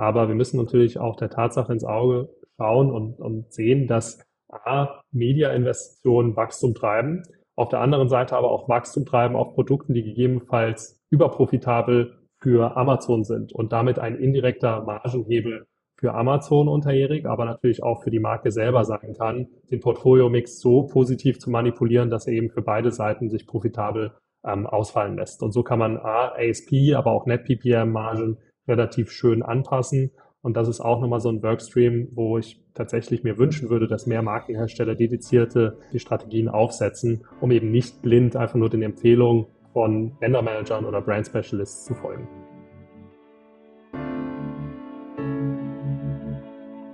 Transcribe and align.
Aber 0.00 0.28
wir 0.28 0.34
müssen 0.34 0.56
natürlich 0.56 0.98
auch 0.98 1.16
der 1.16 1.28
Tatsache 1.28 1.74
ins 1.74 1.84
Auge 1.84 2.30
schauen 2.56 2.90
und, 2.90 3.20
und 3.20 3.52
sehen, 3.52 3.86
dass 3.86 4.18
A, 4.48 5.02
Media-Investitionen 5.12 6.36
Wachstum 6.36 6.74
treiben, 6.74 7.22
auf 7.54 7.68
der 7.68 7.80
anderen 7.80 8.08
Seite 8.08 8.34
aber 8.34 8.50
auch 8.50 8.66
Wachstum 8.66 9.04
treiben 9.04 9.36
auf 9.36 9.52
Produkten, 9.54 9.92
die 9.92 10.02
gegebenenfalls 10.02 10.98
überprofitabel 11.10 12.14
für 12.40 12.78
Amazon 12.78 13.24
sind 13.24 13.52
und 13.52 13.72
damit 13.72 13.98
ein 13.98 14.16
indirekter 14.16 14.82
Margenhebel 14.84 15.66
für 15.98 16.14
Amazon 16.14 16.68
unterjährig, 16.68 17.26
aber 17.26 17.44
natürlich 17.44 17.82
auch 17.82 18.02
für 18.02 18.10
die 18.10 18.20
Marke 18.20 18.50
selber 18.52 18.86
sein 18.86 19.14
kann, 19.18 19.48
den 19.70 19.80
Portfolio-Mix 19.80 20.60
so 20.60 20.84
positiv 20.84 21.38
zu 21.38 21.50
manipulieren, 21.50 22.08
dass 22.08 22.26
er 22.26 22.32
eben 22.32 22.48
für 22.48 22.62
beide 22.62 22.90
Seiten 22.90 23.28
sich 23.28 23.46
profitabel 23.46 24.12
ähm, 24.46 24.66
ausfallen 24.66 25.18
lässt. 25.18 25.42
Und 25.42 25.52
so 25.52 25.62
kann 25.62 25.78
man 25.78 25.98
A, 25.98 26.32
ASP, 26.34 26.94
aber 26.94 27.12
auch 27.12 27.26
Net-PPM-Margen 27.26 28.38
relativ 28.70 29.10
schön 29.10 29.42
anpassen. 29.42 30.10
Und 30.42 30.56
das 30.56 30.68
ist 30.68 30.80
auch 30.80 31.00
nochmal 31.00 31.20
so 31.20 31.28
ein 31.28 31.42
Workstream, 31.42 32.08
wo 32.14 32.38
ich 32.38 32.62
tatsächlich 32.72 33.22
mir 33.22 33.36
wünschen 33.36 33.68
würde, 33.68 33.86
dass 33.86 34.06
mehr 34.06 34.22
Markenhersteller 34.22 34.94
dedizierte 34.94 35.78
die 35.92 35.98
Strategien 35.98 36.48
aufsetzen, 36.48 37.26
um 37.40 37.50
eben 37.50 37.70
nicht 37.70 38.00
blind 38.00 38.36
einfach 38.36 38.54
nur 38.54 38.70
den 38.70 38.82
Empfehlungen 38.82 39.46
von 39.74 40.12
Vendor-Managern 40.20 40.86
oder 40.86 41.02
Brand 41.02 41.26
Specialists 41.26 41.84
zu 41.84 41.94
folgen. 41.94 42.26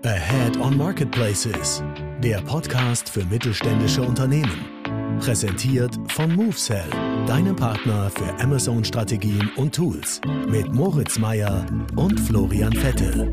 Ahead 0.05 0.59
on 0.61 0.77
Marketplaces, 0.77 1.83
der 2.23 2.39
Podcast 2.43 3.09
für 3.09 3.25
mittelständische 3.25 4.03
Unternehmen. 4.03 4.76
Präsentiert 5.21 5.99
von 6.09 6.35
MoveSell, 6.35 6.89
deinem 7.27 7.57
Partner 7.57 8.11
für 8.11 8.43
Amazon-Strategien 8.43 9.51
und 9.57 9.75
Tools. 9.75 10.21
Mit 10.49 10.73
Moritz 10.73 11.19
Meyer 11.19 11.67
und 11.97 12.19
Florian 12.21 12.73
Vettel. 12.73 13.31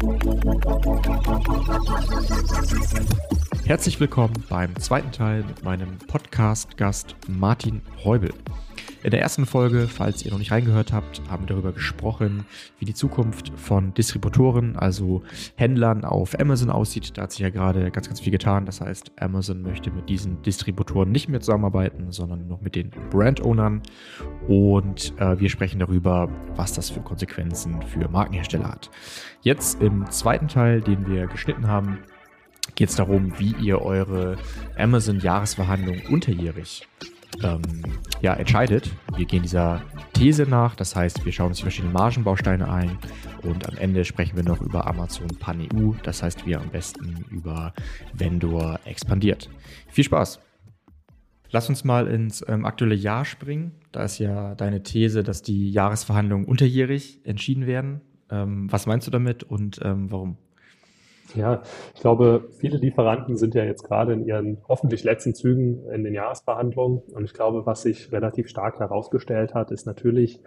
Herzlich 3.66 4.00
willkommen 4.00 4.34
beim 4.50 4.76
zweiten 4.78 5.12
Teil 5.12 5.44
mit 5.44 5.64
meinem 5.64 5.98
Podcast-Gast 6.08 7.16
Martin 7.28 7.82
Heubel. 8.04 8.34
In 9.04 9.12
der 9.12 9.20
ersten 9.20 9.46
Folge, 9.46 9.90
falls 9.90 10.24
ihr 10.24 10.32
noch 10.32 10.40
nicht 10.40 10.54
reingehört 10.54 10.94
habt, 10.94 11.22
haben 11.30 11.44
wir 11.44 11.48
darüber 11.48 11.74
gesprochen, 11.74 12.46
wie 12.80 12.86
die 12.86 12.94
Zukunft 12.94 13.52
von 13.58 13.94
Distributoren, 13.94 14.78
also 14.78 15.24
Händlern 15.56 16.06
auf 16.06 16.40
Amazon 16.40 16.70
aussieht. 16.70 17.18
Da 17.18 17.24
hat 17.24 17.34
sich 17.34 17.42
ja 17.42 17.50
gerade 17.50 17.92
ganz, 17.92 18.08
ganz 18.08 18.22
viel 18.22 18.32
getan. 18.32 18.66
Das 18.66 18.80
heißt, 18.80 19.12
Amazon 19.20 19.62
möchte 19.62 19.92
mit 19.92 20.08
diesen 20.08 20.42
Distributoren 20.44 21.12
nicht 21.12 21.28
mehr 21.28 21.42
zusammenarbeiten, 21.42 22.14
sondern 22.14 22.48
noch 22.48 22.62
mit 22.62 22.76
den 22.76 22.92
Brand-Ownern. 23.10 23.82
Und 24.48 25.14
äh, 25.20 25.38
wir 25.38 25.50
sprechen 25.50 25.80
darüber, 25.80 26.30
was 26.56 26.72
das 26.72 26.90
für 26.90 27.02
Konsequenzen 27.02 27.82
für 27.82 28.08
Markenhersteller 28.08 28.70
hat. 28.70 28.90
Jetzt 29.42 29.82
im 29.82 30.10
zweiten 30.12 30.48
Teil, 30.48 30.80
den 30.80 31.06
wir 31.08 31.28
geschnitten 31.28 31.68
haben, 31.68 32.00
geht 32.76 32.88
es 32.88 32.96
darum, 32.96 33.38
wie 33.38 33.54
ihr 33.62 33.82
eure 33.82 34.38
Amazon-Jahresverhandlung 34.78 36.04
unterjährig 36.10 36.88
ähm, 37.44 37.62
ja, 38.22 38.34
entscheidet. 38.34 38.90
Wir 39.16 39.26
gehen 39.26 39.44
dieser 39.44 39.82
These 40.14 40.44
nach, 40.44 40.76
das 40.76 40.96
heißt, 40.96 41.26
wir 41.26 41.32
schauen 41.32 41.48
uns 41.48 41.58
die 41.58 41.64
verschiedenen 41.64 41.94
Margenbausteine 41.94 42.72
ein 42.72 42.98
und 43.44 43.68
am 43.68 43.78
Ende 43.78 44.06
sprechen 44.06 44.36
wir 44.36 44.44
noch 44.44 44.62
über 44.62 44.88
Amazon 44.88 45.28
Pan-EU, 45.40 45.94
das 46.04 46.24
heißt, 46.24 46.46
wir 46.46 46.62
am 46.62 46.70
besten 46.70 47.26
über 47.30 47.74
Vendor 48.14 48.80
expandiert. 48.86 49.50
Viel 49.90 50.04
Spaß! 50.04 50.40
Lass 51.54 51.70
uns 51.70 51.84
mal 51.84 52.08
ins 52.08 52.44
ähm, 52.48 52.66
aktuelle 52.66 52.96
Jahr 52.96 53.26
springen. 53.26 53.74
Da 53.92 54.04
ist 54.04 54.18
ja 54.18 54.56
deine 54.56 54.82
These, 54.82 55.22
dass 55.22 55.44
die 55.44 55.70
Jahresverhandlungen 55.72 56.48
unterjährig 56.48 57.20
entschieden 57.26 57.68
werden. 57.68 58.02
Ähm, 58.32 58.72
was 58.72 58.88
meinst 58.88 59.06
du 59.06 59.12
damit 59.12 59.44
und 59.44 59.80
ähm, 59.84 60.12
warum? 60.12 60.38
Ja, 61.36 61.64
ich 61.96 62.02
glaube, 62.02 62.50
viele 62.60 62.78
Lieferanten 62.78 63.38
sind 63.38 63.56
ja 63.56 63.64
jetzt 63.64 63.84
gerade 63.84 64.14
in 64.14 64.26
ihren 64.26 64.60
hoffentlich 64.68 65.04
letzten 65.04 65.34
Zügen 65.34 65.90
in 65.90 66.04
den 66.04 66.14
Jahresverhandlungen. 66.14 67.02
Und 67.14 67.24
ich 67.24 67.34
glaube, 67.34 67.66
was 67.66 67.82
sich 67.84 68.12
relativ 68.12 68.48
stark 68.50 68.80
herausgestellt 68.80 69.54
hat, 69.54 69.72
ist 69.72 69.86
natürlich, 69.86 70.42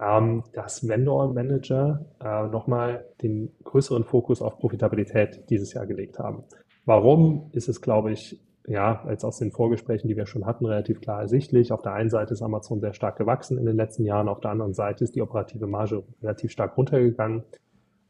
ähm, 0.00 0.44
dass 0.52 0.86
Vendor 0.86 1.32
Manager 1.32 2.06
äh, 2.22 2.46
nochmal 2.48 3.04
den 3.22 3.50
größeren 3.64 4.04
Fokus 4.04 4.40
auf 4.42 4.58
Profitabilität 4.58 5.50
dieses 5.50 5.72
Jahr 5.74 5.86
gelegt 5.86 6.18
haben. 6.18 6.44
Warum 6.84 7.50
ist 7.52 7.68
es, 7.68 7.80
glaube 7.80 8.12
ich, 8.12 8.40
ja, 8.68 9.02
als 9.04 9.24
aus 9.24 9.38
den 9.38 9.50
Vorgesprächen, 9.50 10.08
die 10.08 10.16
wir 10.16 10.26
schon 10.26 10.44
hatten, 10.44 10.66
relativ 10.66 11.00
klar 11.00 11.22
ersichtlich. 11.22 11.72
Auf 11.72 11.80
der 11.80 11.94
einen 11.94 12.10
Seite 12.10 12.34
ist 12.34 12.42
Amazon 12.42 12.80
sehr 12.80 12.92
stark 12.92 13.16
gewachsen 13.16 13.56
in 13.56 13.64
den 13.64 13.76
letzten 13.76 14.04
Jahren, 14.04 14.28
auf 14.28 14.40
der 14.40 14.50
anderen 14.50 14.74
Seite 14.74 15.04
ist 15.04 15.16
die 15.16 15.22
operative 15.22 15.66
Marge 15.66 16.04
relativ 16.22 16.50
stark 16.50 16.76
runtergegangen. 16.76 17.44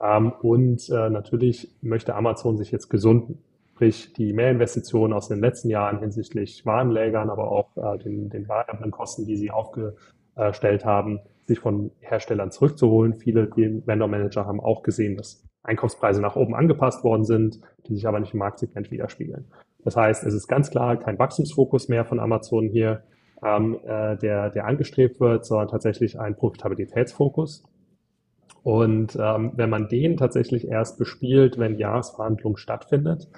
Ähm, 0.02 0.32
und 0.42 0.88
äh, 0.90 1.10
natürlich 1.10 1.74
möchte 1.82 2.14
Amazon 2.14 2.56
sich 2.56 2.70
jetzt 2.70 2.88
gesunden. 2.88 3.42
Sprich, 3.72 4.12
die 4.12 4.32
Mehrinvestitionen 4.32 5.12
aus 5.12 5.28
den 5.28 5.40
letzten 5.40 5.70
Jahren 5.70 6.00
hinsichtlich 6.00 6.66
Warenlägern, 6.66 7.30
aber 7.30 7.50
auch 7.50 7.76
äh, 7.76 7.98
den, 7.98 8.28
den 8.28 8.48
variablen 8.48 8.90
Kosten, 8.90 9.24
die 9.24 9.36
sie 9.36 9.50
aufgestellt 9.50 10.84
haben, 10.84 11.20
sich 11.46 11.60
von 11.60 11.90
Herstellern 12.00 12.50
zurückzuholen. 12.50 13.14
Viele 13.14 13.48
Vendor 13.56 14.08
Manager 14.08 14.46
haben 14.46 14.60
auch 14.60 14.82
gesehen, 14.82 15.16
dass 15.16 15.44
Einkaufspreise 15.62 16.20
nach 16.20 16.36
oben 16.36 16.54
angepasst 16.54 17.04
worden 17.04 17.24
sind, 17.24 17.60
die 17.86 17.94
sich 17.94 18.06
aber 18.06 18.20
nicht 18.20 18.32
im 18.32 18.40
Marktsegment 18.40 18.90
widerspiegeln. 18.90 19.46
Das 19.84 19.96
heißt, 19.96 20.24
es 20.24 20.34
ist 20.34 20.48
ganz 20.48 20.70
klar 20.70 20.96
kein 20.96 21.18
Wachstumsfokus 21.18 21.88
mehr 21.88 22.04
von 22.04 22.20
Amazon 22.20 22.68
hier, 22.68 23.02
ähm, 23.44 23.78
äh, 23.84 24.16
der, 24.16 24.50
der 24.50 24.66
angestrebt 24.66 25.20
wird, 25.20 25.44
sondern 25.44 25.68
tatsächlich 25.68 26.18
ein 26.18 26.36
Profitabilitätsfokus. 26.36 27.64
Und 28.62 29.16
ähm, 29.20 29.52
wenn 29.54 29.70
man 29.70 29.88
den 29.88 30.16
tatsächlich 30.16 30.68
erst 30.68 30.98
bespielt, 30.98 31.58
wenn 31.58 31.78
Jahresverhandlung 31.78 32.56
stattfindet, 32.56 33.28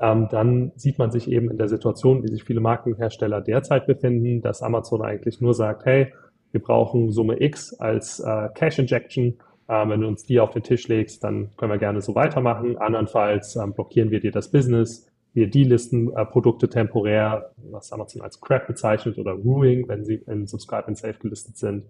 ähm, 0.00 0.28
dann 0.30 0.72
sieht 0.76 0.98
man 0.98 1.10
sich 1.10 1.30
eben 1.30 1.50
in 1.50 1.58
der 1.58 1.68
Situation, 1.68 2.22
wie 2.22 2.28
sich 2.28 2.44
viele 2.44 2.60
Markenhersteller 2.60 3.40
derzeit 3.40 3.86
befinden, 3.86 4.42
dass 4.42 4.62
Amazon 4.62 5.02
eigentlich 5.02 5.40
nur 5.40 5.54
sagt, 5.54 5.86
hey, 5.86 6.12
wir 6.52 6.62
brauchen 6.62 7.10
Summe 7.10 7.40
X 7.40 7.74
als 7.74 8.20
äh, 8.20 8.48
Cash 8.54 8.78
Injection. 8.78 9.38
Äh, 9.68 9.88
wenn 9.88 10.00
du 10.00 10.06
uns 10.06 10.24
die 10.24 10.40
auf 10.40 10.50
den 10.50 10.62
Tisch 10.62 10.88
legst, 10.88 11.24
dann 11.24 11.50
können 11.56 11.72
wir 11.72 11.78
gerne 11.78 12.00
so 12.00 12.14
weitermachen. 12.14 12.76
Andernfalls 12.76 13.56
ähm, 13.56 13.72
blockieren 13.72 14.10
wir 14.10 14.20
dir 14.20 14.32
das 14.32 14.50
Business. 14.50 15.06
Wir 15.32 15.50
delisten 15.50 16.14
äh, 16.14 16.24
Produkte 16.24 16.68
temporär, 16.68 17.50
was 17.70 17.92
Amazon 17.92 18.22
als 18.22 18.40
Crap 18.40 18.66
bezeichnet 18.66 19.18
oder 19.18 19.32
Ruing, 19.32 19.88
wenn 19.88 20.04
sie 20.04 20.22
in 20.26 20.46
Subscribe 20.46 20.86
and 20.86 20.96
Save 20.96 21.14
gelistet 21.20 21.56
sind. 21.56 21.84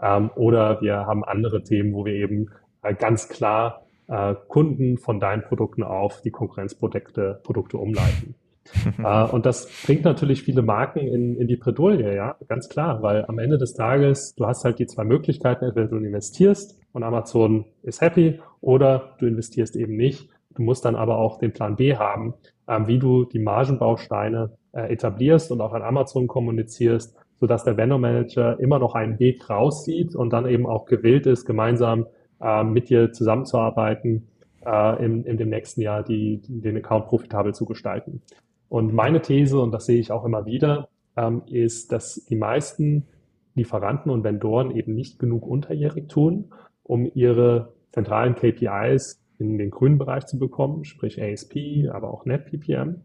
Ähm, 0.00 0.30
oder 0.34 0.80
wir 0.80 1.06
haben 1.06 1.24
andere 1.24 1.62
Themen, 1.62 1.94
wo 1.94 2.04
wir 2.04 2.14
eben 2.14 2.50
äh, 2.82 2.94
ganz 2.94 3.28
klar 3.28 3.86
äh, 4.08 4.34
Kunden 4.48 4.98
von 4.98 5.20
deinen 5.20 5.42
Produkten 5.42 5.82
auf 5.82 6.22
die 6.22 6.30
Konkurrenzprodukte 6.30 7.40
Produkte 7.42 7.78
umleiten. 7.78 8.34
äh, 8.98 9.24
und 9.24 9.46
das 9.46 9.68
bringt 9.84 10.04
natürlich 10.04 10.42
viele 10.42 10.62
Marken 10.62 11.00
in, 11.00 11.36
in 11.36 11.46
die 11.46 11.56
Bredouille, 11.56 12.14
ja, 12.14 12.36
ganz 12.48 12.68
klar, 12.68 13.02
weil 13.02 13.24
am 13.26 13.38
Ende 13.38 13.58
des 13.58 13.74
Tages, 13.74 14.34
du 14.36 14.46
hast 14.46 14.64
halt 14.64 14.78
die 14.78 14.86
zwei 14.86 15.04
Möglichkeiten, 15.04 15.64
entweder 15.64 15.86
du 15.86 15.96
investierst 15.96 16.78
und 16.92 17.02
Amazon 17.02 17.66
ist 17.82 18.00
happy 18.00 18.40
oder 18.60 19.16
du 19.18 19.26
investierst 19.26 19.76
eben 19.76 19.96
nicht. 19.96 20.28
Du 20.54 20.62
musst 20.62 20.84
dann 20.84 20.96
aber 20.96 21.18
auch 21.18 21.38
den 21.38 21.52
Plan 21.52 21.76
B 21.76 21.96
haben, 21.96 22.34
ähm, 22.66 22.86
wie 22.86 22.98
du 22.98 23.24
die 23.24 23.38
Margenbausteine 23.38 24.56
äh, 24.72 24.92
etablierst 24.92 25.52
und 25.52 25.60
auch 25.60 25.72
an 25.72 25.82
Amazon 25.82 26.26
kommunizierst, 26.26 27.16
sodass 27.40 27.64
der 27.64 27.76
Vendor 27.76 27.98
Manager 27.98 28.58
immer 28.60 28.78
noch 28.78 28.94
einen 28.94 29.18
Weg 29.18 29.48
raussieht 29.48 30.14
und 30.14 30.32
dann 30.32 30.46
eben 30.46 30.66
auch 30.66 30.86
gewillt 30.86 31.26
ist, 31.26 31.44
gemeinsam 31.44 32.06
äh, 32.40 32.64
mit 32.64 32.88
dir 32.88 33.12
zusammenzuarbeiten, 33.12 34.28
äh, 34.64 35.04
in, 35.04 35.24
in 35.24 35.36
dem 35.36 35.50
nächsten 35.50 35.80
Jahr 35.80 36.02
die, 36.02 36.40
den 36.48 36.76
Account 36.76 37.06
profitabel 37.06 37.54
zu 37.54 37.64
gestalten. 37.66 38.22
Und 38.68 38.92
meine 38.92 39.22
These, 39.22 39.60
und 39.60 39.72
das 39.72 39.86
sehe 39.86 40.00
ich 40.00 40.10
auch 40.10 40.24
immer 40.24 40.46
wieder, 40.46 40.88
ähm, 41.16 41.42
ist, 41.46 41.92
dass 41.92 42.24
die 42.28 42.36
meisten 42.36 43.06
Lieferanten 43.54 44.10
und 44.10 44.24
Vendoren 44.24 44.70
eben 44.70 44.94
nicht 44.94 45.18
genug 45.18 45.46
unterjährig 45.46 46.08
tun, 46.08 46.52
um 46.82 47.10
ihre 47.14 47.72
zentralen 47.92 48.34
KPIs 48.34 49.22
in 49.38 49.58
den 49.58 49.70
grünen 49.70 49.98
Bereich 49.98 50.26
zu 50.26 50.38
bekommen, 50.38 50.84
sprich 50.84 51.22
ASP, 51.22 51.88
aber 51.90 52.12
auch 52.12 52.24
Net 52.26 52.46
PPM 52.46 53.02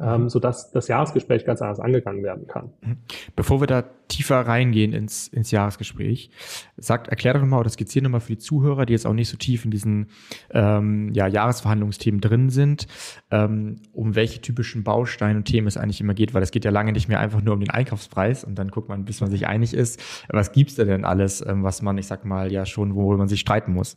ähm, 0.00 0.28
sodass 0.28 0.70
das 0.70 0.88
Jahresgespräch 0.88 1.44
ganz 1.44 1.62
anders 1.62 1.80
angegangen 1.80 2.22
werden 2.22 2.46
kann. 2.46 2.70
Mhm. 2.82 2.96
Bevor 3.36 3.60
wir 3.60 3.66
da 3.66 3.84
tiefer 4.08 4.40
reingehen 4.40 4.92
ins, 4.92 5.28
ins 5.28 5.50
Jahresgespräch, 5.50 6.30
sagt, 6.76 7.08
erklär 7.08 7.34
doch 7.34 7.40
nochmal 7.40 7.60
oder 7.60 7.70
skizziere 7.70 8.04
nochmal 8.04 8.20
für 8.20 8.32
die 8.32 8.38
Zuhörer, 8.38 8.84
die 8.84 8.92
jetzt 8.92 9.06
auch 9.06 9.12
nicht 9.12 9.28
so 9.28 9.36
tief 9.36 9.64
in 9.64 9.70
diesen 9.70 10.08
ähm, 10.50 11.12
ja, 11.14 11.26
Jahresverhandlungsthemen 11.26 12.20
drin 12.20 12.50
sind, 12.50 12.86
ähm, 13.30 13.76
um 13.92 14.16
welche 14.16 14.40
typischen 14.40 14.82
Bausteine 14.82 15.38
und 15.38 15.44
Themen 15.44 15.68
es 15.68 15.76
eigentlich 15.76 16.00
immer 16.00 16.14
geht, 16.14 16.34
weil 16.34 16.42
es 16.42 16.50
geht 16.50 16.64
ja 16.64 16.70
lange 16.70 16.92
nicht 16.92 17.08
mehr 17.08 17.20
einfach 17.20 17.40
nur 17.40 17.54
um 17.54 17.60
den 17.60 17.70
Einkaufspreis 17.70 18.44
und 18.44 18.56
dann 18.56 18.68
guckt 18.68 18.88
man, 18.88 19.04
bis 19.04 19.20
man 19.20 19.30
sich 19.30 19.46
einig 19.46 19.74
ist. 19.74 20.02
Was 20.28 20.52
gibt's 20.52 20.74
da 20.74 20.84
denn 20.84 21.04
alles, 21.04 21.44
ähm, 21.46 21.62
was 21.62 21.82
man, 21.82 21.96
ich 21.98 22.06
sag 22.06 22.24
mal, 22.24 22.50
ja 22.52 22.66
schon, 22.66 22.94
wo 22.94 23.16
man 23.16 23.28
sich 23.28 23.40
streiten 23.40 23.72
muss? 23.72 23.96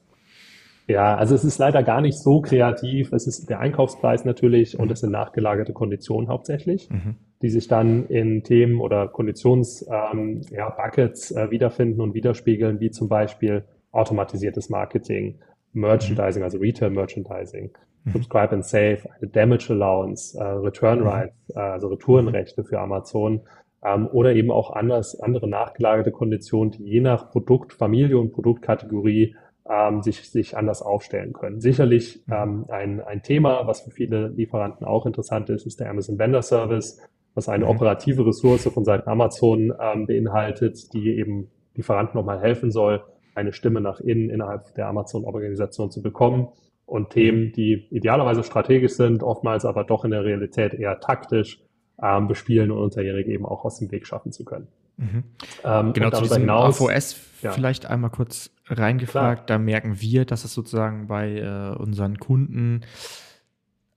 Ja, 0.88 1.16
also 1.16 1.34
es 1.34 1.44
ist 1.44 1.58
leider 1.60 1.82
gar 1.84 2.02
nicht 2.02 2.18
so 2.18 2.42
kreativ. 2.42 3.14
Es 3.14 3.26
ist 3.26 3.50
der 3.50 3.60
Einkaufspreis 3.60 4.26
natürlich 4.26 4.78
und 4.78 4.92
es 4.92 5.00
sind 5.00 5.12
nachgelagerte 5.12 5.74
Konditionen 5.74 6.30
hauptsächlich, 6.30 6.90
mhm. 6.90 7.16
die 7.42 7.50
sich 7.50 7.68
dann 7.68 8.08
in 8.08 8.44
Themen 8.44 8.82
oder 8.82 9.08
Konditionsbuckets 9.08 10.12
ähm, 10.14 10.42
ja, 10.52 10.70
Buckets, 10.70 11.32
äh, 11.32 11.52
wiederfinden 11.52 12.02
und 12.02 12.14
widerspiegeln, 12.14 12.80
wie 12.80 12.92
zum 12.92 13.08
Beispiel 13.08 13.64
automatisiertes 13.92 14.70
Marketing, 14.70 15.40
Merchandising, 15.72 16.44
also 16.44 16.58
Retail 16.58 16.90
Merchandising, 16.90 17.72
mhm. 18.04 18.12
Subscribe 18.12 18.52
and 18.52 18.66
Save, 18.66 19.00
eine 19.20 19.30
Damage 19.30 19.68
Allowance, 19.70 20.38
äh, 20.38 20.44
Return 20.44 21.00
mhm. 21.00 21.08
Rights, 21.08 21.50
äh, 21.56 21.60
also 21.60 21.88
Retourenrechte 21.88 22.64
für 22.66 22.80
Amazon 22.80 23.42
ähm, 23.86 24.08
oder 24.12 24.34
eben 24.36 24.52
auch 24.52 24.72
anders, 24.72 25.20
andere 25.20 25.48
nachgelagerte 25.48 26.12
Konditionen, 26.12 26.72
die 26.72 26.84
je 26.84 27.00
nach 27.02 27.32
Produktfamilie 27.32 28.18
und 28.18 28.34
Produktkategorie 28.34 29.36
ähm, 29.70 30.02
sich, 30.02 30.30
sich 30.30 30.58
anders 30.58 30.82
aufstellen 30.82 31.34
können. 31.34 31.62
Sicherlich 31.62 32.24
mhm. 32.26 32.34
ähm, 32.34 32.66
ein, 32.70 33.02
ein 33.02 33.24
Thema, 33.24 33.66
was 33.68 33.82
für 33.82 33.92
viele 33.92 34.28
Lieferanten 34.30 34.86
auch 34.86 35.06
interessant 35.06 35.50
ist, 35.50 35.66
ist 35.66 35.80
der 35.80 35.90
Amazon 35.90 36.20
Vendor 36.20 36.42
Service, 36.42 37.02
was 37.34 37.50
eine 37.50 37.66
mhm. 37.66 37.72
operative 37.72 38.26
Ressource 38.26 38.68
von 38.68 38.84
Seiten 38.84 39.10
Amazon 39.10 39.74
ähm, 39.80 40.06
beinhaltet, 40.06 40.94
die 40.94 41.18
eben 41.18 41.50
Lieferanten 41.76 42.20
nochmal 42.20 42.42
helfen 42.42 42.72
soll, 42.72 43.04
eine 43.36 43.54
Stimme 43.54 43.82
nach 43.82 44.00
innen 44.00 44.30
innerhalb 44.30 44.76
der 44.76 44.88
Amazon-Organisation 44.88 45.90
zu 45.90 46.02
bekommen 46.02 46.50
und 46.86 47.10
Themen, 47.10 47.52
die 47.54 47.88
idealerweise 47.90 48.44
strategisch 48.44 48.94
sind, 48.94 49.24
oftmals 49.24 49.66
aber 49.66 49.84
doch 49.84 50.06
in 50.06 50.12
der 50.12 50.24
Realität 50.24 50.74
eher 50.74 51.00
taktisch 51.00 51.60
ähm, 52.02 52.28
bespielen 52.28 52.70
und 52.72 52.80
unterjährig 52.80 53.28
eben 53.28 53.46
auch 53.46 53.66
aus 53.66 53.80
dem 53.80 53.92
Weg 53.92 54.06
schaffen 54.06 54.32
zu 54.32 54.44
können. 54.46 54.68
Mhm. 54.98 55.24
Ähm, 55.64 55.94
genau, 55.94 56.12
zu 56.12 56.22
diesem 56.22 56.42
hinaus, 56.42 56.82
AVS 56.82 57.18
ja. 57.42 57.52
vielleicht 57.52 57.86
einmal 57.86 58.10
kurz 58.10 58.52
reingefragt. 58.68 59.48
Klar. 59.48 59.58
Da 59.58 59.64
merken 59.64 60.00
wir, 60.00 60.26
dass 60.26 60.46
es 60.46 60.54
sozusagen 60.54 61.08
bei 61.08 61.38
äh, 61.38 61.76
unseren 61.78 62.18
Kunden 62.18 62.82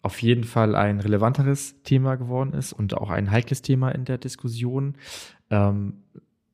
auf 0.03 0.23
jeden 0.23 0.45
Fall 0.45 0.77
ein 0.77 1.01
relevanteres 1.01 1.83
Thema 1.83 2.15
geworden 2.15 2.53
ist 2.53 2.73
und 2.73 2.97
auch 2.97 3.11
ein 3.11 3.31
heikles 3.31 3.63
Thema 3.63 3.91
in 3.91 4.05
der 4.05 4.19
Diskussion. 4.19 4.95
Ähm, 5.51 6.05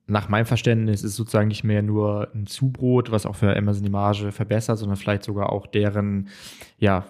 nach 0.06 0.28
meinem 0.28 0.46
Verständnis 0.46 1.02
ist 1.02 1.10
es 1.10 1.16
sozusagen 1.16 1.48
nicht 1.48 1.64
mehr 1.64 1.82
nur 1.82 2.28
ein 2.34 2.46
Zubrot, 2.46 3.10
was 3.10 3.26
auch 3.26 3.36
für 3.36 3.56
Amazon 3.56 3.84
die 3.84 3.90
Marge 3.90 4.32
verbessert, 4.32 4.78
sondern 4.78 4.96
vielleicht 4.96 5.24
sogar 5.24 5.50
auch 5.52 5.66
deren 5.66 6.28
ja, 6.78 7.04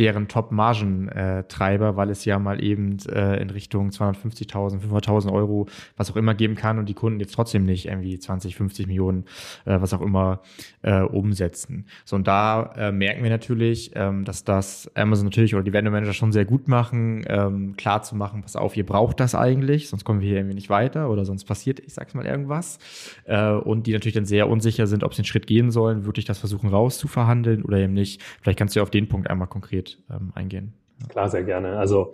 deren 0.00 0.28
Top-Margentreiber, 0.28 1.94
weil 1.94 2.08
es 2.08 2.24
ja 2.24 2.38
mal 2.38 2.64
eben 2.64 2.96
äh, 3.12 3.40
in 3.40 3.50
Richtung 3.50 3.90
250.000, 3.90 4.80
500.000 4.80 5.30
Euro, 5.30 5.66
was 5.98 6.10
auch 6.10 6.16
immer 6.16 6.34
geben 6.34 6.54
kann 6.54 6.78
und 6.78 6.88
die 6.88 6.94
Kunden 6.94 7.20
jetzt 7.20 7.34
trotzdem 7.34 7.66
nicht 7.66 7.84
irgendwie 7.84 8.18
20, 8.18 8.56
50 8.56 8.86
Millionen, 8.86 9.26
äh, 9.66 9.78
was 9.78 9.92
auch 9.92 10.00
immer, 10.00 10.40
äh, 10.80 11.02
umsetzen. 11.02 11.84
So, 12.06 12.16
und 12.16 12.26
da 12.26 12.72
äh, 12.78 12.92
merken 12.92 13.22
wir 13.22 13.28
natürlich, 13.28 13.90
ähm, 13.94 14.24
dass 14.24 14.42
das 14.42 14.90
Amazon 14.94 15.26
natürlich 15.26 15.54
oder 15.54 15.64
die 15.64 15.74
Vendor 15.74 15.92
Manager 15.92 16.14
schon 16.14 16.32
sehr 16.32 16.46
gut 16.46 16.66
machen, 16.66 17.22
ähm, 17.26 17.76
klar 17.76 18.02
zu 18.02 18.16
machen, 18.16 18.40
pass 18.40 18.56
auf, 18.56 18.78
ihr 18.78 18.86
braucht 18.86 19.20
das 19.20 19.34
eigentlich, 19.34 19.90
sonst 19.90 20.04
kommen 20.04 20.22
wir 20.22 20.28
hier 20.28 20.38
irgendwie 20.38 20.54
nicht 20.54 20.70
weiter 20.70 21.10
oder 21.10 21.26
sonst 21.26 21.44
passiert, 21.44 21.78
ich 21.80 21.92
sag's 21.92 22.14
mal, 22.14 22.24
irgendwas. 22.24 22.78
Äh, 23.26 23.50
und 23.50 23.86
die 23.86 23.92
natürlich 23.92 24.14
dann 24.14 24.24
sehr 24.24 24.48
unsicher 24.48 24.86
sind, 24.86 25.04
ob 25.04 25.12
sie 25.12 25.18
einen 25.18 25.26
Schritt 25.26 25.46
gehen 25.46 25.70
sollen, 25.70 26.06
wirklich 26.06 26.24
das 26.24 26.38
versuchen 26.38 26.70
rauszuverhandeln 26.70 27.62
oder 27.64 27.76
eben 27.76 27.92
nicht. 27.92 28.22
Vielleicht 28.40 28.58
kannst 28.58 28.74
du 28.74 28.80
ja 28.80 28.82
auf 28.82 28.90
den 28.90 29.06
Punkt 29.06 29.28
einmal 29.28 29.48
konkret 29.48 29.89
ähm, 30.10 30.32
eingehen. 30.34 30.74
Klar, 31.08 31.28
sehr 31.28 31.44
gerne. 31.44 31.78
Also 31.78 32.12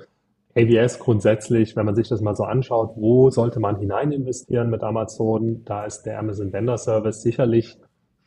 AWS 0.57 0.99
grundsätzlich, 0.99 1.77
wenn 1.77 1.85
man 1.85 1.95
sich 1.95 2.09
das 2.09 2.23
mal 2.23 2.35
so 2.35 2.45
anschaut, 2.45 2.93
wo 2.97 3.31
sollte 3.31 3.61
man 3.61 3.79
hinein 3.79 4.11
investieren 4.11 4.71
mit 4.71 4.83
Amazon? 4.83 5.65
Da 5.65 5.85
ist 5.85 6.05
der 6.05 6.19
Amazon 6.19 6.53
Vendor 6.53 6.79
Service 6.79 7.21
sicherlich 7.21 7.79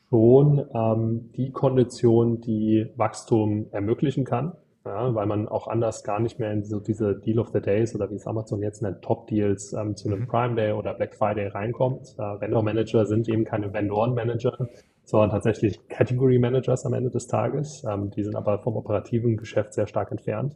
schon 0.10 0.66
ähm, 0.74 1.32
die 1.36 1.52
Kondition, 1.52 2.42
die 2.42 2.88
Wachstum 2.96 3.68
ermöglichen 3.72 4.26
kann, 4.26 4.54
ja, 4.86 5.14
weil 5.14 5.26
man 5.26 5.48
auch 5.48 5.68
anders 5.68 6.04
gar 6.04 6.20
nicht 6.20 6.40
mehr 6.40 6.52
in 6.52 6.64
so 6.64 6.80
diese 6.80 7.16
Deal 7.16 7.40
of 7.40 7.50
the 7.54 7.62
Days 7.62 7.96
oder 7.96 8.10
wie 8.12 8.16
es 8.16 8.28
Amazon 8.28 8.62
jetzt 8.62 8.82
nennt, 8.82 9.02
Top 9.02 9.28
Deals 9.28 9.74
ähm, 9.74 9.96
zu 9.96 10.08
einem 10.08 10.22
mhm. 10.22 10.28
Prime 10.28 10.56
Day 10.56 10.72
oder 10.74 10.94
Black 10.94 11.16
Friday 11.16 11.48
reinkommt. 11.48 12.16
Äh, 12.18 12.42
Vendor 12.42 12.64
Manager 12.64 13.06
sind 13.06 13.28
eben 13.28 13.44
keine 13.44 13.74
Vendoren 13.74 14.14
Manager, 14.14 14.68
sondern 15.10 15.32
tatsächlich 15.32 15.88
Category 15.88 16.38
Managers 16.38 16.86
am 16.86 16.94
Ende 16.94 17.10
des 17.10 17.26
Tages. 17.26 17.84
Ähm, 17.84 18.12
die 18.12 18.24
sind 18.24 18.36
aber 18.36 18.60
vom 18.60 18.78
operativen 18.78 19.38
Geschäft 19.38 19.74
sehr 19.74 19.88
stark 19.88 20.12
entfernt. 20.12 20.56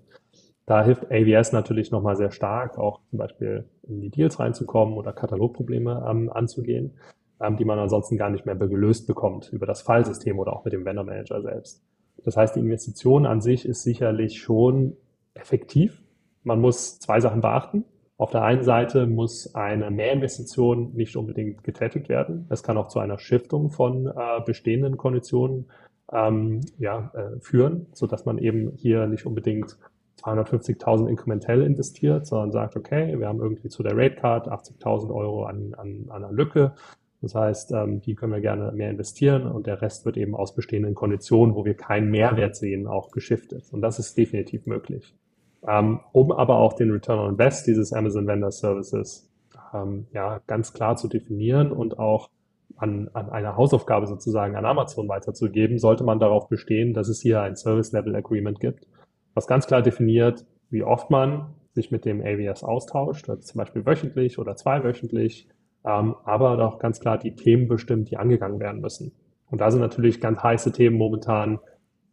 Da 0.67 0.83
hilft 0.83 1.11
AWS 1.11 1.53
natürlich 1.53 1.89
nochmal 1.89 2.15
sehr 2.15 2.29
stark, 2.29 2.77
auch 2.77 3.01
zum 3.09 3.17
Beispiel 3.17 3.65
in 3.87 3.99
die 3.99 4.11
Deals 4.11 4.39
reinzukommen 4.39 4.95
oder 4.95 5.11
Katalogprobleme 5.11 6.05
ähm, 6.07 6.31
anzugehen, 6.31 6.93
ähm, 7.41 7.57
die 7.57 7.65
man 7.65 7.79
ansonsten 7.79 8.15
gar 8.15 8.29
nicht 8.29 8.45
mehr 8.45 8.55
gelöst 8.55 9.07
bekommt 9.07 9.49
über 9.51 9.65
das 9.65 9.81
Fallsystem 9.81 10.37
oder 10.37 10.53
auch 10.53 10.63
mit 10.63 10.73
dem 10.73 10.85
Vendor 10.85 11.03
Manager 11.03 11.41
selbst. 11.41 11.81
Das 12.23 12.37
heißt, 12.37 12.55
die 12.55 12.59
Investition 12.59 13.25
an 13.25 13.41
sich 13.41 13.65
ist 13.65 13.81
sicherlich 13.81 14.39
schon 14.39 14.95
effektiv. 15.33 16.03
Man 16.43 16.61
muss 16.61 16.99
zwei 16.99 17.19
Sachen 17.19 17.41
beachten. 17.41 17.85
Auf 18.23 18.31
der 18.31 18.43
einen 18.43 18.63
Seite 18.63 19.05
muss 19.05 19.53
eine 19.53 19.91
Mehrinvestition 19.91 20.93
nicht 20.93 21.17
unbedingt 21.17 21.61
getätigt 21.65 22.07
werden. 22.07 22.47
Es 22.49 22.63
kann 22.63 22.77
auch 22.77 22.87
zu 22.87 22.99
einer 22.99 23.19
Shiftung 23.19 23.69
von 23.69 24.07
äh, 24.07 24.39
bestehenden 24.45 24.95
Konditionen 24.95 25.69
ähm, 26.09 26.61
ja, 26.77 27.11
äh, 27.15 27.41
führen, 27.41 27.87
so 27.91 28.07
dass 28.07 28.23
man 28.23 28.37
eben 28.37 28.71
hier 28.77 29.07
nicht 29.07 29.25
unbedingt 29.25 29.77
250.000 30.21 31.09
inkrementell 31.09 31.63
investiert, 31.63 32.25
sondern 32.25 32.53
sagt, 32.53 32.77
okay, 32.77 33.19
wir 33.19 33.27
haben 33.27 33.41
irgendwie 33.41 33.67
zu 33.67 33.83
der 33.83 33.97
Rate 33.97 34.15
Card 34.15 34.47
80.000 34.47 35.13
Euro 35.13 35.43
an, 35.43 35.73
an, 35.73 36.05
an 36.07 36.23
einer 36.23 36.31
Lücke. 36.31 36.75
Das 37.21 37.35
heißt, 37.35 37.73
ähm, 37.73 37.99
die 37.99 38.15
können 38.15 38.31
wir 38.31 38.39
gerne 38.39 38.71
mehr 38.71 38.89
investieren 38.89 39.51
und 39.51 39.67
der 39.67 39.81
Rest 39.81 40.05
wird 40.05 40.15
eben 40.15 40.33
aus 40.33 40.55
bestehenden 40.55 40.95
Konditionen, 40.95 41.55
wo 41.55 41.65
wir 41.65 41.73
keinen 41.73 42.09
Mehrwert 42.09 42.55
sehen, 42.55 42.87
auch 42.87 43.11
geschiftet. 43.11 43.65
Und 43.73 43.81
das 43.81 43.99
ist 43.99 44.17
definitiv 44.17 44.65
möglich 44.65 45.13
um 45.63 46.31
aber 46.31 46.57
auch 46.57 46.73
den 46.73 46.91
Return 46.91 47.19
on 47.19 47.31
Invest 47.31 47.67
dieses 47.67 47.93
Amazon 47.93 48.27
Vendor 48.27 48.51
Services 48.51 49.29
ähm, 49.73 50.07
ja 50.11 50.41
ganz 50.47 50.73
klar 50.73 50.95
zu 50.97 51.07
definieren 51.07 51.71
und 51.71 51.99
auch 51.99 52.29
an, 52.75 53.09
an 53.13 53.29
einer 53.29 53.55
Hausaufgabe 53.55 54.07
sozusagen 54.07 54.55
an 54.55 54.65
Amazon 54.65 55.07
weiterzugeben, 55.07 55.79
sollte 55.79 56.03
man 56.03 56.19
darauf 56.19 56.49
bestehen, 56.49 56.93
dass 56.93 57.07
es 57.07 57.21
hier 57.21 57.41
ein 57.41 57.55
Service 57.55 57.91
Level 57.91 58.15
Agreement 58.15 58.59
gibt, 58.59 58.87
was 59.33 59.47
ganz 59.47 59.67
klar 59.67 59.81
definiert, 59.81 60.45
wie 60.69 60.83
oft 60.83 61.09
man 61.09 61.53
sich 61.73 61.91
mit 61.91 62.05
dem 62.05 62.21
AWS 62.21 62.63
austauscht, 62.63 63.29
also 63.29 63.41
zum 63.41 63.59
Beispiel 63.59 63.85
wöchentlich 63.85 64.39
oder 64.39 64.55
zweiwöchentlich, 64.55 65.47
ähm, 65.85 66.15
aber 66.23 66.59
auch 66.65 66.79
ganz 66.79 66.99
klar 66.99 67.17
die 67.17 67.35
Themen 67.35 67.67
bestimmt, 67.67 68.09
die 68.11 68.17
angegangen 68.17 68.59
werden 68.59 68.81
müssen. 68.81 69.11
Und 69.49 69.61
da 69.61 69.71
sind 69.71 69.81
natürlich 69.81 70.19
ganz 70.19 70.41
heiße 70.41 70.71
Themen 70.71 70.97
momentan 70.97 71.59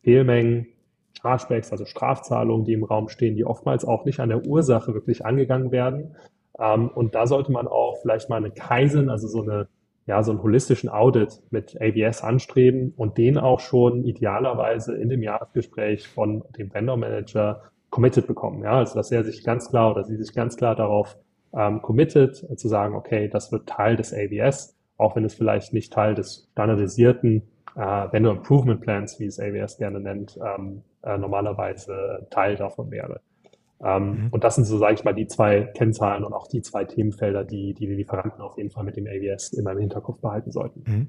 Fehlmengen, 0.02 0.67
Chargebacks, 1.21 1.73
also 1.73 1.85
Strafzahlungen, 1.85 2.65
die 2.65 2.73
im 2.73 2.85
Raum 2.85 3.09
stehen, 3.09 3.37
die 3.37 3.45
oftmals 3.45 3.85
auch 3.85 4.05
nicht 4.05 4.21
an 4.21 4.29
der 4.29 4.47
Ursache 4.47 4.95
wirklich 4.95 5.25
angegangen 5.25 5.73
werden. 5.73 6.17
Ähm, 6.59 6.89
und 6.89 7.15
da 7.15 7.27
sollte 7.27 7.53
man 7.53 7.69
auch 7.69 7.99
vielleicht 8.03 8.29
mal 8.29 8.37
eine 8.37 8.51
Kaizen, 8.51 9.11
also 9.11 9.29
so 9.29 9.43
eine 9.43 9.69
ja, 10.11 10.25
so 10.25 10.33
einen 10.33 10.43
holistischen 10.43 10.89
Audit 10.89 11.41
mit 11.51 11.81
AWS 11.81 12.25
anstreben 12.25 12.93
und 12.97 13.17
den 13.17 13.39
auch 13.39 13.61
schon 13.61 14.05
idealerweise 14.05 14.97
in 14.97 15.09
dem 15.09 15.23
Jahresgespräch 15.23 16.09
von 16.09 16.43
dem 16.59 16.75
Vendor 16.75 16.97
Manager 16.97 17.62
committed 17.90 18.26
bekommen. 18.26 18.64
Ja, 18.64 18.79
also 18.79 18.95
dass 18.95 19.12
er 19.12 19.23
sich 19.23 19.45
ganz 19.45 19.71
klar 19.71 19.93
oder 19.93 20.02
sie 20.02 20.17
sich 20.17 20.35
ganz 20.35 20.57
klar 20.57 20.75
darauf 20.75 21.17
ähm, 21.52 21.81
committed, 21.83 22.45
zu 22.59 22.69
sagen, 22.69 22.97
okay, 22.97 23.29
das 23.29 23.52
wird 23.52 23.69
Teil 23.69 23.95
des 23.95 24.12
AWS, 24.12 24.76
auch 24.97 25.14
wenn 25.14 25.25
es 25.25 25.35
vielleicht 25.35 25.73
nicht 25.73 25.93
Teil 25.93 26.17
des 26.17 26.49
standardisierten 26.52 27.43
äh, 27.76 27.81
Vendor 27.81 28.33
Improvement 28.33 28.81
Plans, 28.81 29.21
wie 29.21 29.26
es 29.26 29.38
AWS 29.38 29.79
gerne 29.79 30.00
nennt, 30.00 30.38
ähm, 30.45 30.83
äh, 31.02 31.16
normalerweise 31.19 32.26
Teil 32.30 32.57
davon 32.57 32.90
wäre. 32.90 33.21
Ähm, 33.82 34.25
mhm. 34.25 34.28
Und 34.30 34.44
das 34.44 34.56
sind 34.56 34.64
so, 34.64 34.78
sage 34.78 34.94
ich 34.94 35.04
mal, 35.04 35.14
die 35.14 35.26
zwei 35.26 35.62
Kennzahlen 35.62 36.25
und 36.25 36.32
auch 36.32 36.46
die 36.46 36.62
zwei 36.62 36.84
Themenfelder, 36.84 37.44
die, 37.44 37.75
die 37.75 37.87
die 37.87 37.94
Lieferanten 37.94 38.40
auf 38.40 38.56
jeden 38.56 38.70
Fall 38.70 38.84
mit 38.84 38.96
dem 38.96 39.06
AWS 39.06 39.52
immer 39.54 39.72
im 39.72 39.78
Hinterkopf 39.78 40.20
behalten 40.20 40.50
sollten. 40.50 40.82
Mhm. 40.87 41.08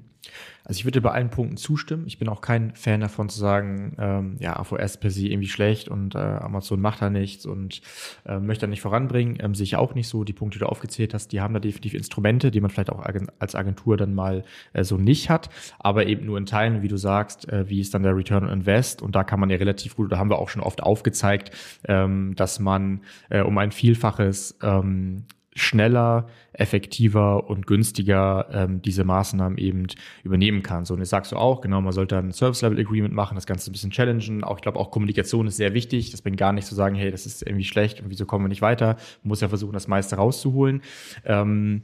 Also 0.64 0.78
ich 0.78 0.84
würde 0.84 1.00
bei 1.00 1.10
allen 1.10 1.30
Punkten 1.30 1.56
zustimmen. 1.56 2.04
Ich 2.06 2.18
bin 2.18 2.28
auch 2.28 2.40
kein 2.40 2.72
Fan 2.76 3.00
davon 3.00 3.28
zu 3.28 3.38
sagen, 3.38 3.96
ähm, 3.98 4.36
ja, 4.38 4.56
AVS 4.56 4.98
per 4.98 5.10
se 5.10 5.26
irgendwie 5.26 5.48
schlecht 5.48 5.88
und 5.88 6.14
äh, 6.14 6.18
Amazon 6.18 6.80
macht 6.80 7.02
da 7.02 7.10
nichts 7.10 7.46
und 7.46 7.82
äh, 8.24 8.38
möchte 8.38 8.66
da 8.66 8.66
nicht 8.68 8.80
voranbringen. 8.80 9.38
Ähm, 9.40 9.56
sehe 9.56 9.64
ich 9.64 9.76
auch 9.76 9.94
nicht 9.94 10.06
so. 10.06 10.22
Die 10.22 10.32
Punkte, 10.32 10.58
die 10.58 10.64
du 10.64 10.68
aufgezählt 10.68 11.14
hast, 11.14 11.32
die 11.32 11.40
haben 11.40 11.52
da 11.52 11.60
definitiv 11.60 11.94
Instrumente, 11.94 12.52
die 12.52 12.60
man 12.60 12.70
vielleicht 12.70 12.90
auch 12.90 13.04
als 13.40 13.54
Agentur 13.56 13.96
dann 13.96 14.14
mal 14.14 14.44
äh, 14.72 14.84
so 14.84 14.96
nicht 14.96 15.30
hat, 15.30 15.50
aber 15.80 16.06
eben 16.06 16.26
nur 16.26 16.38
in 16.38 16.46
Teilen, 16.46 16.82
wie 16.82 16.88
du 16.88 16.96
sagst, 16.96 17.48
äh, 17.48 17.68
wie 17.68 17.80
ist 17.80 17.92
dann 17.92 18.04
der 18.04 18.16
Return 18.16 18.44
on 18.44 18.50
Invest 18.50 19.02
und 19.02 19.16
da 19.16 19.24
kann 19.24 19.40
man 19.40 19.50
ja 19.50 19.56
relativ 19.56 19.96
gut, 19.96 20.12
da 20.12 20.18
haben 20.18 20.30
wir 20.30 20.38
auch 20.38 20.48
schon 20.48 20.62
oft 20.62 20.82
aufgezeigt, 20.82 21.50
ähm, 21.88 22.34
dass 22.36 22.60
man 22.62 23.02
äh, 23.30 23.40
um 23.40 23.58
ein 23.58 23.72
Vielfaches 23.72 24.58
ähm, 24.62 25.24
schneller, 25.54 26.28
effektiver 26.54 27.48
und 27.48 27.66
günstiger 27.66 28.46
ähm, 28.52 28.80
diese 28.82 29.04
Maßnahmen 29.04 29.58
eben 29.58 29.86
übernehmen 30.22 30.62
kann. 30.62 30.84
So, 30.84 30.94
und 30.94 31.00
jetzt 31.00 31.10
sagst 31.10 31.32
du 31.32 31.36
auch, 31.36 31.60
genau, 31.60 31.80
man 31.80 31.92
sollte 31.92 32.16
ein 32.16 32.32
Service-Level-Agreement 32.32 33.12
machen, 33.12 33.34
das 33.34 33.46
Ganze 33.46 33.70
ein 33.70 33.72
bisschen 33.72 33.90
challengen. 33.90 34.44
Auch 34.44 34.56
ich 34.56 34.62
glaube, 34.62 34.78
auch 34.78 34.90
Kommunikation 34.90 35.46
ist 35.46 35.56
sehr 35.56 35.74
wichtig. 35.74 36.10
Das 36.10 36.22
bringt 36.22 36.38
gar 36.38 36.52
nicht 36.52 36.66
zu 36.66 36.74
sagen, 36.74 36.94
hey, 36.94 37.10
das 37.10 37.26
ist 37.26 37.42
irgendwie 37.42 37.64
schlecht 37.64 38.00
und 38.00 38.10
wieso 38.10 38.24
kommen 38.24 38.44
wir 38.44 38.48
nicht 38.48 38.62
weiter. 38.62 38.96
Man 39.22 39.28
muss 39.28 39.40
ja 39.40 39.48
versuchen, 39.48 39.74
das 39.74 39.88
meiste 39.88 40.16
rauszuholen. 40.16 40.80
Ähm, 41.24 41.82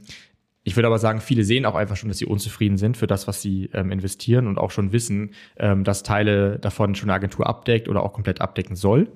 ich 0.63 0.75
würde 0.75 0.87
aber 0.87 0.99
sagen, 0.99 1.21
viele 1.21 1.43
sehen 1.43 1.65
auch 1.65 1.75
einfach 1.75 1.95
schon, 1.95 2.09
dass 2.09 2.17
sie 2.17 2.25
unzufrieden 2.25 2.77
sind 2.77 2.97
für 2.97 3.07
das, 3.07 3.27
was 3.27 3.41
sie 3.41 3.69
ähm, 3.73 3.91
investieren 3.91 4.45
und 4.45 4.57
auch 4.57 4.71
schon 4.71 4.91
wissen, 4.91 5.31
ähm, 5.57 5.83
dass 5.83 6.03
Teile 6.03 6.59
davon 6.59 6.95
schon 6.95 7.09
eine 7.09 7.15
Agentur 7.15 7.47
abdeckt 7.47 7.87
oder 7.87 8.03
auch 8.03 8.13
komplett 8.13 8.41
abdecken 8.41 8.75
soll. 8.75 9.07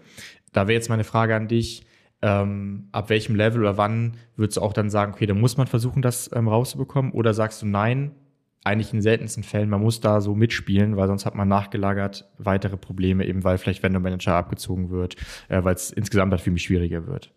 Da 0.54 0.68
wäre 0.68 0.76
jetzt 0.76 0.90
meine 0.90 1.04
Frage 1.04 1.36
an 1.36 1.48
dich, 1.48 1.86
ähm, 2.22 2.88
ab 2.92 3.10
welchem 3.10 3.36
Level 3.36 3.62
oder 3.62 3.78
wann 3.78 4.14
würdest 4.38 4.58
du 4.58 4.62
auch 4.62 4.74
dann 4.74 4.90
sagen, 4.90 5.14
okay, 5.14 5.26
da 5.26 5.34
muss 5.34 5.58
man 5.58 5.68
versuchen, 5.68 6.02
das 6.02 6.32
ähm, 6.34 6.48
rauszubekommen? 6.48 7.12
Oder 7.12 7.34
sagst 7.34 7.62
du, 7.62 7.66
nein, 7.66 8.12
eigentlich 8.64 8.94
in 8.94 9.02
seltensten 9.02 9.44
Fällen, 9.44 9.70
man 9.70 9.82
muss 9.82 10.00
da 10.00 10.22
so 10.22 10.34
mitspielen, 10.36 10.96
weil 10.96 11.08
sonst 11.08 11.26
hat 11.26 11.36
man 11.36 11.50
nachgelagert 11.50 12.30
weitere 12.38 12.78
Probleme, 12.78 13.26
eben 13.26 13.44
weil 13.44 13.58
vielleicht 13.58 13.84
Vendor 13.84 14.02
Manager 14.02 14.36
abgezogen 14.36 14.90
wird, 14.90 15.16
äh, 15.50 15.64
weil 15.64 15.76
es 15.76 15.92
insgesamt 15.92 16.32
halt 16.32 16.42
für 16.42 16.52
mich 16.52 16.64
schwieriger 16.64 17.08
wird. 17.08 17.34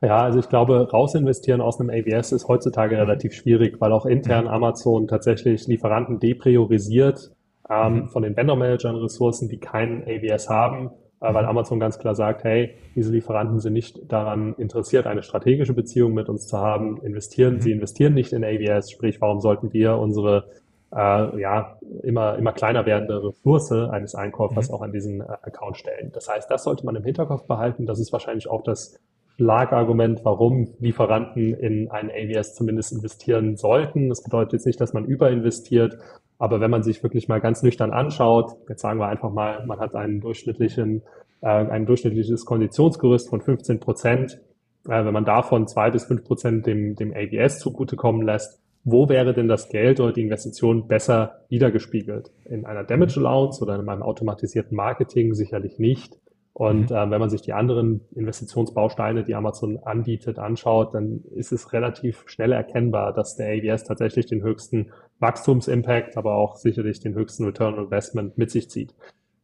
Ja, 0.00 0.18
also 0.18 0.40
ich 0.40 0.48
glaube, 0.48 0.88
rausinvestieren 0.90 1.60
aus 1.60 1.80
einem 1.80 1.90
AWS 1.90 2.32
ist 2.32 2.48
heutzutage 2.48 2.98
relativ 2.98 3.32
schwierig, 3.32 3.80
weil 3.80 3.92
auch 3.92 4.06
intern 4.06 4.48
Amazon 4.48 5.06
tatsächlich 5.06 5.66
Lieferanten 5.66 6.18
depriorisiert 6.18 7.30
ähm, 7.70 7.94
mhm. 7.94 8.08
von 8.08 8.22
den 8.22 8.36
Vendor-Managern 8.36 8.96
Ressourcen, 8.96 9.48
die 9.48 9.58
keinen 9.58 10.02
AWS 10.02 10.50
haben, 10.50 10.90
weil 11.20 11.44
Amazon 11.46 11.80
ganz 11.80 11.98
klar 11.98 12.14
sagt, 12.14 12.44
hey, 12.44 12.74
diese 12.94 13.10
Lieferanten 13.12 13.60
sind 13.60 13.72
nicht 13.72 14.12
daran 14.12 14.54
interessiert, 14.54 15.06
eine 15.06 15.22
strategische 15.22 15.72
Beziehung 15.72 16.12
mit 16.12 16.28
uns 16.28 16.46
zu 16.46 16.58
haben, 16.58 16.98
investieren, 17.02 17.54
mhm. 17.54 17.60
sie 17.60 17.72
investieren 17.72 18.14
nicht 18.14 18.32
in 18.32 18.44
AWS, 18.44 18.90
sprich, 18.90 19.20
warum 19.20 19.40
sollten 19.40 19.72
wir 19.72 19.96
unsere 19.96 20.48
äh, 20.94 21.40
ja, 21.40 21.76
immer, 22.02 22.36
immer 22.36 22.52
kleiner 22.52 22.86
werdende 22.86 23.22
Ressource 23.24 23.72
eines 23.72 24.14
Einkäufers 24.14 24.68
mhm. 24.68 24.74
auch 24.74 24.82
an 24.82 24.92
diesen 24.92 25.20
äh, 25.20 25.24
Account 25.24 25.76
stellen. 25.76 26.10
Das 26.12 26.28
heißt, 26.28 26.50
das 26.50 26.64
sollte 26.64 26.86
man 26.86 26.96
im 26.96 27.04
Hinterkopf 27.04 27.46
behalten. 27.46 27.86
Das 27.86 27.98
ist 27.98 28.12
wahrscheinlich 28.12 28.48
auch 28.48 28.62
das 28.62 28.98
Schlagargument, 29.36 30.24
warum 30.24 30.68
Lieferanten 30.78 31.54
in 31.54 31.90
ein 31.90 32.10
AWS 32.10 32.54
zumindest 32.54 32.92
investieren 32.92 33.56
sollten. 33.56 34.08
Das 34.08 34.22
bedeutet 34.22 34.52
jetzt 34.52 34.66
nicht, 34.66 34.80
dass 34.80 34.92
man 34.92 35.04
überinvestiert, 35.04 35.98
aber 36.38 36.60
wenn 36.60 36.70
man 36.70 36.82
sich 36.82 37.02
wirklich 37.02 37.28
mal 37.28 37.40
ganz 37.40 37.62
nüchtern 37.62 37.92
anschaut, 37.92 38.56
jetzt 38.68 38.82
sagen 38.82 38.98
wir 38.98 39.08
einfach 39.08 39.30
mal, 39.30 39.64
man 39.66 39.78
hat 39.78 39.94
einen 39.94 40.20
durchschnittlichen, 40.20 41.02
äh, 41.40 41.46
ein 41.46 41.86
durchschnittliches 41.86 42.44
Konditionsgerüst 42.44 43.28
von 43.28 43.40
15 43.40 43.80
Prozent, 43.80 44.40
äh, 44.86 45.04
wenn 45.04 45.12
man 45.12 45.24
davon 45.24 45.66
zwei 45.66 45.90
bis 45.90 46.04
fünf 46.04 46.24
Prozent 46.24 46.66
dem, 46.66 46.96
dem 46.96 47.12
AWS 47.12 47.58
zugutekommen 47.60 48.22
lässt, 48.22 48.60
wo 48.84 49.08
wäre 49.08 49.32
denn 49.32 49.48
das 49.48 49.70
Geld 49.70 49.98
oder 49.98 50.12
die 50.12 50.22
Investition 50.22 50.86
besser 50.86 51.40
wiedergespiegelt? 51.48 52.30
In 52.44 52.66
einer 52.66 52.84
Damage 52.84 53.18
Allowance 53.18 53.62
oder 53.62 53.76
in 53.76 53.88
einem 53.88 54.02
automatisierten 54.02 54.76
Marketing 54.76 55.34
sicherlich 55.34 55.78
nicht. 55.78 56.18
Und 56.52 56.90
mhm. 56.90 56.96
äh, 56.96 57.10
wenn 57.10 57.20
man 57.20 57.30
sich 57.30 57.40
die 57.40 57.54
anderen 57.54 58.02
Investitionsbausteine, 58.14 59.24
die 59.24 59.34
Amazon 59.34 59.78
anbietet, 59.78 60.38
anschaut, 60.38 60.94
dann 60.94 61.24
ist 61.34 61.50
es 61.50 61.72
relativ 61.72 62.24
schnell 62.26 62.52
erkennbar, 62.52 63.12
dass 63.14 63.36
der 63.36 63.48
AWS 63.48 63.84
tatsächlich 63.84 64.26
den 64.26 64.42
höchsten 64.42 64.92
Wachstumsimpact, 65.24 66.16
aber 66.16 66.34
auch 66.36 66.56
sicherlich 66.56 67.00
den 67.00 67.14
höchsten 67.14 67.44
Return 67.44 67.74
on 67.74 67.84
Investment 67.84 68.36
mit 68.36 68.50
sich 68.50 68.68
zieht. 68.68 68.94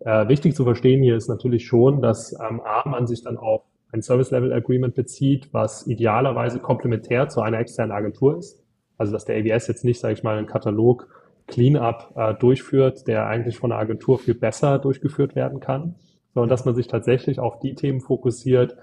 Äh, 0.01 0.29
wichtig 0.29 0.55
zu 0.55 0.65
verstehen 0.65 1.03
hier 1.03 1.17
ist 1.17 1.29
natürlich 1.29 1.67
schon, 1.67 2.01
dass 2.03 2.33
ähm, 2.33 2.61
A, 2.61 2.89
man 2.89 3.07
sich 3.07 3.23
dann 3.23 3.37
auf 3.37 3.63
ein 3.93 4.03
Service 4.03 4.31
Level 4.31 4.53
Agreement 4.53 4.95
bezieht, 4.95 5.49
was 5.53 5.87
idealerweise 5.87 6.61
komplementär 6.61 7.29
zu 7.29 7.41
einer 7.41 7.59
externen 7.59 7.93
Agentur 7.93 8.39
ist. 8.39 8.63
Also 8.99 9.13
dass 9.13 9.25
der 9.25 9.37
AWS 9.37 9.67
jetzt 9.67 9.85
nicht, 9.85 10.01
sage 10.01 10.15
ich 10.15 10.23
mal, 10.23 10.39
einen 10.39 10.47
Katalog 10.47 11.09
Cleanup 11.47 12.13
äh, 12.15 12.35
durchführt, 12.35 13.09
der 13.09 13.27
eigentlich 13.27 13.57
von 13.59 13.73
einer 13.73 13.81
Agentur 13.81 14.19
viel 14.19 14.35
besser 14.35 14.79
durchgeführt 14.79 15.35
werden 15.35 15.59
kann 15.59 15.97
sondern 16.35 16.49
dass 16.49 16.65
man 16.65 16.75
sich 16.75 16.87
tatsächlich 16.87 17.41
auf 17.41 17.59
die 17.59 17.75
Themen 17.75 18.01
fokussiert, 18.01 18.77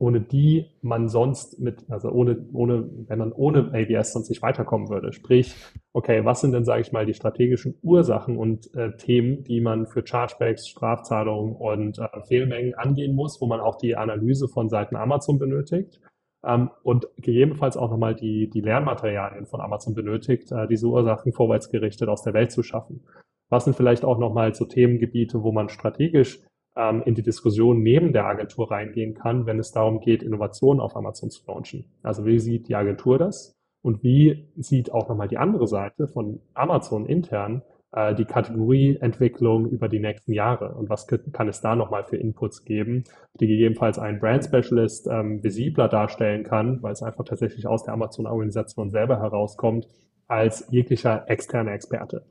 ohne 0.00 0.22
die 0.22 0.64
man 0.80 1.08
sonst 1.08 1.60
mit, 1.60 1.84
also 1.90 2.10
ohne, 2.10 2.48
ohne, 2.54 2.88
wenn 3.06 3.18
man 3.18 3.32
ohne 3.32 3.70
ABS 3.74 4.14
sonst 4.14 4.30
nicht 4.30 4.40
weiterkommen 4.40 4.88
würde. 4.88 5.12
Sprich, 5.12 5.54
okay, 5.92 6.24
was 6.24 6.40
sind 6.40 6.52
denn, 6.52 6.64
sage 6.64 6.80
ich 6.80 6.90
mal, 6.90 7.04
die 7.04 7.12
strategischen 7.12 7.74
Ursachen 7.82 8.38
und 8.38 8.74
äh, 8.74 8.96
Themen, 8.96 9.44
die 9.44 9.60
man 9.60 9.86
für 9.86 10.02
Chargebacks, 10.04 10.68
Strafzahlungen 10.68 11.54
und 11.54 11.98
äh, 11.98 12.08
Fehlmengen 12.26 12.74
angehen 12.74 13.14
muss, 13.14 13.42
wo 13.42 13.46
man 13.46 13.60
auch 13.60 13.76
die 13.76 13.94
Analyse 13.94 14.48
von 14.48 14.70
Seiten 14.70 14.96
Amazon 14.96 15.38
benötigt 15.38 16.00
ähm, 16.46 16.70
und 16.82 17.06
gegebenenfalls 17.18 17.76
auch 17.76 17.90
nochmal 17.90 18.14
die, 18.14 18.48
die 18.48 18.62
Lernmaterialien 18.62 19.44
von 19.44 19.60
Amazon 19.60 19.94
benötigt, 19.94 20.50
äh, 20.50 20.66
diese 20.66 20.86
Ursachen 20.86 21.34
vorwärtsgerichtet 21.34 22.08
aus 22.08 22.22
der 22.22 22.32
Welt 22.32 22.52
zu 22.52 22.62
schaffen. 22.62 23.04
Was 23.50 23.64
sind 23.64 23.76
vielleicht 23.76 24.06
auch 24.06 24.18
nochmal 24.18 24.54
so 24.54 24.64
Themengebiete, 24.64 25.42
wo 25.42 25.52
man 25.52 25.68
strategisch 25.68 26.40
ähm, 26.80 27.02
in 27.04 27.14
die 27.14 27.22
Diskussion 27.22 27.82
neben 27.82 28.12
der 28.12 28.26
Agentur 28.26 28.70
reingehen 28.70 29.14
kann, 29.14 29.46
wenn 29.46 29.58
es 29.58 29.72
darum 29.72 30.00
geht, 30.00 30.22
Innovationen 30.22 30.80
auf 30.80 30.96
Amazon 30.96 31.30
zu 31.30 31.42
launchen. 31.46 31.84
Also 32.02 32.24
wie 32.24 32.38
sieht 32.38 32.68
die 32.68 32.74
Agentur 32.74 33.18
das? 33.18 33.52
Und 33.82 34.02
wie 34.02 34.48
sieht 34.56 34.92
auch 34.92 35.08
nochmal 35.08 35.28
die 35.28 35.38
andere 35.38 35.66
Seite 35.66 36.08
von 36.08 36.40
Amazon 36.54 37.06
intern 37.06 37.62
äh, 37.92 38.14
die 38.14 38.24
Kategorieentwicklung 38.24 39.68
über 39.68 39.88
die 39.88 40.00
nächsten 40.00 40.32
Jahre? 40.32 40.74
Und 40.74 40.88
was 40.88 41.06
kann 41.06 41.48
es 41.48 41.60
da 41.60 41.76
nochmal 41.76 42.04
für 42.04 42.16
Inputs 42.16 42.64
geben, 42.64 43.04
die 43.40 43.46
gegebenenfalls 43.46 43.98
ein 43.98 44.18
Brand 44.18 44.44
Specialist 44.44 45.06
ähm, 45.06 45.42
visibler 45.42 45.88
darstellen 45.88 46.44
kann, 46.44 46.82
weil 46.82 46.92
es 46.92 47.02
einfach 47.02 47.24
tatsächlich 47.24 47.66
aus 47.66 47.84
der 47.84 47.94
Amazon-Organisation 47.94 48.90
selber 48.90 49.18
herauskommt, 49.18 49.86
als 50.28 50.66
jeglicher 50.70 51.24
externer 51.28 51.72
Experte. 51.72 52.24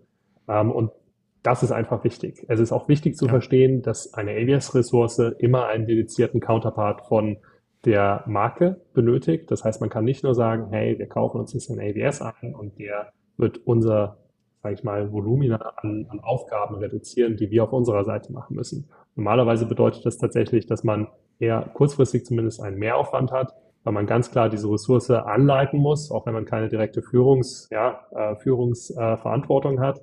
Ähm, 0.48 0.72
und 0.72 0.92
das 1.44 1.64
ist 1.64 1.72
einfach 1.72 2.04
wichtig. 2.04 2.46
Es 2.48 2.60
ist 2.60 2.72
auch 2.72 2.90
wichtig 2.90 3.16
zu 3.16 3.26
ja. 3.26 3.32
verstehen, 3.32 3.82
dass 3.82 4.14
eine 4.14 4.32
AWS-Ressource 4.32 5.20
immer 5.40 5.68
einen 5.68 5.88
dedizierten 5.88 6.42
Counterpart 6.42 7.02
von 7.08 7.38
der 7.86 8.24
Marke 8.28 8.82
benötigt. 8.94 9.50
Das 9.52 9.64
heißt, 9.64 9.80
man 9.80 9.90
kann 9.90 10.04
nicht 10.04 10.24
nur 10.24 10.36
sagen, 10.36 10.68
hey, 10.70 11.00
wir 11.00 11.08
kaufen 11.08 11.40
uns 11.40 11.54
jetzt 11.54 11.70
ein 11.70 11.80
AWS 11.80 12.22
ein 12.22 12.54
und 12.54 12.78
der 12.78 13.14
wird 13.38 13.60
unser, 13.66 14.18
sage 14.62 14.76
ich 14.76 14.84
mal, 14.84 15.14
Volumina 15.14 15.58
an, 15.78 16.06
an 16.10 16.20
Aufgaben 16.20 16.76
reduzieren, 16.76 17.38
die 17.38 17.50
wir 17.52 17.64
auf 17.64 17.72
unserer 17.72 18.04
Seite 18.04 18.34
machen 18.34 18.56
müssen. 18.56 18.90
Normalerweise 19.16 19.66
bedeutet 19.66 20.06
das 20.06 20.18
tatsächlich, 20.18 20.66
dass 20.66 20.84
man 20.84 21.08
eher 21.40 21.70
kurzfristig 21.74 22.26
zumindest 22.26 22.62
einen 22.62 22.78
Mehraufwand 22.78 23.32
hat, 23.32 23.54
weil 23.86 23.94
man 23.94 24.08
ganz 24.08 24.30
klar 24.30 24.50
diese 24.50 24.70
Ressource 24.70 25.10
anleiten 25.10 25.80
muss, 25.80 26.12
auch 26.12 26.26
wenn 26.26 26.34
man 26.34 26.44
keine 26.44 26.68
direkte 26.68 27.02
Führungs, 27.02 27.70
ja, 27.72 28.02
äh, 28.12 28.36
Führungsverantwortung 28.36 29.78
äh, 29.78 29.82
hat 29.82 30.02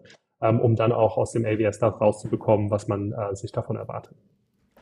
um 0.60 0.76
dann 0.76 0.92
auch 0.92 1.16
aus 1.16 1.32
dem 1.32 1.44
AWS 1.44 1.78
das 1.78 2.00
rauszubekommen, 2.00 2.70
was 2.70 2.88
man 2.88 3.12
äh, 3.12 3.34
sich 3.34 3.52
davon 3.52 3.76
erwartet. 3.76 4.16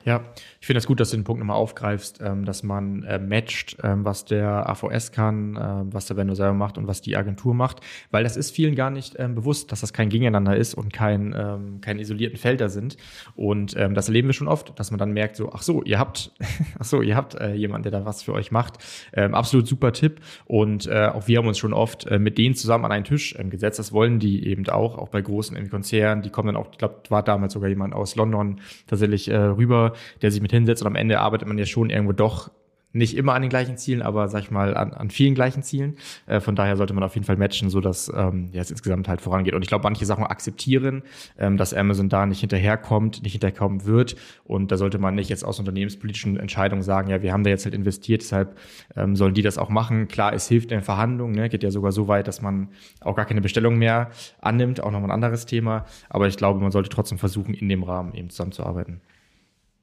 Ja, 0.04 0.22
ich 0.60 0.66
finde 0.66 0.78
es 0.78 0.84
das 0.84 0.88
gut, 0.88 1.00
dass 1.00 1.10
du 1.10 1.16
den 1.16 1.24
Punkt 1.24 1.40
nochmal 1.40 1.56
aufgreifst, 1.56 2.20
ähm, 2.22 2.44
dass 2.44 2.62
man 2.62 3.04
äh, 3.04 3.18
matcht, 3.18 3.78
ähm, 3.82 4.04
was 4.04 4.26
der 4.26 4.68
AVS 4.68 5.12
kann, 5.12 5.56
äh, 5.56 5.94
was 5.94 6.04
der 6.06 6.18
Vendor 6.18 6.36
selber 6.36 6.52
macht 6.52 6.76
und 6.76 6.86
was 6.86 7.00
die 7.00 7.16
Agentur 7.16 7.54
macht, 7.54 7.80
weil 8.10 8.22
das 8.22 8.36
ist 8.36 8.50
vielen 8.50 8.74
gar 8.74 8.90
nicht 8.90 9.16
ähm, 9.18 9.34
bewusst, 9.34 9.72
dass 9.72 9.80
das 9.80 9.94
kein 9.94 10.10
Gegeneinander 10.10 10.56
ist 10.56 10.74
und 10.74 10.92
kein, 10.92 11.34
ähm, 11.36 11.80
keine 11.80 12.02
isolierten 12.02 12.36
Felder 12.36 12.68
sind. 12.68 12.98
Und 13.34 13.74
ähm, 13.78 13.94
das 13.94 14.08
erleben 14.08 14.28
wir 14.28 14.34
schon 14.34 14.46
oft, 14.46 14.78
dass 14.78 14.90
man 14.90 14.98
dann 14.98 15.12
merkt, 15.12 15.36
so, 15.36 15.50
ach 15.52 15.62
so, 15.62 15.82
ihr 15.82 15.98
habt, 15.98 16.32
ach 16.78 16.84
so, 16.84 17.00
ihr 17.00 17.16
habt 17.16 17.34
äh, 17.36 17.54
jemanden, 17.54 17.84
der 17.84 18.00
da 18.00 18.04
was 18.04 18.22
für 18.22 18.34
euch 18.34 18.50
macht. 18.50 18.74
Ähm, 19.14 19.34
absolut 19.34 19.66
super 19.66 19.92
Tipp. 19.92 20.20
Und 20.44 20.86
äh, 20.86 21.06
auch 21.14 21.28
wir 21.28 21.38
haben 21.38 21.48
uns 21.48 21.56
schon 21.56 21.72
oft 21.72 22.06
äh, 22.08 22.18
mit 22.18 22.36
denen 22.36 22.54
zusammen 22.54 22.84
an 22.84 22.92
einen 22.92 23.04
Tisch 23.04 23.34
ähm, 23.38 23.48
gesetzt. 23.48 23.78
Das 23.78 23.92
wollen 23.92 24.18
die 24.18 24.46
eben 24.46 24.68
auch, 24.68 24.98
auch 24.98 25.08
bei 25.08 25.22
großen 25.22 25.70
Konzernen. 25.70 26.22
Die 26.22 26.28
kommen 26.28 26.48
dann 26.48 26.56
auch, 26.56 26.70
ich 26.72 26.78
glaube, 26.78 26.96
war 27.08 27.22
damals 27.22 27.54
sogar 27.54 27.70
jemand 27.70 27.94
aus 27.94 28.16
London 28.16 28.60
tatsächlich 28.86 29.30
äh, 29.30 29.36
rüber 29.36 29.93
der 30.22 30.30
sich 30.30 30.40
mit 30.40 30.52
hinsetzt 30.52 30.82
und 30.82 30.88
am 30.88 30.96
Ende 30.96 31.20
arbeitet 31.20 31.48
man 31.48 31.58
ja 31.58 31.66
schon 31.66 31.90
irgendwo 31.90 32.12
doch 32.12 32.50
nicht 32.94 33.16
immer 33.16 33.34
an 33.34 33.42
den 33.42 33.50
gleichen 33.50 33.76
Zielen, 33.76 34.02
aber 34.02 34.28
sag 34.28 34.42
ich 34.42 34.50
mal 34.50 34.76
an, 34.76 34.92
an 34.92 35.10
vielen 35.10 35.34
gleichen 35.34 35.62
Zielen. 35.62 35.96
Äh, 36.26 36.40
von 36.40 36.54
daher 36.54 36.76
sollte 36.76 36.94
man 36.94 37.02
auf 37.02 37.14
jeden 37.14 37.26
Fall 37.26 37.36
matchen, 37.36 37.68
so 37.68 37.80
dass 37.80 38.10
ähm, 38.14 38.50
ja, 38.52 38.62
es 38.62 38.70
insgesamt 38.70 39.08
halt 39.08 39.20
vorangeht. 39.20 39.52
Und 39.52 39.62
ich 39.62 39.68
glaube, 39.68 39.82
manche 39.82 40.06
Sachen 40.06 40.24
akzeptieren, 40.24 41.02
ähm, 41.36 41.56
dass 41.56 41.74
Amazon 41.74 42.08
da 42.08 42.24
nicht 42.24 42.40
hinterherkommt, 42.40 43.22
nicht 43.24 43.32
hinterkommen 43.32 43.84
wird. 43.84 44.14
Und 44.44 44.70
da 44.70 44.76
sollte 44.76 44.98
man 44.98 45.16
nicht 45.16 45.28
jetzt 45.28 45.44
aus 45.44 45.58
unternehmenspolitischen 45.58 46.38
Entscheidungen 46.38 46.82
sagen, 46.82 47.10
ja, 47.10 47.20
wir 47.20 47.32
haben 47.32 47.42
da 47.42 47.50
jetzt 47.50 47.64
halt 47.64 47.74
investiert, 47.74 48.22
deshalb 48.22 48.56
ähm, 48.96 49.16
sollen 49.16 49.34
die 49.34 49.42
das 49.42 49.58
auch 49.58 49.70
machen. 49.70 50.06
Klar, 50.06 50.32
es 50.32 50.48
hilft 50.48 50.70
in 50.70 50.80
Verhandlungen, 50.80 51.34
ne? 51.34 51.48
geht 51.48 51.64
ja 51.64 51.72
sogar 51.72 51.90
so 51.90 52.06
weit, 52.06 52.28
dass 52.28 52.42
man 52.42 52.68
auch 53.00 53.16
gar 53.16 53.24
keine 53.24 53.40
Bestellung 53.40 53.76
mehr 53.76 54.10
annimmt, 54.40 54.80
auch 54.80 54.92
nochmal 54.92 55.10
ein 55.10 55.14
anderes 55.14 55.46
Thema. 55.46 55.84
Aber 56.08 56.28
ich 56.28 56.36
glaube, 56.36 56.60
man 56.60 56.70
sollte 56.70 56.90
trotzdem 56.90 57.18
versuchen, 57.18 57.54
in 57.54 57.68
dem 57.68 57.82
Rahmen 57.82 58.14
eben 58.14 58.30
zusammenzuarbeiten. 58.30 59.00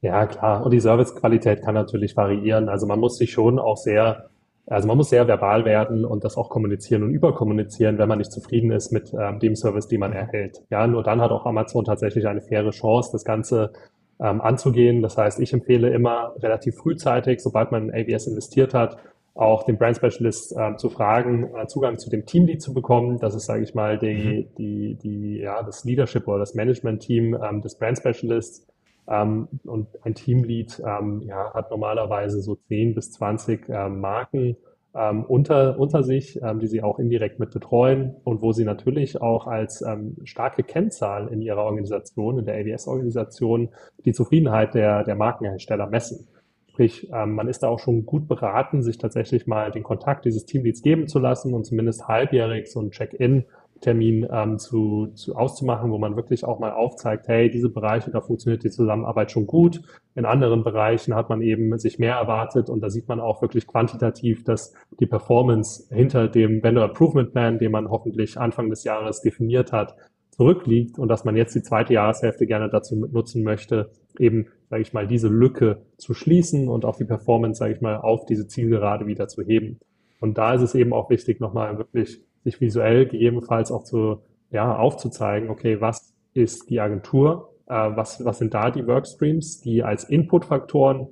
Ja, 0.02 0.26
klar. 0.26 0.64
Und 0.64 0.72
die 0.72 0.80
Servicequalität 0.80 1.62
kann 1.62 1.74
natürlich 1.74 2.16
variieren. 2.16 2.68
Also 2.68 2.86
man 2.86 2.98
muss 2.98 3.16
sich 3.16 3.30
schon 3.30 3.60
auch 3.60 3.76
sehr, 3.76 4.30
also 4.66 4.88
man 4.88 4.96
muss 4.96 5.10
sehr 5.10 5.28
verbal 5.28 5.64
werden 5.64 6.04
und 6.04 6.24
das 6.24 6.36
auch 6.36 6.50
kommunizieren 6.50 7.04
und 7.04 7.10
überkommunizieren, 7.10 7.98
wenn 7.98 8.08
man 8.08 8.18
nicht 8.18 8.32
zufrieden 8.32 8.72
ist 8.72 8.90
mit 8.90 9.14
ähm, 9.14 9.38
dem 9.38 9.54
Service, 9.54 9.86
den 9.86 10.00
man 10.00 10.12
erhält. 10.12 10.60
Ja, 10.70 10.88
nur 10.88 11.04
dann 11.04 11.20
hat 11.20 11.30
auch 11.30 11.46
Amazon 11.46 11.84
tatsächlich 11.84 12.26
eine 12.26 12.40
faire 12.40 12.70
Chance, 12.70 13.10
das 13.12 13.24
Ganze 13.24 13.72
ähm, 14.20 14.40
anzugehen. 14.40 15.02
Das 15.02 15.16
heißt, 15.16 15.38
ich 15.38 15.52
empfehle 15.52 15.90
immer 15.90 16.34
relativ 16.40 16.76
frühzeitig, 16.76 17.40
sobald 17.40 17.70
man 17.70 17.88
in 17.88 17.94
AWS 17.94 18.26
investiert 18.26 18.74
hat, 18.74 18.96
auch 19.34 19.62
den 19.62 19.78
Brand 19.78 19.96
Specialist 19.96 20.52
äh, 20.56 20.76
zu 20.76 20.90
fragen, 20.90 21.54
äh, 21.54 21.68
Zugang 21.68 21.96
zu 21.98 22.10
dem 22.10 22.26
Teamlead 22.26 22.60
zu 22.60 22.74
bekommen. 22.74 23.18
Das 23.20 23.36
ist, 23.36 23.46
sage 23.46 23.62
ich 23.62 23.74
mal, 23.74 23.98
die, 23.98 24.14
mhm. 24.14 24.54
die, 24.58 24.94
die, 24.96 25.38
ja, 25.38 25.62
das 25.62 25.84
Leadership 25.84 26.26
oder 26.26 26.40
das 26.40 26.54
Management-Team 26.54 27.38
ähm, 27.40 27.60
des 27.60 27.76
Brand 27.78 27.98
Specialists 27.98 28.66
und 29.06 29.88
ein 30.02 30.14
Teamlead 30.14 30.80
ähm, 30.86 31.22
ja, 31.22 31.52
hat 31.54 31.70
normalerweise 31.70 32.40
so 32.40 32.54
10 32.54 32.94
bis 32.94 33.12
20 33.12 33.68
ähm, 33.68 34.00
Marken 34.00 34.56
ähm, 34.94 35.24
unter, 35.24 35.78
unter 35.78 36.02
sich, 36.02 36.40
ähm, 36.42 36.60
die 36.60 36.66
sie 36.66 36.82
auch 36.82 36.98
indirekt 36.98 37.38
mit 37.38 37.50
betreuen 37.50 38.14
und 38.24 38.42
wo 38.42 38.52
sie 38.52 38.64
natürlich 38.64 39.20
auch 39.20 39.46
als 39.46 39.82
ähm, 39.82 40.16
starke 40.24 40.62
Kennzahl 40.62 41.28
in 41.28 41.40
ihrer 41.40 41.64
Organisation, 41.64 42.38
in 42.38 42.44
der 42.44 42.56
AWS-Organisation, 42.56 43.70
die 44.04 44.12
Zufriedenheit 44.12 44.74
der, 44.74 45.04
der 45.04 45.16
Markenhersteller 45.16 45.86
messen. 45.86 46.28
Sprich, 46.68 47.10
ähm, 47.12 47.34
man 47.34 47.48
ist 47.48 47.62
da 47.62 47.68
auch 47.68 47.78
schon 47.78 48.06
gut 48.06 48.28
beraten, 48.28 48.82
sich 48.82 48.98
tatsächlich 48.98 49.46
mal 49.46 49.70
den 49.70 49.82
Kontakt 49.82 50.24
dieses 50.24 50.46
Teamleads 50.46 50.82
geben 50.82 51.08
zu 51.08 51.18
lassen 51.18 51.54
und 51.54 51.64
zumindest 51.64 52.08
halbjährig 52.08 52.70
so 52.70 52.80
ein 52.80 52.90
Check-in 52.90 53.44
Termin 53.82 54.26
ähm, 54.32 54.58
zu, 54.58 55.08
zu 55.14 55.36
auszumachen, 55.36 55.90
wo 55.90 55.98
man 55.98 56.16
wirklich 56.16 56.44
auch 56.44 56.58
mal 56.58 56.72
aufzeigt, 56.72 57.28
hey, 57.28 57.50
diese 57.50 57.68
Bereiche, 57.68 58.10
da 58.10 58.20
funktioniert 58.20 58.64
die 58.64 58.70
Zusammenarbeit 58.70 59.30
schon 59.30 59.46
gut. 59.46 59.82
In 60.14 60.24
anderen 60.24 60.64
Bereichen 60.64 61.14
hat 61.14 61.28
man 61.28 61.42
eben 61.42 61.78
sich 61.78 61.98
mehr 61.98 62.14
erwartet 62.14 62.70
und 62.70 62.80
da 62.80 62.88
sieht 62.88 63.08
man 63.08 63.20
auch 63.20 63.42
wirklich 63.42 63.66
quantitativ, 63.66 64.44
dass 64.44 64.72
die 65.00 65.06
Performance 65.06 65.94
hinter 65.94 66.28
dem 66.28 66.62
Vendor 66.62 66.86
Improvement 66.86 67.32
Plan, 67.32 67.58
den 67.58 67.72
man 67.72 67.90
hoffentlich 67.90 68.38
Anfang 68.38 68.70
des 68.70 68.84
Jahres 68.84 69.20
definiert 69.20 69.72
hat, 69.72 69.94
zurückliegt 70.30 70.98
und 70.98 71.08
dass 71.08 71.24
man 71.24 71.36
jetzt 71.36 71.54
die 71.54 71.62
zweite 71.62 71.92
Jahreshälfte 71.92 72.46
gerne 72.46 72.70
dazu 72.70 72.96
nutzen 72.96 73.42
möchte, 73.42 73.90
eben, 74.18 74.46
sage 74.70 74.82
ich 74.82 74.92
mal, 74.92 75.06
diese 75.06 75.28
Lücke 75.28 75.82
zu 75.98 76.14
schließen 76.14 76.68
und 76.68 76.84
auch 76.84 76.96
die 76.96 77.04
Performance, 77.04 77.58
sage 77.58 77.74
ich 77.74 77.80
mal, 77.80 77.96
auf 77.96 78.24
diese 78.24 78.46
Zielgerade 78.46 79.06
wieder 79.06 79.28
zu 79.28 79.42
heben. 79.42 79.78
Und 80.20 80.38
da 80.38 80.54
ist 80.54 80.62
es 80.62 80.74
eben 80.74 80.92
auch 80.92 81.10
wichtig, 81.10 81.40
nochmal 81.40 81.76
wirklich 81.78 82.22
sich 82.44 82.60
visuell 82.60 83.06
gegebenenfalls 83.06 83.70
auch 83.70 83.84
zu, 83.84 84.22
ja, 84.50 84.76
aufzuzeigen, 84.76 85.50
okay, 85.50 85.80
was 85.80 86.14
ist 86.34 86.70
die 86.70 86.80
Agentur, 86.80 87.54
äh, 87.66 87.74
was, 87.74 88.24
was 88.24 88.38
sind 88.38 88.54
da 88.54 88.70
die 88.70 88.86
Workstreams, 88.86 89.60
die 89.60 89.82
als 89.82 90.04
Inputfaktoren 90.04 91.08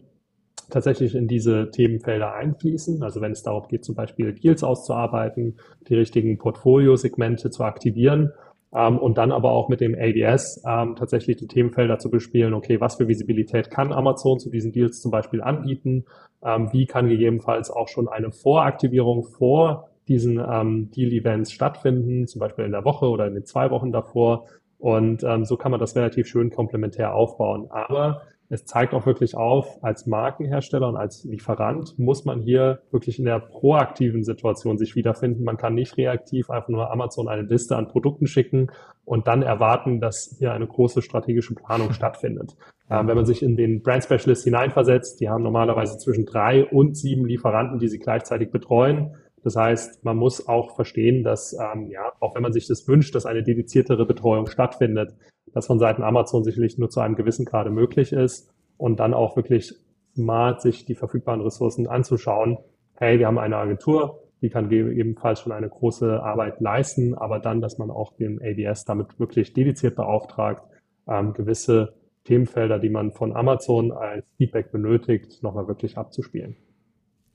tatsächlich 0.70 1.14
in 1.14 1.28
diese 1.28 1.70
Themenfelder 1.70 2.34
einfließen. 2.34 3.02
Also 3.02 3.20
wenn 3.20 3.32
es 3.32 3.42
darum 3.42 3.68
geht, 3.68 3.84
zum 3.84 3.94
Beispiel 3.94 4.32
Deals 4.32 4.62
auszuarbeiten, 4.62 5.58
die 5.88 5.94
richtigen 5.94 6.38
Portfoliosegmente 6.38 7.50
zu 7.50 7.64
aktivieren 7.64 8.32
ähm, 8.72 8.98
und 8.98 9.18
dann 9.18 9.32
aber 9.32 9.50
auch 9.50 9.68
mit 9.68 9.80
dem 9.80 9.96
ADS 9.98 10.62
ähm, 10.66 10.96
tatsächlich 10.96 11.36
die 11.36 11.48
Themenfelder 11.48 11.98
zu 11.98 12.10
bespielen. 12.10 12.54
Okay, 12.54 12.80
was 12.80 12.96
für 12.96 13.08
Visibilität 13.08 13.70
kann 13.70 13.92
Amazon 13.92 14.38
zu 14.38 14.50
diesen 14.50 14.72
Deals 14.72 15.00
zum 15.00 15.10
Beispiel 15.10 15.42
anbieten? 15.42 16.04
Ähm, 16.42 16.72
wie 16.72 16.86
kann 16.86 17.08
gegebenenfalls 17.08 17.70
auch 17.70 17.88
schon 17.88 18.08
eine 18.08 18.30
Voraktivierung 18.30 19.24
vor 19.24 19.89
diesen 20.10 20.38
ähm, 20.38 20.90
Deal-Events 20.90 21.52
stattfinden, 21.52 22.26
zum 22.26 22.40
Beispiel 22.40 22.64
in 22.64 22.72
der 22.72 22.84
Woche 22.84 23.06
oder 23.06 23.26
in 23.26 23.34
den 23.34 23.44
zwei 23.46 23.70
Wochen 23.70 23.92
davor. 23.92 24.46
Und 24.78 25.22
ähm, 25.22 25.44
so 25.44 25.56
kann 25.56 25.70
man 25.70 25.78
das 25.78 25.94
relativ 25.94 26.26
schön 26.26 26.50
komplementär 26.50 27.14
aufbauen. 27.14 27.70
Aber 27.70 28.22
es 28.48 28.64
zeigt 28.64 28.92
auch 28.92 29.06
wirklich 29.06 29.36
auf, 29.36 29.78
als 29.84 30.06
Markenhersteller 30.06 30.88
und 30.88 30.96
als 30.96 31.22
Lieferant 31.22 31.96
muss 32.00 32.24
man 32.24 32.40
hier 32.40 32.80
wirklich 32.90 33.20
in 33.20 33.24
der 33.24 33.38
proaktiven 33.38 34.24
Situation 34.24 34.76
sich 34.76 34.96
wiederfinden. 34.96 35.44
Man 35.44 35.56
kann 35.56 35.74
nicht 35.74 35.96
reaktiv 35.96 36.50
einfach 36.50 36.68
nur 36.68 36.90
Amazon 36.90 37.28
eine 37.28 37.42
Liste 37.42 37.76
an 37.76 37.86
Produkten 37.86 38.26
schicken 38.26 38.72
und 39.04 39.28
dann 39.28 39.42
erwarten, 39.42 40.00
dass 40.00 40.34
hier 40.38 40.52
eine 40.52 40.66
große 40.66 41.00
strategische 41.02 41.54
Planung 41.54 41.92
stattfindet. 41.92 42.56
Ähm, 42.90 43.06
wenn 43.06 43.14
man 43.14 43.26
sich 43.26 43.44
in 43.44 43.56
den 43.56 43.82
Brand 43.82 44.02
Specialist 44.02 44.42
hineinversetzt, 44.42 45.20
die 45.20 45.28
haben 45.28 45.44
normalerweise 45.44 45.96
zwischen 45.98 46.26
drei 46.26 46.64
und 46.64 46.96
sieben 46.96 47.26
Lieferanten, 47.26 47.78
die 47.78 47.88
sie 47.88 48.00
gleichzeitig 48.00 48.50
betreuen. 48.50 49.14
Das 49.42 49.56
heißt, 49.56 50.04
man 50.04 50.16
muss 50.16 50.48
auch 50.48 50.74
verstehen, 50.74 51.24
dass, 51.24 51.54
ähm, 51.54 51.88
ja, 51.88 52.12
auch 52.20 52.34
wenn 52.34 52.42
man 52.42 52.52
sich 52.52 52.66
das 52.66 52.86
wünscht, 52.86 53.14
dass 53.14 53.26
eine 53.26 53.42
dediziertere 53.42 54.04
Betreuung 54.04 54.46
stattfindet, 54.46 55.14
das 55.52 55.66
von 55.66 55.78
Seiten 55.78 56.02
Amazon 56.02 56.44
sicherlich 56.44 56.78
nur 56.78 56.90
zu 56.90 57.00
einem 57.00 57.16
gewissen 57.16 57.44
Grade 57.44 57.70
möglich 57.70 58.12
ist 58.12 58.52
und 58.76 59.00
dann 59.00 59.14
auch 59.14 59.36
wirklich 59.36 59.74
smart 60.14 60.60
sich 60.60 60.84
die 60.84 60.94
verfügbaren 60.94 61.40
Ressourcen 61.40 61.86
anzuschauen. 61.86 62.58
Hey, 62.94 63.18
wir 63.18 63.26
haben 63.26 63.38
eine 63.38 63.56
Agentur, 63.56 64.22
die 64.42 64.50
kann 64.50 64.70
ebenfalls 64.70 65.40
schon 65.40 65.52
eine 65.52 65.68
große 65.68 66.22
Arbeit 66.22 66.60
leisten, 66.60 67.14
aber 67.14 67.38
dann, 67.38 67.60
dass 67.60 67.78
man 67.78 67.90
auch 67.90 68.14
den 68.16 68.40
ADS 68.42 68.84
damit 68.84 69.18
wirklich 69.18 69.52
dediziert 69.52 69.96
beauftragt, 69.96 70.62
ähm, 71.08 71.32
gewisse 71.32 71.94
Themenfelder, 72.24 72.78
die 72.78 72.90
man 72.90 73.12
von 73.12 73.34
Amazon 73.34 73.92
als 73.92 74.24
Feedback 74.36 74.70
benötigt, 74.70 75.42
nochmal 75.42 75.68
wirklich 75.68 75.96
abzuspielen. 75.96 76.56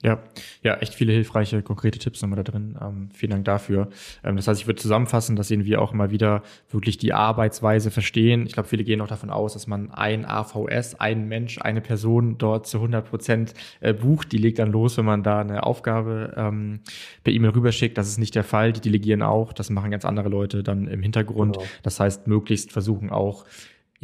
Ja, 0.06 0.20
ja, 0.62 0.76
echt 0.76 0.94
viele 0.94 1.14
hilfreiche, 1.14 1.64
konkrete 1.64 1.98
Tipps 1.98 2.22
nochmal 2.22 2.38
da 2.38 2.44
drin. 2.44 2.78
Ähm, 2.80 3.10
vielen 3.12 3.32
Dank 3.32 3.46
dafür. 3.46 3.90
Ähm, 4.24 4.36
das 4.36 4.48
heißt, 4.48 4.62
ich 4.62 4.68
würde 4.68 4.80
zusammenfassen, 4.80 5.36
dass 5.36 5.50
wir 5.50 5.82
auch 5.82 5.94
immer 5.94 6.12
wieder 6.12 6.44
wirklich 6.70 7.00
die 7.00 7.12
Arbeitsweise 7.12 7.90
verstehen. 7.90 8.46
Ich 8.46 8.54
glaube, 8.54 8.70
viele 8.70 8.84
gehen 8.84 9.02
auch 9.02 9.08
davon 9.08 9.32
aus, 9.32 9.54
dass 9.54 9.66
man 9.66 9.90
ein 9.90 10.24
AVS, 10.26 11.00
ein 11.00 11.28
Mensch, 11.28 11.58
eine 11.60 11.82
Person 11.82 12.38
dort 12.38 12.68
zu 12.68 12.78
100 12.78 13.10
Prozent 13.10 13.56
äh, 13.80 13.94
bucht. 13.94 14.32
Die 14.32 14.38
legt 14.38 14.60
dann 14.60 14.72
los, 14.72 14.96
wenn 14.98 15.06
man 15.06 15.24
da 15.24 15.40
eine 15.40 15.64
Aufgabe 15.64 16.36
ähm, 16.38 16.82
per 17.24 17.34
E-Mail 17.34 17.52
rüberschickt. 17.52 17.98
Das 17.98 18.08
ist 18.08 18.20
nicht 18.20 18.36
der 18.36 18.44
Fall. 18.44 18.74
Die 18.74 18.82
delegieren 18.82 19.24
auch. 19.24 19.54
Das 19.54 19.72
machen 19.72 19.90
ganz 19.90 20.06
andere 20.06 20.30
Leute 20.30 20.62
dann 20.62 20.88
im 20.88 21.02
Hintergrund. 21.02 21.58
Genau. 21.58 21.68
Das 21.82 22.00
heißt, 22.00 22.28
möglichst 22.28 22.72
versuchen 22.72 23.10
auch 23.10 23.46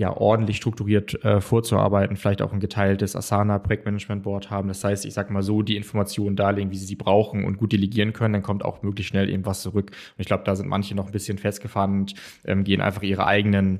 ja 0.01 0.17
ordentlich 0.17 0.57
strukturiert 0.57 1.23
äh, 1.23 1.39
vorzuarbeiten, 1.39 2.17
vielleicht 2.17 2.41
auch 2.41 2.51
ein 2.51 2.59
geteiltes 2.59 3.15
Asana 3.15 3.59
Projektmanagement 3.59 4.23
Board 4.23 4.49
haben. 4.49 4.67
Das 4.67 4.83
heißt, 4.83 5.05
ich 5.05 5.13
sag 5.13 5.29
mal 5.29 5.43
so, 5.43 5.61
die 5.61 5.77
Informationen 5.77 6.35
darlegen, 6.35 6.71
wie 6.71 6.77
sie 6.77 6.85
sie 6.85 6.95
brauchen 6.95 7.45
und 7.45 7.57
gut 7.57 7.71
delegieren 7.71 8.11
können, 8.11 8.33
dann 8.33 8.43
kommt 8.43 8.65
auch 8.65 8.81
möglichst 8.81 9.11
schnell 9.11 9.29
eben 9.29 9.45
was 9.45 9.61
zurück. 9.61 9.91
Und 9.91 10.19
ich 10.19 10.27
glaube, 10.27 10.43
da 10.43 10.55
sind 10.55 10.67
manche 10.67 10.95
noch 10.95 11.05
ein 11.05 11.11
bisschen 11.11 11.37
festgefahren 11.37 12.01
und 12.01 12.15
ähm, 12.45 12.63
gehen 12.63 12.81
einfach 12.81 13.03
ihre 13.03 13.27
eigenen 13.27 13.79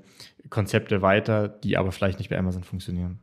Konzepte 0.49 1.01
weiter, 1.01 1.49
die 1.49 1.75
aber 1.75 1.91
vielleicht 1.91 2.19
nicht 2.19 2.29
bei 2.29 2.37
Amazon 2.37 2.63
funktionieren. 2.63 3.19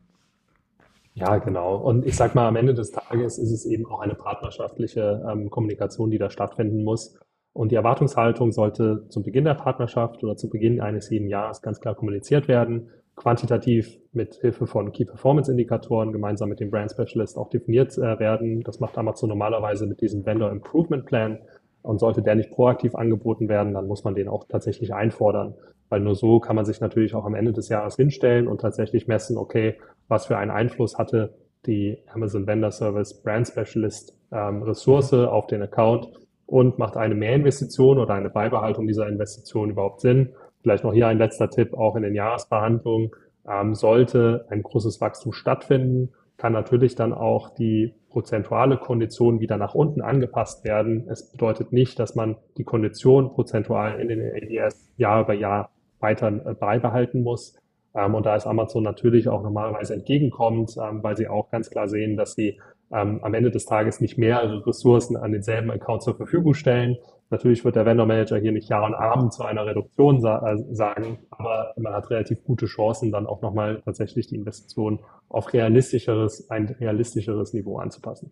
Ja, 1.14 1.38
genau. 1.38 1.76
Und 1.76 2.04
ich 2.04 2.16
sag 2.16 2.34
mal, 2.34 2.46
am 2.46 2.56
Ende 2.56 2.74
des 2.74 2.90
Tages 2.90 3.38
ist 3.38 3.50
es 3.50 3.64
eben 3.64 3.86
auch 3.86 4.00
eine 4.00 4.14
partnerschaftliche 4.14 5.24
ähm, 5.30 5.50
Kommunikation, 5.50 6.10
die 6.10 6.18
da 6.18 6.30
stattfinden 6.30 6.84
muss. 6.84 7.18
Und 7.58 7.72
die 7.72 7.74
Erwartungshaltung 7.74 8.52
sollte 8.52 9.08
zum 9.08 9.24
Beginn 9.24 9.42
der 9.42 9.54
Partnerschaft 9.54 10.22
oder 10.22 10.36
zu 10.36 10.48
Beginn 10.48 10.80
eines 10.80 11.10
jeden 11.10 11.26
Jahres 11.26 11.60
ganz 11.60 11.80
klar 11.80 11.96
kommuniziert 11.96 12.46
werden, 12.46 12.90
quantitativ 13.16 13.98
mit 14.12 14.36
Hilfe 14.36 14.68
von 14.68 14.92
Key 14.92 15.04
Performance 15.04 15.50
Indikatoren 15.50 16.12
gemeinsam 16.12 16.50
mit 16.50 16.60
dem 16.60 16.70
Brand 16.70 16.92
Specialist 16.92 17.36
auch 17.36 17.50
definiert 17.50 17.98
äh, 17.98 18.20
werden. 18.20 18.62
Das 18.62 18.78
macht 18.78 18.96
Amazon 18.96 19.30
normalerweise 19.30 19.88
mit 19.88 20.00
diesem 20.00 20.24
Vendor 20.24 20.52
Improvement 20.52 21.04
Plan. 21.04 21.40
Und 21.82 21.98
sollte 21.98 22.22
der 22.22 22.36
nicht 22.36 22.52
proaktiv 22.52 22.94
angeboten 22.94 23.48
werden, 23.48 23.74
dann 23.74 23.88
muss 23.88 24.04
man 24.04 24.14
den 24.14 24.28
auch 24.28 24.44
tatsächlich 24.48 24.94
einfordern. 24.94 25.54
Weil 25.88 25.98
nur 25.98 26.14
so 26.14 26.38
kann 26.38 26.54
man 26.54 26.64
sich 26.64 26.80
natürlich 26.80 27.16
auch 27.16 27.24
am 27.24 27.34
Ende 27.34 27.52
des 27.52 27.68
Jahres 27.68 27.96
hinstellen 27.96 28.46
und 28.46 28.60
tatsächlich 28.60 29.08
messen, 29.08 29.36
okay, 29.36 29.78
was 30.06 30.26
für 30.26 30.36
einen 30.38 30.52
Einfluss 30.52 30.96
hatte 30.96 31.34
die 31.66 31.98
Amazon 32.14 32.46
Vendor 32.46 32.70
Service 32.70 33.20
Brand 33.20 33.48
Specialist 33.48 34.16
ähm, 34.30 34.62
Ressource 34.62 35.12
auf 35.12 35.48
den 35.48 35.62
Account 35.62 36.08
und 36.48 36.78
macht 36.78 36.96
eine 36.96 37.14
Mehrinvestition 37.14 37.98
oder 37.98 38.14
eine 38.14 38.30
Beibehaltung 38.30 38.86
dieser 38.86 39.06
Investition 39.06 39.68
überhaupt 39.70 40.00
Sinn? 40.00 40.30
Vielleicht 40.62 40.82
noch 40.82 40.94
hier 40.94 41.06
ein 41.06 41.18
letzter 41.18 41.50
Tipp, 41.50 41.74
auch 41.74 41.94
in 41.94 42.02
den 42.02 42.14
Jahresverhandlungen 42.14 43.10
ähm, 43.46 43.74
sollte 43.74 44.46
ein 44.48 44.62
großes 44.62 45.00
Wachstum 45.00 45.32
stattfinden, 45.32 46.14
kann 46.38 46.54
natürlich 46.54 46.94
dann 46.94 47.12
auch 47.12 47.50
die 47.50 47.94
prozentuale 48.08 48.78
Kondition 48.78 49.40
wieder 49.40 49.58
nach 49.58 49.74
unten 49.74 50.00
angepasst 50.00 50.64
werden. 50.64 51.06
Es 51.10 51.30
bedeutet 51.30 51.72
nicht, 51.72 51.98
dass 51.98 52.14
man 52.14 52.36
die 52.56 52.64
Kondition 52.64 53.30
prozentual 53.30 54.00
in 54.00 54.08
den 54.08 54.22
ADS 54.22 54.90
Jahr 54.96 55.22
über 55.22 55.34
Jahr 55.34 55.70
weiter 56.00 56.28
äh, 56.28 56.54
beibehalten 56.54 57.22
muss. 57.22 57.58
Ähm, 57.94 58.14
und 58.14 58.24
da 58.24 58.36
ist 58.36 58.46
Amazon 58.46 58.84
natürlich 58.84 59.28
auch 59.28 59.42
normalerweise 59.42 59.92
entgegenkommend, 59.92 60.76
ähm, 60.82 61.02
weil 61.02 61.16
sie 61.16 61.28
auch 61.28 61.50
ganz 61.50 61.68
klar 61.68 61.88
sehen, 61.88 62.16
dass 62.16 62.34
sie 62.34 62.58
ähm, 62.92 63.20
am 63.22 63.34
Ende 63.34 63.50
des 63.50 63.66
Tages 63.66 64.00
nicht 64.00 64.18
mehrere 64.18 64.66
Ressourcen 64.66 65.16
an 65.16 65.32
denselben 65.32 65.70
Account 65.70 66.02
zur 66.02 66.16
Verfügung 66.16 66.54
stellen. 66.54 66.96
Natürlich 67.30 67.64
wird 67.64 67.76
der 67.76 67.84
Vendor 67.84 68.06
Manager 68.06 68.38
hier 68.38 68.52
nicht 68.52 68.70
Jahr 68.70 68.84
und 68.84 68.94
Abend 68.94 69.34
zu 69.34 69.44
einer 69.44 69.66
Reduktion 69.66 70.20
sa 70.20 70.50
äh, 70.50 70.56
sagen, 70.74 71.18
aber 71.30 71.74
man 71.76 71.92
hat 71.92 72.08
relativ 72.10 72.42
gute 72.42 72.66
Chancen, 72.66 73.12
dann 73.12 73.26
auch 73.26 73.42
nochmal 73.42 73.82
tatsächlich 73.84 74.28
die 74.28 74.36
Investition 74.36 75.00
auf 75.28 75.52
realistischeres, 75.52 76.48
ein 76.50 76.66
realistischeres 76.80 77.52
Niveau 77.52 77.78
anzupassen. 77.78 78.30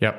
Ja, 0.00 0.14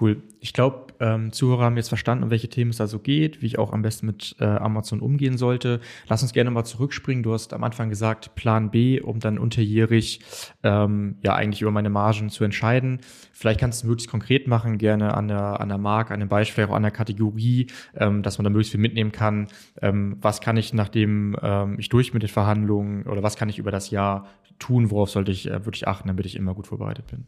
Cool. 0.00 0.22
Ich 0.40 0.52
glaube, 0.52 0.88
ähm, 0.98 1.30
Zuhörer 1.32 1.64
haben 1.64 1.76
jetzt 1.76 1.88
verstanden, 1.88 2.24
um 2.24 2.30
welche 2.30 2.48
Themen 2.48 2.72
es 2.72 2.78
da 2.78 2.88
so 2.88 2.98
geht, 2.98 3.42
wie 3.42 3.46
ich 3.46 3.58
auch 3.60 3.72
am 3.72 3.82
besten 3.82 4.06
mit 4.06 4.34
äh, 4.40 4.44
Amazon 4.44 4.98
umgehen 4.98 5.38
sollte. 5.38 5.80
Lass 6.08 6.22
uns 6.22 6.32
gerne 6.32 6.50
mal 6.50 6.64
zurückspringen. 6.64 7.22
Du 7.22 7.32
hast 7.32 7.52
am 7.52 7.62
Anfang 7.62 7.90
gesagt, 7.90 8.34
Plan 8.34 8.72
B, 8.72 9.00
um 9.00 9.20
dann 9.20 9.38
unterjährig 9.38 10.20
ähm, 10.64 11.16
ja 11.22 11.34
eigentlich 11.34 11.62
über 11.62 11.70
meine 11.70 11.90
Margen 11.90 12.28
zu 12.28 12.42
entscheiden. 12.42 13.00
Vielleicht 13.32 13.60
kannst 13.60 13.82
du 13.82 13.86
es 13.86 13.88
möglichst 13.88 14.10
konkret 14.10 14.48
machen, 14.48 14.78
gerne 14.78 15.14
an 15.14 15.28
der, 15.28 15.60
an 15.60 15.68
der 15.68 15.78
Marke, 15.78 16.12
an 16.12 16.18
dem 16.18 16.28
Beispiel, 16.28 16.64
auch 16.64 16.74
an 16.74 16.82
der 16.82 16.90
Kategorie, 16.90 17.68
ähm, 17.94 18.22
dass 18.24 18.38
man 18.38 18.44
da 18.44 18.50
möglichst 18.50 18.72
viel 18.72 18.80
mitnehmen 18.80 19.12
kann. 19.12 19.46
Ähm, 19.80 20.16
was 20.20 20.40
kann 20.40 20.56
ich, 20.56 20.74
nachdem 20.74 21.36
ähm, 21.40 21.76
ich 21.78 21.88
durch 21.88 22.12
mit 22.12 22.24
den 22.24 22.30
Verhandlungen 22.30 23.04
oder 23.04 23.22
was 23.22 23.36
kann 23.36 23.48
ich 23.48 23.58
über 23.58 23.70
das 23.70 23.90
Jahr 23.90 24.26
tun, 24.58 24.90
worauf 24.90 25.10
sollte 25.10 25.30
ich 25.30 25.48
äh, 25.48 25.64
wirklich 25.64 25.86
achten, 25.86 26.08
damit 26.08 26.26
ich 26.26 26.34
immer 26.34 26.54
gut 26.54 26.66
vorbereitet 26.66 27.06
bin? 27.06 27.26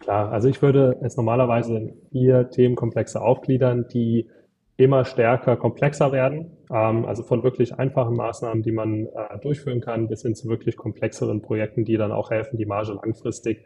Klar, 0.00 0.32
also 0.32 0.48
ich 0.48 0.60
würde 0.62 0.98
es 1.02 1.16
normalerweise 1.16 1.76
in 1.76 1.92
vier 2.10 2.50
Themenkomplexe 2.50 3.20
aufgliedern, 3.20 3.86
die 3.92 4.28
immer 4.76 5.04
stärker 5.04 5.56
komplexer 5.56 6.10
werden. 6.10 6.56
Ähm, 6.72 7.04
also 7.04 7.22
von 7.22 7.42
wirklich 7.42 7.78
einfachen 7.78 8.16
Maßnahmen, 8.16 8.62
die 8.62 8.72
man 8.72 9.06
äh, 9.06 9.38
durchführen 9.42 9.80
kann, 9.80 10.08
bis 10.08 10.22
hin 10.22 10.34
zu 10.34 10.48
wirklich 10.48 10.76
komplexeren 10.76 11.42
Projekten, 11.42 11.84
die 11.84 11.96
dann 11.96 12.12
auch 12.12 12.30
helfen, 12.30 12.56
die 12.56 12.64
Marge 12.64 12.94
langfristig 12.94 13.62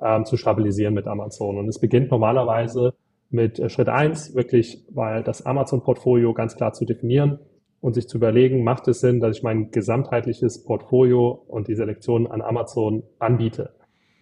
ähm, 0.00 0.24
zu 0.26 0.36
stabilisieren 0.36 0.94
mit 0.94 1.06
Amazon. 1.06 1.56
Und 1.56 1.68
es 1.68 1.80
beginnt 1.80 2.10
normalerweise 2.10 2.94
mit 3.30 3.58
äh, 3.58 3.70
Schritt 3.70 3.88
eins, 3.88 4.34
wirklich 4.34 4.84
weil 4.90 5.22
das 5.22 5.44
Amazon-Portfolio 5.46 6.34
ganz 6.34 6.54
klar 6.54 6.74
zu 6.74 6.84
definieren 6.84 7.38
und 7.80 7.94
sich 7.94 8.06
zu 8.06 8.18
überlegen, 8.18 8.62
macht 8.62 8.88
es 8.88 9.00
Sinn, 9.00 9.20
dass 9.20 9.38
ich 9.38 9.42
mein 9.42 9.70
gesamtheitliches 9.70 10.64
Portfolio 10.64 11.30
und 11.46 11.68
die 11.68 11.76
Selektion 11.76 12.26
an 12.26 12.42
Amazon 12.42 13.04
anbiete. 13.18 13.70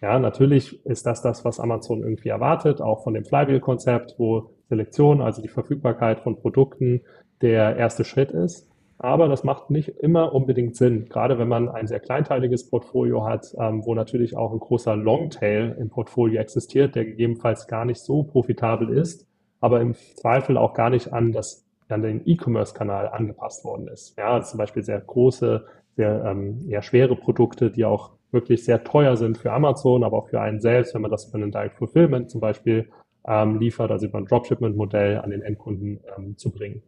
Ja, 0.01 0.19
natürlich 0.19 0.85
ist 0.85 1.05
das 1.05 1.21
das, 1.21 1.43
was 1.43 1.59
Amazon 1.59 2.03
irgendwie 2.03 2.29
erwartet, 2.29 2.81
auch 2.81 3.03
von 3.03 3.13
dem 3.13 3.25
Flywheel-Konzept, 3.25 4.15
wo 4.17 4.51
Selektion, 4.69 5.21
also 5.21 5.41
die 5.41 5.47
Verfügbarkeit 5.47 6.19
von 6.19 6.39
Produkten 6.39 7.01
der 7.41 7.77
erste 7.77 8.03
Schritt 8.03 8.31
ist. 8.31 8.69
Aber 8.99 9.27
das 9.27 9.43
macht 9.43 9.69
nicht 9.69 9.89
immer 9.89 10.33
unbedingt 10.33 10.75
Sinn, 10.75 11.05
gerade 11.07 11.37
wenn 11.37 11.47
man 11.47 11.69
ein 11.69 11.87
sehr 11.87 11.99
kleinteiliges 11.99 12.69
Portfolio 12.69 13.25
hat, 13.25 13.55
ähm, 13.59 13.85
wo 13.85 13.93
natürlich 13.93 14.35
auch 14.35 14.51
ein 14.51 14.59
großer 14.59 14.95
Longtail 14.95 15.75
im 15.79 15.89
Portfolio 15.89 16.41
existiert, 16.41 16.95
der 16.95 17.05
gegebenenfalls 17.05 17.67
gar 17.67 17.85
nicht 17.85 17.99
so 17.99 18.23
profitabel 18.23 18.89
ist, 18.89 19.27
aber 19.61 19.81
im 19.81 19.93
Zweifel 19.93 20.57
auch 20.57 20.73
gar 20.73 20.89
nicht 20.89 21.13
an 21.13 21.31
das 21.31 21.63
an 21.89 22.01
den 22.01 22.21
E-Commerce-Kanal 22.25 23.07
angepasst 23.07 23.63
worden 23.63 23.87
ist. 23.87 24.17
Ja, 24.17 24.41
zum 24.41 24.57
Beispiel 24.57 24.83
sehr 24.83 24.99
große, 24.99 25.63
sehr 25.95 26.25
ähm, 26.25 26.65
eher 26.67 26.81
schwere 26.81 27.15
Produkte, 27.15 27.71
die 27.71 27.85
auch 27.85 28.16
wirklich 28.37 28.63
sehr 28.63 28.83
teuer 28.83 29.17
sind 29.17 29.37
für 29.37 29.51
Amazon, 29.51 30.03
aber 30.03 30.17
auch 30.17 30.29
für 30.29 30.39
einen 30.39 30.59
selbst, 30.59 30.93
wenn 30.93 31.01
man 31.01 31.11
das 31.11 31.27
über 31.27 31.35
einen 31.35 31.51
Direct 31.51 31.75
Fulfillment 31.75 32.29
zum 32.29 32.39
Beispiel 32.41 32.89
ähm, 33.27 33.59
liefert, 33.59 33.91
also 33.91 34.05
über 34.05 34.17
ein 34.17 34.25
Dropshipment-Modell 34.25 35.19
an 35.19 35.31
den 35.31 35.41
Endkunden 35.41 35.99
ähm, 36.17 36.37
zu 36.37 36.51
bringen. 36.51 36.81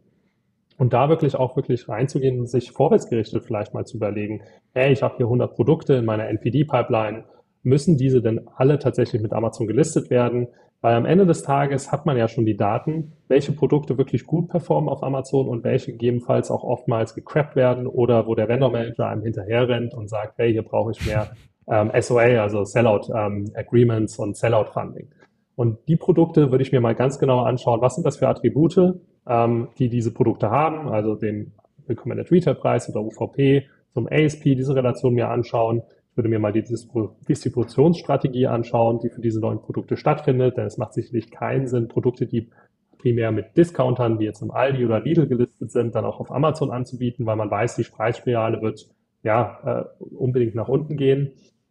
Und 0.78 0.94
da 0.94 1.10
wirklich 1.10 1.36
auch 1.36 1.56
wirklich 1.56 1.88
reinzugehen 1.88 2.40
und 2.40 2.46
sich 2.46 2.70
vorwärtsgerichtet 2.70 3.44
vielleicht 3.44 3.74
mal 3.74 3.84
zu 3.84 3.98
überlegen, 3.98 4.42
hey, 4.72 4.92
ich 4.92 5.02
habe 5.02 5.16
hier 5.18 5.26
100 5.26 5.54
Produkte 5.54 5.94
in 5.94 6.06
meiner 6.06 6.28
NPD-Pipeline, 6.28 7.24
müssen 7.62 7.98
diese 7.98 8.22
denn 8.22 8.48
alle 8.56 8.78
tatsächlich 8.78 9.20
mit 9.20 9.34
Amazon 9.34 9.66
gelistet 9.66 10.08
werden? 10.08 10.48
Weil 10.82 10.94
am 10.94 11.04
Ende 11.04 11.26
des 11.26 11.42
Tages 11.42 11.92
hat 11.92 12.06
man 12.06 12.16
ja 12.16 12.26
schon 12.26 12.46
die 12.46 12.56
Daten, 12.56 13.12
welche 13.28 13.52
Produkte 13.52 13.98
wirklich 13.98 14.26
gut 14.26 14.48
performen 14.48 14.88
auf 14.88 15.02
Amazon 15.02 15.46
und 15.46 15.62
welche 15.62 15.92
gegebenenfalls 15.92 16.50
auch 16.50 16.64
oftmals 16.64 17.14
gecrappt 17.14 17.54
werden 17.54 17.86
oder 17.86 18.26
wo 18.26 18.34
der 18.34 18.48
Vendor 18.48 18.70
Manager 18.70 19.08
einem 19.08 19.22
hinterher 19.22 19.68
rennt 19.68 19.92
und 19.92 20.08
sagt, 20.08 20.38
hey, 20.38 20.52
hier 20.52 20.62
brauche 20.62 20.92
ich 20.92 21.04
mehr 21.04 21.32
ähm, 21.68 21.90
SOA, 22.00 22.42
also 22.42 22.64
Sellout 22.64 23.12
ähm, 23.14 23.50
Agreements 23.54 24.18
und 24.18 24.36
Sellout 24.36 24.70
Funding. 24.72 25.08
Und 25.54 25.76
die 25.88 25.96
Produkte 25.96 26.50
würde 26.50 26.62
ich 26.62 26.72
mir 26.72 26.80
mal 26.80 26.94
ganz 26.94 27.18
genau 27.18 27.40
anschauen, 27.40 27.82
was 27.82 27.94
sind 27.94 28.06
das 28.06 28.16
für 28.16 28.28
Attribute, 28.28 28.94
ähm, 29.28 29.68
die 29.78 29.90
diese 29.90 30.14
Produkte 30.14 30.50
haben, 30.50 30.88
also 30.88 31.14
den 31.14 31.52
Recommended 31.86 32.30
Retail 32.30 32.54
Preis 32.54 32.88
oder 32.88 33.02
UVP, 33.02 33.66
zum 33.92 34.08
ASP 34.10 34.44
diese 34.44 34.74
Relation 34.74 35.12
mir 35.12 35.28
anschauen. 35.28 35.82
Ich 36.20 36.22
würde 36.22 36.28
mir 36.28 36.38
mal 36.38 36.52
die 36.52 36.62
Distributionsstrategie 36.62 38.46
anschauen, 38.46 38.98
die 38.98 39.08
für 39.08 39.22
diese 39.22 39.40
neuen 39.40 39.62
Produkte 39.62 39.96
stattfindet, 39.96 40.58
denn 40.58 40.66
es 40.66 40.76
macht 40.76 40.92
sicherlich 40.92 41.30
keinen 41.30 41.66
Sinn, 41.66 41.88
Produkte, 41.88 42.26
die 42.26 42.50
primär 42.98 43.32
mit 43.32 43.56
Discountern, 43.56 44.18
wie 44.18 44.24
jetzt 44.24 44.42
im 44.42 44.50
Aldi 44.50 44.84
oder 44.84 45.00
Lidl 45.00 45.26
gelistet 45.26 45.72
sind, 45.72 45.94
dann 45.94 46.04
auch 46.04 46.20
auf 46.20 46.30
Amazon 46.30 46.72
anzubieten, 46.72 47.24
weil 47.24 47.36
man 47.36 47.50
weiß, 47.50 47.76
die 47.76 47.84
Preisspirale 47.84 48.60
wird 48.60 48.86
ja 49.22 49.60
äh, 49.64 50.04
unbedingt 50.14 50.54
nach 50.54 50.68
unten 50.68 50.98
gehen. 50.98 51.30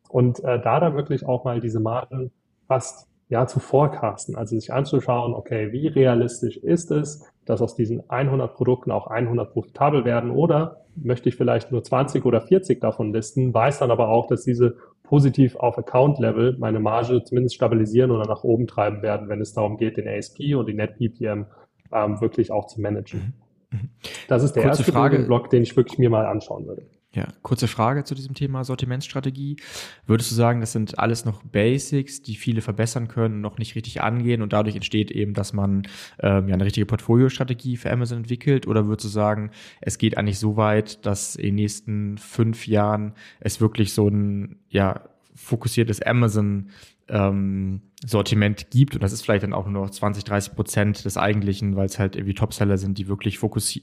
Und 0.09 0.39
äh, 0.39 0.59
da 0.59 0.79
dann 0.79 0.95
wirklich 0.95 1.27
auch 1.27 1.43
mal 1.43 1.59
diese 1.61 1.79
Marken 1.79 2.31
fast 2.67 3.07
ja, 3.27 3.45
zu 3.45 3.59
forecasten, 3.59 4.35
also 4.35 4.57
sich 4.57 4.73
anzuschauen, 4.73 5.35
okay, 5.35 5.71
wie 5.71 5.89
realistisch 5.89 6.57
ist 6.57 6.89
es, 6.89 7.23
dass 7.49 7.63
aus 7.63 7.75
diesen 7.75 8.07
100 8.11 8.53
Produkten 8.53 8.91
auch 8.91 9.07
100 9.07 9.51
profitabel 9.51 10.05
werden 10.05 10.29
oder 10.29 10.85
möchte 10.95 11.29
ich 11.29 11.35
vielleicht 11.35 11.71
nur 11.71 11.83
20 11.83 12.23
oder 12.23 12.41
40 12.41 12.79
davon 12.79 13.11
listen, 13.11 13.51
weiß 13.51 13.79
dann 13.79 13.89
aber 13.89 14.09
auch, 14.09 14.27
dass 14.27 14.43
diese 14.43 14.75
positiv 15.01 15.55
auf 15.55 15.75
Account-Level 15.75 16.57
meine 16.59 16.79
Marge 16.79 17.23
zumindest 17.23 17.55
stabilisieren 17.55 18.11
oder 18.11 18.27
nach 18.27 18.43
oben 18.43 18.67
treiben 18.67 19.01
werden, 19.01 19.29
wenn 19.29 19.41
es 19.41 19.53
darum 19.53 19.77
geht, 19.77 19.97
den 19.97 20.07
ASP 20.07 20.53
und 20.53 20.67
die 20.69 20.75
Net-PPM 20.75 21.47
ähm, 21.91 22.21
wirklich 22.21 22.51
auch 22.51 22.67
zu 22.67 22.81
managen. 22.81 23.33
Mhm. 23.71 23.79
Mhm. 23.79 23.89
Das 24.27 24.43
ist 24.43 24.53
der 24.53 24.61
Kurze 24.61 24.81
erste 24.81 24.91
Frage. 24.91 25.17
Block, 25.17 25.49
den 25.49 25.63
ich 25.63 25.75
wirklich 25.75 25.97
mir 25.97 26.11
mal 26.11 26.27
anschauen 26.27 26.67
würde. 26.67 26.83
Ja, 27.11 27.27
kurze 27.41 27.67
Frage 27.67 28.03
zu 28.03 28.13
diesem 28.13 28.35
Thema 28.35 28.63
Sortimentsstrategie. 28.63 29.55
Würdest 30.05 30.29
du 30.29 30.35
sagen, 30.35 30.61
das 30.61 30.73
sind 30.73 30.99
alles 30.99 31.25
noch 31.25 31.41
Basics, 31.41 32.21
die 32.21 32.35
viele 32.35 32.61
verbessern 32.61 33.07
können, 33.07 33.41
noch 33.41 33.57
nicht 33.57 33.73
richtig 33.73 34.01
angehen 34.01 34.43
und 34.43 34.53
dadurch 34.53 34.75
entsteht 34.75 35.09
eben, 35.09 35.33
dass 35.33 35.51
man 35.51 35.87
ähm, 36.19 36.47
ja 36.47 36.53
eine 36.53 36.65
richtige 36.65 36.85
Portfoliostrategie 36.85 37.77
für 37.77 37.91
Amazon 37.91 38.19
entwickelt? 38.19 38.67
Oder 38.67 38.85
würdest 38.85 39.05
du 39.05 39.09
sagen, 39.09 39.49
es 39.81 39.97
geht 39.97 40.19
eigentlich 40.19 40.37
so 40.37 40.55
weit, 40.55 41.03
dass 41.07 41.35
in 41.35 41.47
den 41.47 41.55
nächsten 41.55 42.19
fünf 42.19 42.67
Jahren 42.67 43.13
es 43.39 43.59
wirklich 43.59 43.93
so 43.93 44.07
ein 44.07 44.59
ja 44.69 45.01
fokussiertes 45.33 46.03
Amazon 46.03 46.69
ähm, 47.09 47.81
Sortiment 48.05 48.71
gibt. 48.71 48.95
Und 48.95 49.03
das 49.03 49.11
ist 49.11 49.23
vielleicht 49.23 49.43
dann 49.43 49.53
auch 49.53 49.67
nur 49.67 49.83
noch 49.83 49.89
20, 49.89 50.23
30 50.23 50.55
Prozent 50.55 51.05
des 51.05 51.17
eigentlichen, 51.17 51.75
weil 51.75 51.85
es 51.85 51.99
halt 51.99 52.15
irgendwie 52.15 52.33
Topseller 52.33 52.77
sind, 52.77 52.97
die 52.97 53.07
wirklich 53.07 53.39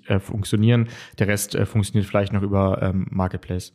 äh, 0.08 0.18
funktionieren. 0.18 0.88
Der 1.18 1.28
Rest 1.28 1.54
äh, 1.54 1.66
funktioniert 1.66 2.06
vielleicht 2.06 2.32
noch 2.32 2.42
über 2.42 2.80
ähm, 2.82 3.06
Marketplace. 3.10 3.74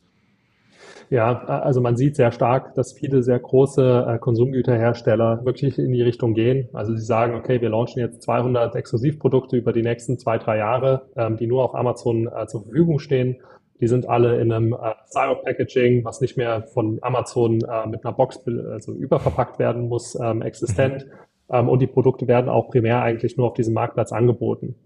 Ja, 1.12 1.44
also 1.44 1.82
man 1.82 1.98
sieht 1.98 2.16
sehr 2.16 2.32
stark, 2.32 2.74
dass 2.74 2.94
viele 2.94 3.22
sehr 3.22 3.38
große 3.38 4.06
äh, 4.08 4.18
Konsumgüterhersteller 4.18 5.44
wirklich 5.44 5.78
in 5.78 5.92
die 5.92 6.00
Richtung 6.00 6.32
gehen. 6.32 6.70
Also 6.72 6.94
sie 6.94 7.04
sagen, 7.04 7.34
okay, 7.34 7.60
wir 7.60 7.68
launchen 7.68 8.00
jetzt 8.00 8.22
200 8.22 8.74
Exklusivprodukte 8.74 9.58
über 9.58 9.74
die 9.74 9.82
nächsten 9.82 10.18
zwei, 10.18 10.38
drei 10.38 10.56
Jahre, 10.56 11.02
ähm, 11.14 11.36
die 11.36 11.46
nur 11.46 11.64
auf 11.64 11.74
Amazon 11.74 12.28
äh, 12.34 12.46
zur 12.46 12.62
Verfügung 12.62 12.98
stehen. 12.98 13.36
Die 13.82 13.88
sind 13.88 14.08
alle 14.08 14.40
in 14.40 14.52
einem 14.52 14.74
äh, 14.74 14.94
Styro-Packaging, 15.08 16.04
was 16.04 16.20
nicht 16.20 16.36
mehr 16.36 16.62
von 16.62 17.00
Amazon 17.02 17.62
äh, 17.62 17.88
mit 17.88 18.04
einer 18.04 18.14
Box 18.14 18.38
also 18.46 18.92
überverpackt 18.92 19.58
werden 19.58 19.88
muss, 19.88 20.14
ähm, 20.14 20.40
existent. 20.40 21.06
Ähm, 21.50 21.68
und 21.68 21.82
die 21.82 21.88
Produkte 21.88 22.28
werden 22.28 22.48
auch 22.48 22.70
primär 22.70 23.02
eigentlich 23.02 23.36
nur 23.36 23.48
auf 23.48 23.54
diesem 23.54 23.74
Marktplatz 23.74 24.12
angeboten. 24.12 24.76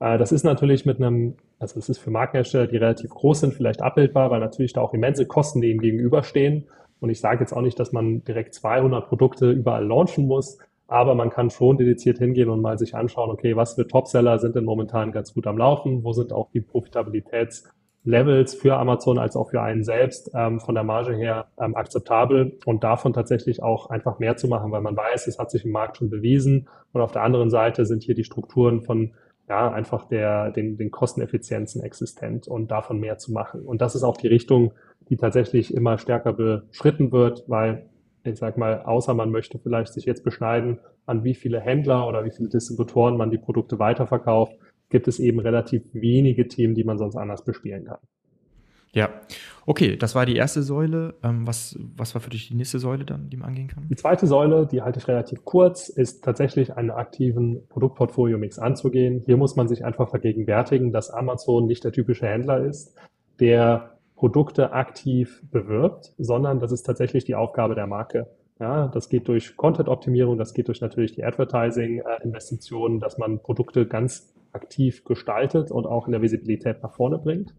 Äh, 0.00 0.16
das 0.16 0.32
ist 0.32 0.42
natürlich 0.42 0.86
mit 0.86 0.96
einem, 0.96 1.34
also 1.58 1.78
es 1.78 1.90
ist 1.90 1.98
für 1.98 2.10
Markenhersteller, 2.10 2.66
die 2.66 2.78
relativ 2.78 3.10
groß 3.10 3.40
sind, 3.40 3.52
vielleicht 3.52 3.82
abbildbar, 3.82 4.30
weil 4.30 4.40
natürlich 4.40 4.72
da 4.72 4.80
auch 4.80 4.94
immense 4.94 5.26
Kosten 5.26 5.60
dem 5.60 5.78
gegenüberstehen. 5.78 6.64
Und 6.98 7.10
ich 7.10 7.20
sage 7.20 7.40
jetzt 7.40 7.52
auch 7.52 7.60
nicht, 7.60 7.78
dass 7.78 7.92
man 7.92 8.24
direkt 8.24 8.54
200 8.54 9.06
Produkte 9.06 9.50
überall 9.50 9.86
launchen 9.86 10.26
muss, 10.26 10.56
aber 10.88 11.14
man 11.14 11.28
kann 11.28 11.50
schon 11.50 11.76
dediziert 11.76 12.16
hingehen 12.16 12.48
und 12.48 12.62
mal 12.62 12.78
sich 12.78 12.94
anschauen, 12.94 13.30
okay, 13.30 13.54
was 13.54 13.74
für 13.74 13.86
Topseller 13.86 14.38
sind 14.38 14.56
denn 14.56 14.64
momentan 14.64 15.12
ganz 15.12 15.34
gut 15.34 15.46
am 15.46 15.58
Laufen, 15.58 16.04
wo 16.04 16.14
sind 16.14 16.32
auch 16.32 16.48
die 16.52 16.62
Profitabilitäts- 16.62 17.64
Levels 18.06 18.54
für 18.54 18.76
Amazon 18.76 19.18
als 19.18 19.36
auch 19.36 19.50
für 19.50 19.60
einen 19.60 19.84
selbst 19.84 20.30
ähm, 20.34 20.60
von 20.60 20.74
der 20.74 20.84
Marge 20.84 21.14
her 21.14 21.48
ähm, 21.58 21.74
akzeptabel 21.74 22.56
und 22.64 22.84
davon 22.84 23.12
tatsächlich 23.12 23.62
auch 23.62 23.90
einfach 23.90 24.18
mehr 24.20 24.36
zu 24.36 24.48
machen, 24.48 24.70
weil 24.70 24.80
man 24.80 24.96
weiß, 24.96 25.26
es 25.26 25.38
hat 25.38 25.50
sich 25.50 25.64
im 25.64 25.72
Markt 25.72 25.96
schon 25.96 26.08
bewiesen 26.08 26.68
und 26.92 27.00
auf 27.00 27.12
der 27.12 27.22
anderen 27.22 27.50
Seite 27.50 27.84
sind 27.84 28.04
hier 28.04 28.14
die 28.14 28.24
Strukturen 28.24 28.80
von 28.80 29.12
ja, 29.48 29.70
einfach 29.70 30.08
der, 30.08 30.50
den, 30.50 30.76
den 30.76 30.90
Kosteneffizienzen 30.90 31.82
existent 31.82 32.48
und 32.48 32.70
davon 32.70 32.98
mehr 32.98 33.18
zu 33.18 33.32
machen. 33.32 33.64
Und 33.64 33.80
das 33.80 33.94
ist 33.94 34.02
auch 34.02 34.16
die 34.16 34.26
Richtung, 34.26 34.72
die 35.08 35.16
tatsächlich 35.16 35.72
immer 35.74 35.98
stärker 35.98 36.32
beschritten 36.32 37.12
wird, 37.12 37.44
weil 37.46 37.86
ich 38.24 38.38
sag 38.38 38.56
mal, 38.56 38.82
außer 38.82 39.14
man 39.14 39.30
möchte 39.30 39.58
vielleicht 39.58 39.92
sich 39.92 40.04
jetzt 40.04 40.24
beschneiden, 40.24 40.80
an 41.06 41.22
wie 41.22 41.34
viele 41.34 41.60
Händler 41.60 42.08
oder 42.08 42.24
wie 42.24 42.32
viele 42.32 42.48
Distributoren 42.48 43.16
man 43.16 43.30
die 43.30 43.38
Produkte 43.38 43.78
weiterverkauft, 43.78 44.56
gibt 44.96 45.08
es 45.08 45.18
eben 45.20 45.40
relativ 45.40 45.82
wenige 45.92 46.48
Themen, 46.48 46.74
die 46.74 46.82
man 46.82 46.96
sonst 46.96 47.16
anders 47.16 47.44
bespielen 47.44 47.84
kann. 47.84 47.98
Ja, 48.94 49.10
okay, 49.66 49.94
das 49.94 50.14
war 50.14 50.24
die 50.24 50.36
erste 50.36 50.62
Säule. 50.62 51.16
Ähm, 51.22 51.46
was, 51.46 51.78
was 51.98 52.14
war 52.14 52.22
für 52.22 52.30
dich 52.30 52.48
die 52.48 52.54
nächste 52.54 52.78
Säule 52.78 53.04
dann, 53.04 53.28
die 53.28 53.36
man 53.36 53.48
angehen 53.48 53.68
kann? 53.68 53.86
Die 53.90 53.94
zweite 53.94 54.26
Säule, 54.26 54.66
die 54.66 54.80
halte 54.80 54.98
ich 54.98 55.06
relativ 55.06 55.44
kurz, 55.44 55.90
ist 55.90 56.24
tatsächlich 56.24 56.78
einen 56.78 56.90
aktiven 56.90 57.68
Produktportfolio-Mix 57.68 58.58
anzugehen. 58.58 59.22
Hier 59.26 59.36
muss 59.36 59.54
man 59.54 59.68
sich 59.68 59.84
einfach 59.84 60.08
vergegenwärtigen, 60.08 60.92
dass 60.92 61.10
Amazon 61.10 61.66
nicht 61.66 61.84
der 61.84 61.92
typische 61.92 62.26
Händler 62.26 62.64
ist, 62.64 62.96
der 63.38 63.98
Produkte 64.14 64.72
aktiv 64.72 65.42
bewirbt, 65.50 66.14
sondern 66.16 66.58
das 66.58 66.72
ist 66.72 66.84
tatsächlich 66.84 67.26
die 67.26 67.34
Aufgabe 67.34 67.74
der 67.74 67.86
Marke. 67.86 68.28
Ja, 68.58 68.88
das 68.88 69.10
geht 69.10 69.28
durch 69.28 69.58
Content-Optimierung, 69.58 70.38
das 70.38 70.54
geht 70.54 70.68
durch 70.68 70.80
natürlich 70.80 71.12
die 71.12 71.22
Advertising-Investitionen, 71.22 72.98
dass 72.98 73.18
man 73.18 73.40
Produkte 73.40 73.84
ganz 73.86 74.32
aktiv 74.56 75.04
gestaltet 75.04 75.70
und 75.70 75.86
auch 75.86 76.06
in 76.06 76.12
der 76.12 76.22
Visibilität 76.22 76.82
nach 76.82 76.92
vorne 76.94 77.18
bringt. 77.18 77.54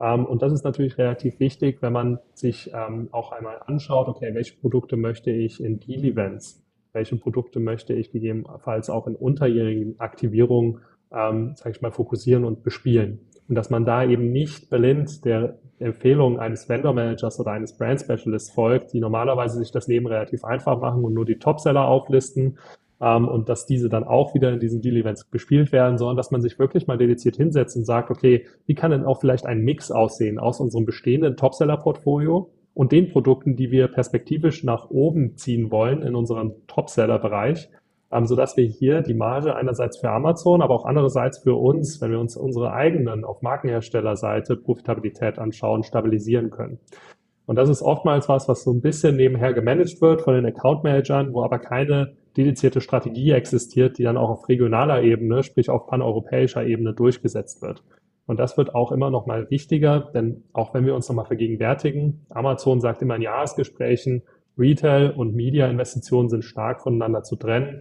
Ähm, 0.00 0.26
und 0.26 0.42
das 0.42 0.52
ist 0.52 0.64
natürlich 0.64 0.98
relativ 0.98 1.40
wichtig, 1.40 1.82
wenn 1.82 1.92
man 1.92 2.18
sich 2.34 2.70
ähm, 2.74 3.08
auch 3.12 3.32
einmal 3.32 3.60
anschaut, 3.66 4.08
okay, 4.08 4.34
welche 4.34 4.56
Produkte 4.56 4.96
möchte 4.96 5.30
ich 5.30 5.62
in 5.62 5.78
Deal-Events, 5.78 6.62
welche 6.92 7.16
Produkte 7.16 7.60
möchte 7.60 7.92
ich 7.92 8.10
gegebenenfalls 8.10 8.90
auch 8.90 9.06
in 9.06 9.14
unterjährigen 9.14 9.98
Aktivierungen, 10.00 10.80
ähm, 11.12 11.54
sage 11.54 11.70
ich 11.70 11.82
mal, 11.82 11.92
fokussieren 11.92 12.44
und 12.44 12.62
bespielen. 12.62 13.20
Und 13.48 13.56
dass 13.56 13.68
man 13.68 13.84
da 13.84 14.04
eben 14.04 14.30
nicht 14.30 14.70
blind 14.70 15.24
der 15.24 15.58
Empfehlung 15.80 16.38
eines 16.38 16.68
Vendor 16.68 16.94
Managers 16.94 17.40
oder 17.40 17.52
eines 17.52 17.76
Brand 17.76 18.00
Specialists 18.00 18.50
folgt, 18.50 18.92
die 18.92 19.00
normalerweise 19.00 19.58
sich 19.58 19.72
das 19.72 19.88
Leben 19.88 20.06
relativ 20.06 20.44
einfach 20.44 20.78
machen 20.80 21.04
und 21.04 21.14
nur 21.14 21.24
die 21.24 21.38
Topseller 21.38 21.86
auflisten, 21.86 22.58
ähm, 23.00 23.28
und 23.28 23.48
dass 23.48 23.66
diese 23.66 23.88
dann 23.88 24.04
auch 24.04 24.34
wieder 24.34 24.52
in 24.52 24.60
diesen 24.60 24.80
Deal-Events 24.80 25.24
bespielt 25.24 25.72
werden, 25.72 25.98
sondern 25.98 26.16
dass 26.16 26.30
man 26.30 26.42
sich 26.42 26.58
wirklich 26.58 26.86
mal 26.86 26.98
dediziert 26.98 27.36
hinsetzt 27.36 27.76
und 27.76 27.84
sagt, 27.84 28.10
okay, 28.10 28.46
wie 28.66 28.74
kann 28.74 28.90
denn 28.90 29.04
auch 29.04 29.20
vielleicht 29.20 29.46
ein 29.46 29.62
Mix 29.62 29.90
aussehen 29.90 30.38
aus 30.38 30.60
unserem 30.60 30.84
bestehenden 30.84 31.36
Topseller-Portfolio 31.36 32.50
und 32.74 32.92
den 32.92 33.10
Produkten, 33.10 33.56
die 33.56 33.70
wir 33.70 33.88
perspektivisch 33.88 34.64
nach 34.64 34.90
oben 34.90 35.36
ziehen 35.36 35.70
wollen 35.70 36.02
in 36.02 36.14
unserem 36.14 36.54
Topseller-Bereich, 36.66 37.68
ähm, 38.12 38.26
sodass 38.26 38.56
wir 38.56 38.66
hier 38.66 39.02
die 39.02 39.14
Marge 39.14 39.56
einerseits 39.56 39.98
für 39.98 40.10
Amazon, 40.10 40.62
aber 40.62 40.74
auch 40.74 40.84
andererseits 40.84 41.38
für 41.38 41.54
uns, 41.54 42.00
wenn 42.00 42.10
wir 42.10 42.20
uns 42.20 42.36
unsere 42.36 42.72
eigenen 42.72 43.24
auf 43.24 43.42
Markenherstellerseite 43.42 44.56
Profitabilität 44.56 45.38
anschauen, 45.38 45.82
stabilisieren 45.84 46.50
können. 46.50 46.78
Und 47.50 47.56
das 47.56 47.68
ist 47.68 47.82
oftmals 47.82 48.28
was, 48.28 48.46
was 48.46 48.62
so 48.62 48.70
ein 48.72 48.80
bisschen 48.80 49.16
nebenher 49.16 49.52
gemanagt 49.52 50.00
wird 50.00 50.22
von 50.22 50.34
den 50.34 50.46
Account 50.46 50.84
Managern, 50.84 51.34
wo 51.34 51.42
aber 51.42 51.58
keine 51.58 52.12
dedizierte 52.36 52.80
Strategie 52.80 53.32
existiert, 53.32 53.98
die 53.98 54.04
dann 54.04 54.16
auch 54.16 54.30
auf 54.30 54.48
regionaler 54.48 55.02
Ebene, 55.02 55.42
sprich 55.42 55.68
auf 55.68 55.88
paneuropäischer 55.88 56.64
Ebene 56.64 56.94
durchgesetzt 56.94 57.60
wird. 57.60 57.82
Und 58.26 58.38
das 58.38 58.56
wird 58.56 58.76
auch 58.76 58.92
immer 58.92 59.10
noch 59.10 59.26
mal 59.26 59.50
wichtiger, 59.50 60.12
denn 60.14 60.44
auch 60.52 60.74
wenn 60.74 60.86
wir 60.86 60.94
uns 60.94 61.08
noch 61.08 61.16
mal 61.16 61.24
vergegenwärtigen, 61.24 62.24
Amazon 62.28 62.80
sagt 62.80 63.02
immer 63.02 63.16
in 63.16 63.22
Jahresgesprächen, 63.22 64.22
Retail 64.56 65.10
und 65.10 65.34
Media-Investitionen 65.34 66.28
sind 66.28 66.44
stark 66.44 66.82
voneinander 66.82 67.24
zu 67.24 67.34
trennen. 67.34 67.80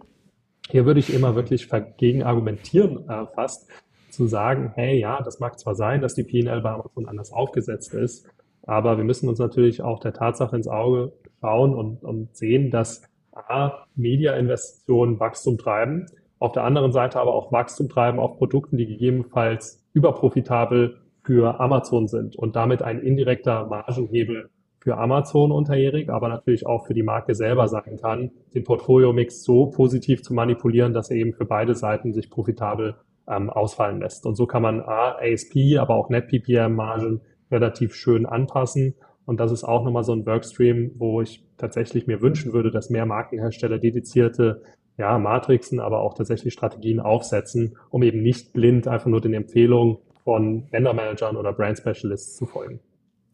Hier 0.68 0.88
würde 0.88 1.00
ich 1.00 1.14
immer 1.14 1.36
wirklich 1.36 1.68
vergegen 1.68 2.24
argumentieren 2.24 3.08
äh, 3.08 3.28
fast, 3.36 3.70
zu 4.10 4.26
sagen, 4.26 4.72
hey, 4.74 5.00
ja, 5.00 5.22
das 5.22 5.40
mag 5.40 5.60
zwar 5.60 5.76
sein, 5.76 6.02
dass 6.02 6.16
die 6.16 6.24
PNL 6.24 6.62
bei 6.62 6.72
Amazon 6.72 7.08
anders 7.08 7.32
aufgesetzt 7.32 7.94
ist, 7.94 8.28
aber 8.64 8.98
wir 8.98 9.04
müssen 9.04 9.30
uns 9.30 9.40
natürlich 9.40 9.82
auch 9.82 10.00
der 10.00 10.14
Tatsache 10.14 10.56
ins 10.56 10.68
Auge 10.68 11.14
schauen 11.42 11.74
und, 11.74 12.04
und 12.04 12.36
sehen, 12.36 12.72
dass 12.72 13.04
A, 13.32 13.86
Media-Investitionen 13.96 15.20
Wachstum 15.20 15.58
treiben, 15.58 16.06
auf 16.40 16.54
der 16.54 16.64
anderen 16.64 16.92
Seite 16.92 17.20
aber 17.20 17.34
auch 17.34 17.52
Wachstum 17.52 17.90
treiben 17.90 18.20
auf 18.20 18.38
Produkten, 18.38 18.78
die 18.78 18.86
gegebenenfalls 18.86 19.86
überprofitabel 19.94 20.98
für 21.24 21.60
Amazon 21.60 22.08
sind 22.08 22.36
und 22.36 22.56
damit 22.56 22.82
ein 22.82 23.02
indirekter 23.02 23.68
Margenhebel 23.68 24.50
für 24.80 24.98
Amazon 24.98 25.52
unterjährig, 25.52 26.10
aber 26.10 26.30
natürlich 26.30 26.66
auch 26.66 26.88
für 26.88 26.94
die 26.94 27.04
Marke 27.04 27.36
selber 27.36 27.68
sein 27.68 27.98
kann, 28.02 28.32
den 28.54 28.64
Portfolio-Mix 28.64 29.44
so 29.44 29.68
positiv 29.68 30.24
zu 30.24 30.34
manipulieren, 30.34 30.94
dass 30.94 31.12
er 31.12 31.18
eben 31.18 31.34
für 31.34 31.46
beide 31.46 31.76
Seiten 31.76 32.14
sich 32.14 32.30
profitabel 32.30 32.96
ähm, 33.28 33.50
ausfallen 33.50 34.00
lässt. 34.00 34.26
Und 34.26 34.36
so 34.36 34.48
kann 34.48 34.62
man 34.62 34.80
A, 34.80 35.18
ASP, 35.20 35.78
aber 35.78 35.96
auch 35.96 36.10
Net-PPM-Margen 36.10 37.22
relativ 37.52 37.94
schön 37.96 38.26
anpassen. 38.26 38.96
Und 39.26 39.40
das 39.40 39.52
ist 39.52 39.64
auch 39.64 39.84
nochmal 39.84 40.04
so 40.04 40.14
ein 40.14 40.26
Workstream, 40.26 40.92
wo 40.98 41.22
ich 41.22 41.44
tatsächlich 41.58 42.08
mir 42.08 42.22
wünschen 42.22 42.54
würde, 42.54 42.72
dass 42.72 42.90
mehr 42.90 43.06
Markenhersteller 43.06 43.78
dedizierte 43.78 44.64
ja, 44.98 45.18
Matrixen, 45.18 45.80
aber 45.80 46.02
auch 46.02 46.14
tatsächlich 46.14 46.54
Strategien 46.54 47.00
aufsetzen, 47.00 47.78
um 47.90 48.04
eben 48.04 48.22
nicht 48.22 48.54
blind 48.54 48.88
einfach 48.88 49.08
nur 49.08 49.22
den 49.22 49.34
Empfehlungen 49.34 49.98
von 50.24 50.68
Vendor-Managern 50.72 51.38
oder 51.38 51.54
Brand-Specialists 51.54 52.36
zu 52.36 52.46
folgen. 52.46 52.82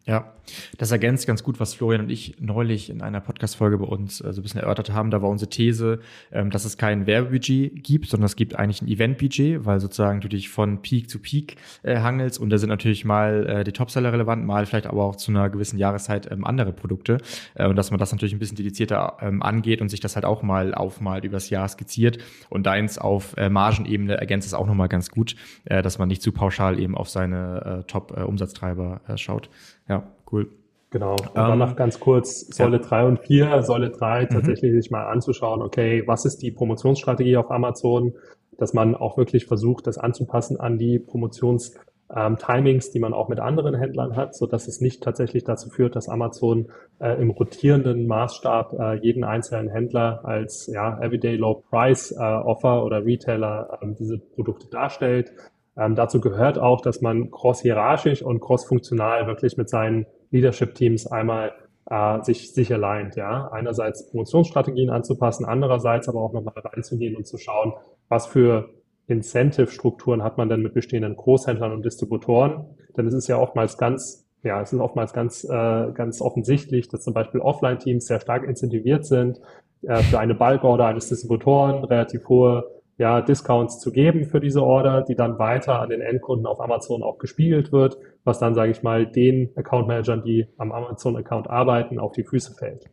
Ja, 0.07 0.35
das 0.77 0.91
ergänzt 0.91 1.25
ganz 1.25 1.41
gut, 1.41 1.59
was 1.59 1.73
Florian 1.73 2.01
und 2.01 2.11
ich 2.11 2.35
neulich 2.39 2.91
in 2.91 3.01
einer 3.01 3.21
Podcast-Folge 3.21 3.79
bei 3.79 3.85
uns 3.85 4.21
äh, 4.21 4.31
so 4.33 4.41
ein 4.41 4.43
bisschen 4.43 4.61
erörtert 4.61 4.91
haben. 4.91 5.09
Da 5.09 5.23
war 5.23 5.29
unsere 5.29 5.49
These, 5.49 5.99
ähm, 6.31 6.51
dass 6.51 6.63
es 6.63 6.77
kein 6.77 7.07
Werbebudget 7.07 7.83
gibt, 7.83 8.07
sondern 8.07 8.25
es 8.25 8.35
gibt 8.35 8.55
eigentlich 8.55 8.83
ein 8.83 8.87
Event-Budget, 8.87 9.65
weil 9.65 9.79
sozusagen 9.79 10.21
du 10.21 10.27
dich 10.27 10.49
von 10.49 10.83
Peak 10.83 11.09
zu 11.09 11.17
Peak 11.17 11.55
äh, 11.81 11.97
hangelst 12.01 12.39
und 12.39 12.51
da 12.51 12.59
sind 12.59 12.69
natürlich 12.69 13.03
mal 13.03 13.47
äh, 13.47 13.63
die 13.63 13.71
Topseller 13.71 14.13
relevant, 14.13 14.45
mal 14.45 14.67
vielleicht 14.67 14.85
aber 14.85 15.03
auch 15.05 15.15
zu 15.15 15.31
einer 15.31 15.49
gewissen 15.49 15.79
Jahreszeit 15.79 16.31
ähm, 16.31 16.45
andere 16.45 16.71
Produkte 16.71 17.17
äh, 17.55 17.67
und 17.67 17.75
dass 17.75 17.89
man 17.89 17.99
das 17.99 18.11
natürlich 18.11 18.33
ein 18.33 18.39
bisschen 18.39 18.57
dedizierter 18.57 19.17
ähm, 19.21 19.41
angeht 19.41 19.81
und 19.81 19.89
sich 19.89 20.01
das 20.01 20.15
halt 20.15 20.25
auch 20.25 20.43
mal 20.43 20.75
aufmalt 20.75 21.23
übers 21.23 21.49
Jahr 21.49 21.67
skizziert 21.67 22.19
und 22.49 22.67
deins 22.67 22.99
auf 22.99 23.35
äh, 23.37 23.49
Margenebene 23.49 24.17
ergänzt 24.17 24.47
es 24.47 24.53
auch 24.53 24.67
nochmal 24.67 24.87
ganz 24.87 25.09
gut, 25.09 25.35
äh, 25.65 25.81
dass 25.81 25.97
man 25.97 26.09
nicht 26.09 26.21
zu 26.21 26.31
pauschal 26.31 26.79
eben 26.79 26.95
auf 26.95 27.09
seine 27.09 27.83
Top-Umsatztreiber 27.87 29.01
schaut. 29.15 29.49
Ja, 29.87 30.03
cool. 30.31 30.49
Genau. 30.89 31.11
Und 31.11 31.31
dann 31.35 31.53
ähm, 31.53 31.59
noch 31.59 31.75
ganz 31.75 31.99
kurz 31.99 32.47
Säule 32.55 32.77
ja. 32.77 32.83
3 32.83 33.05
und 33.05 33.19
4. 33.19 33.63
Säule 33.63 33.89
3 33.89 34.23
mhm. 34.23 34.29
tatsächlich 34.29 34.73
sich 34.73 34.91
mal 34.91 35.05
anzuschauen, 35.05 35.61
okay, 35.61 36.03
was 36.05 36.25
ist 36.25 36.41
die 36.41 36.51
Promotionsstrategie 36.51 37.37
auf 37.37 37.51
Amazon, 37.51 38.13
dass 38.57 38.73
man 38.73 38.95
auch 38.95 39.17
wirklich 39.17 39.45
versucht, 39.45 39.87
das 39.87 39.97
anzupassen 39.97 40.59
an 40.59 40.77
die 40.77 40.99
Promotions- 40.99 41.75
ähm, 42.13 42.37
Timings, 42.37 42.91
die 42.91 42.99
man 42.99 43.13
auch 43.13 43.29
mit 43.29 43.39
anderen 43.39 43.75
Händlern 43.75 44.15
hat, 44.15 44.35
so 44.35 44.45
dass 44.45 44.67
es 44.67 44.79
nicht 44.79 45.01
tatsächlich 45.01 45.43
dazu 45.43 45.69
führt, 45.69 45.95
dass 45.95 46.07
Amazon 46.07 46.67
äh, 46.99 47.19
im 47.19 47.31
rotierenden 47.31 48.05
Maßstab 48.05 48.73
äh, 48.73 48.93
jeden 48.99 49.23
einzelnen 49.23 49.69
Händler 49.69 50.21
als 50.23 50.67
ja, 50.67 50.99
Everyday 51.01 51.35
Low 51.35 51.63
Price 51.69 52.11
äh, 52.11 52.21
Offer 52.21 52.83
oder 52.83 53.03
Retailer 53.05 53.79
ähm, 53.81 53.95
diese 53.95 54.19
Produkte 54.19 54.67
darstellt, 54.67 55.33
ähm, 55.77 55.95
dazu 55.95 56.21
gehört 56.21 56.57
auch, 56.57 56.81
dass 56.81 57.01
man 57.01 57.31
cross-hierarchisch 57.31 58.21
und 58.21 58.39
cross-funktional 58.39 59.27
wirklich 59.27 59.57
mit 59.57 59.69
seinen 59.69 60.05
Leadership-Teams 60.31 61.07
einmal 61.07 61.53
äh, 61.89 62.21
sich 62.23 62.53
sich 62.53 62.73
aligned, 62.73 63.15
ja. 63.15 63.49
Einerseits 63.51 64.09
Promotionsstrategien 64.09 64.89
anzupassen, 64.89 65.45
andererseits 65.45 66.07
aber 66.09 66.21
auch 66.21 66.33
nochmal 66.33 66.55
reinzugehen 66.57 67.15
und 67.15 67.27
zu 67.27 67.37
schauen, 67.37 67.73
was 68.09 68.25
für 68.27 68.69
Incentive-Strukturen 69.07 70.23
hat 70.23 70.37
man 70.37 70.49
denn 70.49 70.61
mit 70.61 70.73
bestehenden 70.73 71.15
Großhändlern 71.15 71.71
und 71.73 71.85
Distributoren? 71.85 72.65
Denn 72.97 73.05
es 73.07 73.13
ist 73.13 73.27
ja 73.27 73.37
oftmals 73.37 73.77
ganz, 73.77 74.25
ja, 74.43 74.61
es 74.61 74.73
ist 74.73 74.79
oftmals 74.79 75.13
ganz, 75.13 75.43
äh, 75.43 75.91
ganz 75.93 76.21
offensichtlich, 76.21 76.87
dass 76.87 77.03
zum 77.03 77.13
Beispiel 77.13 77.41
Offline-Teams 77.41 78.05
sehr 78.05 78.19
stark 78.19 78.45
incentiviert 78.45 79.05
sind, 79.05 79.39
äh, 79.83 79.97
für 79.97 80.19
eine 80.19 80.33
Bulk-Order 80.33 80.87
eines 80.87 81.09
Distributoren 81.09 81.83
relativ 81.83 82.27
hohe 82.27 82.63
ja, 82.97 83.21
Discounts 83.21 83.79
zu 83.79 83.91
geben 83.91 84.25
für 84.25 84.39
diese 84.39 84.63
Order, 84.63 85.01
die 85.01 85.15
dann 85.15 85.37
weiter 85.37 85.81
an 85.81 85.89
den 85.89 86.01
Endkunden 86.01 86.45
auf 86.45 86.61
Amazon 86.61 87.03
auch 87.03 87.17
gespiegelt 87.17 87.71
wird, 87.71 87.97
was 88.23 88.39
dann, 88.39 88.55
sage 88.55 88.71
ich 88.71 88.83
mal, 88.83 89.05
den 89.05 89.51
Account 89.55 89.87
Managern, 89.87 90.23
die 90.23 90.47
am 90.57 90.71
Amazon-Account 90.71 91.49
arbeiten, 91.49 91.99
auf 91.99 92.13
die 92.13 92.23
Füße 92.23 92.53
fällt. 92.53 92.85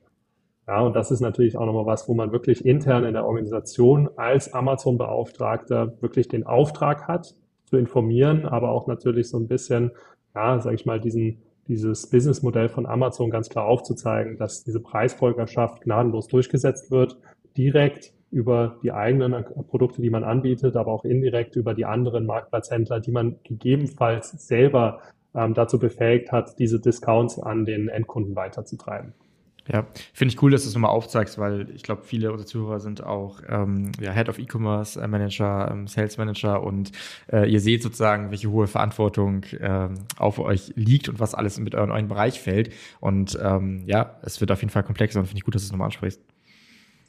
Ja, 0.66 0.80
und 0.80 0.94
das 0.94 1.10
ist 1.10 1.20
natürlich 1.20 1.56
auch 1.56 1.66
nochmal 1.66 1.86
was, 1.86 2.08
wo 2.08 2.14
man 2.14 2.32
wirklich 2.32 2.64
intern 2.64 3.04
in 3.04 3.14
der 3.14 3.24
Organisation 3.26 4.08
als 4.16 4.52
Amazon-Beauftragter 4.52 6.00
wirklich 6.00 6.28
den 6.28 6.46
Auftrag 6.46 7.08
hat, 7.08 7.34
zu 7.66 7.76
informieren, 7.76 8.46
aber 8.46 8.70
auch 8.70 8.86
natürlich 8.86 9.28
so 9.28 9.38
ein 9.38 9.48
bisschen, 9.48 9.92
ja, 10.34 10.60
sage 10.60 10.74
ich 10.74 10.86
mal, 10.86 11.00
diesen 11.00 11.42
dieses 11.68 12.08
Businessmodell 12.10 12.68
von 12.68 12.86
Amazon 12.86 13.30
ganz 13.30 13.48
klar 13.48 13.66
aufzuzeigen, 13.66 14.36
dass 14.36 14.64
diese 14.64 14.80
Preisfolgerschaft 14.80 15.82
gnadenlos 15.82 16.26
durchgesetzt 16.26 16.90
wird, 16.90 17.16
direkt 17.56 18.12
über 18.32 18.78
die 18.82 18.92
eigenen 18.92 19.44
Produkte, 19.68 20.02
die 20.02 20.10
man 20.10 20.24
anbietet, 20.24 20.74
aber 20.74 20.90
auch 20.90 21.04
indirekt 21.04 21.54
über 21.54 21.74
die 21.74 21.84
anderen 21.84 22.26
Marktplatzhändler, 22.26 22.98
die 23.00 23.12
man 23.12 23.36
gegebenenfalls 23.44 24.30
selber 24.48 25.00
ähm, 25.34 25.54
dazu 25.54 25.78
befähigt 25.78 26.32
hat, 26.32 26.58
diese 26.58 26.80
Discounts 26.80 27.38
an 27.38 27.64
den 27.64 27.88
Endkunden 27.88 28.34
weiterzutreiben. 28.34 29.12
Ja, 29.68 29.86
finde 30.12 30.34
ich 30.34 30.42
cool, 30.42 30.50
dass 30.50 30.62
du 30.62 30.68
es 30.68 30.74
nochmal 30.74 30.90
aufzeigst, 30.90 31.38
weil 31.38 31.70
ich 31.70 31.84
glaube, 31.84 32.02
viele 32.02 32.32
unserer 32.32 32.48
Zuhörer 32.48 32.80
sind 32.80 33.04
auch 33.04 33.40
ähm, 33.48 33.92
ja, 34.00 34.12
Head 34.12 34.28
of 34.28 34.40
E-Commerce 34.40 35.00
äh, 35.00 35.06
Manager, 35.06 35.70
ähm, 35.70 35.86
Sales 35.86 36.18
Manager 36.18 36.64
und 36.64 36.90
äh, 37.30 37.48
ihr 37.48 37.60
seht 37.60 37.82
sozusagen, 37.82 38.30
welche 38.30 38.50
hohe 38.50 38.66
Verantwortung 38.66 39.44
ähm, 39.60 40.06
auf 40.16 40.40
euch 40.40 40.72
liegt 40.74 41.08
und 41.08 41.20
was 41.20 41.34
alles 41.34 41.60
mit 41.60 41.76
euren, 41.76 41.92
euren 41.92 42.08
Bereich 42.08 42.40
fällt. 42.40 42.72
Und 42.98 43.38
ähm, 43.40 43.84
ja, 43.86 44.16
es 44.22 44.40
wird 44.40 44.50
auf 44.50 44.60
jeden 44.60 44.72
Fall 44.72 44.82
komplexer 44.82 45.20
und 45.20 45.26
finde 45.26 45.38
ich 45.38 45.44
gut, 45.44 45.54
dass 45.54 45.62
du 45.62 45.66
es 45.66 45.72
nochmal 45.72 45.86
ansprichst. 45.86 46.20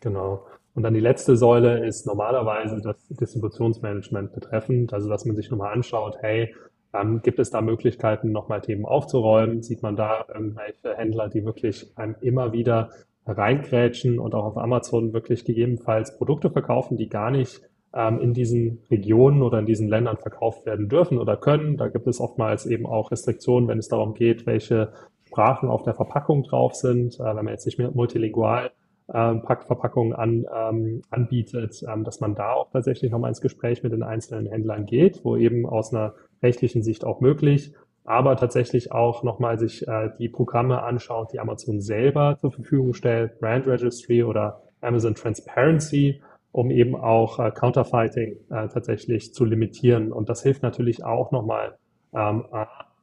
Genau. 0.02 0.46
Und 0.76 0.84
dann 0.84 0.94
die 0.94 1.00
letzte 1.00 1.36
Säule 1.36 1.86
ist 1.86 2.08
normalerweise 2.08 2.82
das 2.82 3.08
Distributionsmanagement 3.10 4.34
betreffend, 4.34 4.94
also 4.94 5.08
dass 5.08 5.26
man 5.26 5.36
sich 5.36 5.52
nochmal 5.52 5.74
anschaut, 5.74 6.18
hey, 6.22 6.54
ähm, 6.94 7.22
gibt 7.22 7.40
es 7.40 7.50
da 7.52 7.62
Möglichkeiten, 7.62 8.32
nochmal 8.32 8.62
Themen 8.62 8.86
aufzuräumen? 8.86 9.62
Sieht 9.62 9.82
man 9.82 9.96
da 9.96 10.26
irgendwelche 10.34 10.96
Händler, 10.96 11.30
die 11.30 11.46
wirklich 11.46 11.92
einem 11.96 12.16
immer 12.22 12.54
wieder 12.54 12.90
reingrätschen 13.26 14.20
und 14.20 14.36
auch 14.36 14.46
auf 14.46 14.58
Amazon 14.58 15.14
wirklich 15.14 15.46
gegebenenfalls 15.46 16.18
Produkte 16.18 16.50
verkaufen, 16.50 16.98
die 16.98 17.08
gar 17.08 17.32
nicht 17.32 17.62
ähm, 17.94 18.20
in 18.20 18.34
diesen 18.34 18.82
Regionen 18.92 19.42
oder 19.42 19.60
in 19.60 19.66
diesen 19.66 19.88
Ländern 19.88 20.18
verkauft 20.18 20.66
werden 20.66 20.90
dürfen 20.90 21.18
oder 21.18 21.38
können. 21.38 21.78
Da 21.78 21.88
gibt 21.88 22.08
es 22.08 22.20
oftmals 22.20 22.66
eben 22.66 22.86
auch 22.86 23.12
Restriktionen, 23.12 23.70
wenn 23.70 23.80
es 23.80 23.88
darum 23.88 24.14
geht, 24.14 24.46
welche 24.46 24.92
Sprachen 25.28 25.70
auf 25.70 25.84
der 25.84 25.94
Verpackung 25.94 26.44
drauf 26.44 26.74
sind. 26.74 27.20
Äh, 27.20 27.24
wenn 27.24 27.46
man 27.46 27.54
jetzt 27.54 27.66
nicht 27.66 27.78
mehr 27.78 27.92
multilingual 27.92 28.72
Packverpackungen 29.08 30.14
an, 30.14 30.46
ähm, 30.54 31.02
anbietet, 31.10 31.84
ähm, 31.92 32.04
dass 32.04 32.20
man 32.20 32.36
da 32.36 32.54
auch 32.54 32.72
tatsächlich 32.72 33.12
nochmal 33.12 33.30
ins 33.30 33.42
Gespräch 33.42 33.84
mit 33.84 33.92
den 33.92 34.04
einzelnen 34.04 34.48
Händlern 34.48 34.86
geht, 34.86 35.24
wo 35.24 35.36
eben 35.36 35.66
aus 35.66 35.94
einer 35.94 36.14
rechtlichen 36.42 36.84
Sicht 36.84 37.06
auch 37.06 37.20
möglich, 37.20 37.74
aber 38.06 38.36
tatsächlich 38.36 38.92
auch 38.92 39.24
nochmal 39.24 39.60
sich 39.60 39.88
äh, 39.88 40.10
die 40.20 40.30
Programme 40.30 40.84
anschaut, 40.84 41.34
die 41.34 41.40
Amazon 41.40 41.82
selber 41.82 42.38
zur 42.42 42.52
Verfügung 42.52 42.94
stellt, 42.94 43.40
Brand 43.40 43.68
Registry 43.68 44.24
oder 44.24 44.62
Amazon 44.82 45.16
Transparency, 45.16 46.22
um 46.52 46.70
eben 46.70 46.96
auch 46.96 47.40
äh, 47.40 47.52
Counterfighting 47.52 48.38
äh, 48.50 48.68
tatsächlich 48.68 49.34
zu 49.34 49.46
limitieren. 49.46 50.12
Und 50.12 50.30
das 50.30 50.44
hilft 50.44 50.64
natürlich 50.64 51.04
auch 51.04 51.32
nochmal 51.32 51.78
ähm, 52.14 52.46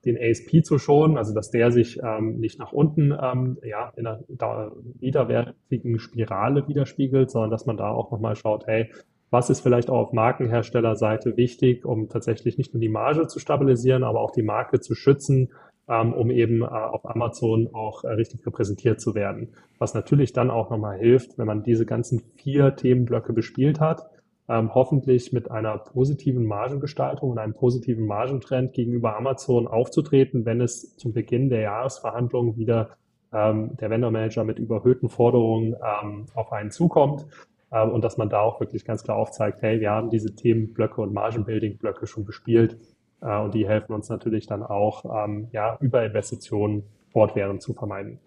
den 0.05 0.17
ASP 0.19 0.65
zu 0.65 0.79
schonen, 0.79 1.19
also 1.19 1.35
dass 1.35 1.51
der 1.51 1.73
sich 1.73 1.99
ähm, 2.03 2.39
nicht 2.39 2.59
nach 2.59 2.73
unten 2.73 3.13
ähm, 3.13 3.59
ja, 3.63 3.93
in 3.97 4.07
einer 4.07 4.73
widerwärtigen 4.99 5.99
Spirale 5.99 6.67
widerspiegelt, 6.69 7.31
sondern 7.31 7.51
dass 7.51 7.67
man 7.67 7.77
da 7.77 7.91
auch 7.91 8.11
nochmal 8.11 8.37
schaut, 8.37 8.67
hey, 8.67 8.91
was 9.31 9.49
ist 9.49 9.61
vielleicht 9.61 9.91
auch 9.91 9.99
auf 9.99 10.13
Markenherstellerseite 10.13 11.37
wichtig, 11.37 11.85
um 11.85 12.09
tatsächlich 12.09 12.59
nicht 12.59 12.75
nur 12.75 12.81
die 12.81 12.89
Marge 12.89 13.29
zu 13.29 13.39
stabilisieren, 13.39 14.03
aber 14.03 14.21
auch 14.21 14.33
die 14.33 14.43
Marke 14.43 14.81
zu 14.81 14.95
schützen, 14.95 15.51
ähm, 15.89 16.13
um 16.13 16.31
eben 16.31 16.63
äh, 16.63 16.67
auf 16.67 17.09
Amazon 17.09 17.69
auch 17.73 18.05
äh, 18.05 18.09
richtig 18.09 18.45
repräsentiert 18.47 19.01
zu 19.01 19.15
werden. 19.15 19.55
Was 19.79 19.95
natürlich 19.95 20.33
dann 20.33 20.51
auch 20.51 20.71
nochmal 20.71 20.99
hilft, 20.99 21.39
wenn 21.39 21.47
man 21.47 21.63
diese 21.63 21.87
ganzen 21.87 22.23
vier 22.37 22.75
Themenblöcke 22.75 23.33
bespielt 23.33 23.81
hat, 23.81 24.09
ähm, 24.51 24.75
hoffentlich 24.75 25.33
mit 25.33 25.49
einer 25.49 25.79
positiven 25.79 26.45
Margengestaltung 26.45 27.31
und 27.31 27.39
einem 27.39 27.55
positiven 27.55 28.05
Margentrend 28.05 28.73
gegenüber 28.73 29.17
Amazon 29.17 29.69
aufzutreten, 29.69 30.45
wenn 30.45 30.61
es 30.61 30.97
zum 30.97 31.13
Beginn 31.13 31.49
der 31.49 31.61
Jahresverhandlungen 31.61 32.57
wieder 32.57 32.91
ähm, 33.33 33.77
der 33.77 33.91
Vendor 33.91 34.11
Manager 34.11 34.43
mit 34.43 34.59
überhöhten 34.59 35.09
Forderungen 35.09 35.77
ähm, 35.77 36.27
auf 36.35 36.53
einen 36.53 36.73
zukommt 36.73 37.27
ähm, 37.71 37.91
und 37.91 38.03
dass 38.03 38.17
man 38.17 38.29
da 38.29 38.41
auch 38.41 38.59
wirklich 38.59 38.85
ganz 38.85 39.05
klar 39.05 39.19
aufzeigt, 39.19 39.63
hey, 39.63 39.79
wir 39.79 39.93
haben 39.93 40.11
diese 40.11 40.35
Themenblöcke 40.35 41.01
und 41.01 41.13
Margin-Building-Blöcke 41.13 42.09
schon 42.09 42.25
bespielt 42.25 42.77
äh, 43.21 43.39
und 43.39 43.55
die 43.55 43.69
helfen 43.69 43.93
uns 43.93 44.09
natürlich 44.09 44.49
dann 44.49 44.65
auch, 44.65 45.05
ähm, 45.25 45.47
ja, 45.53 45.79
Überinvestitionen 45.81 46.83
fortwährend 47.13 47.63
zu 47.63 47.73
vermeiden. 47.73 48.19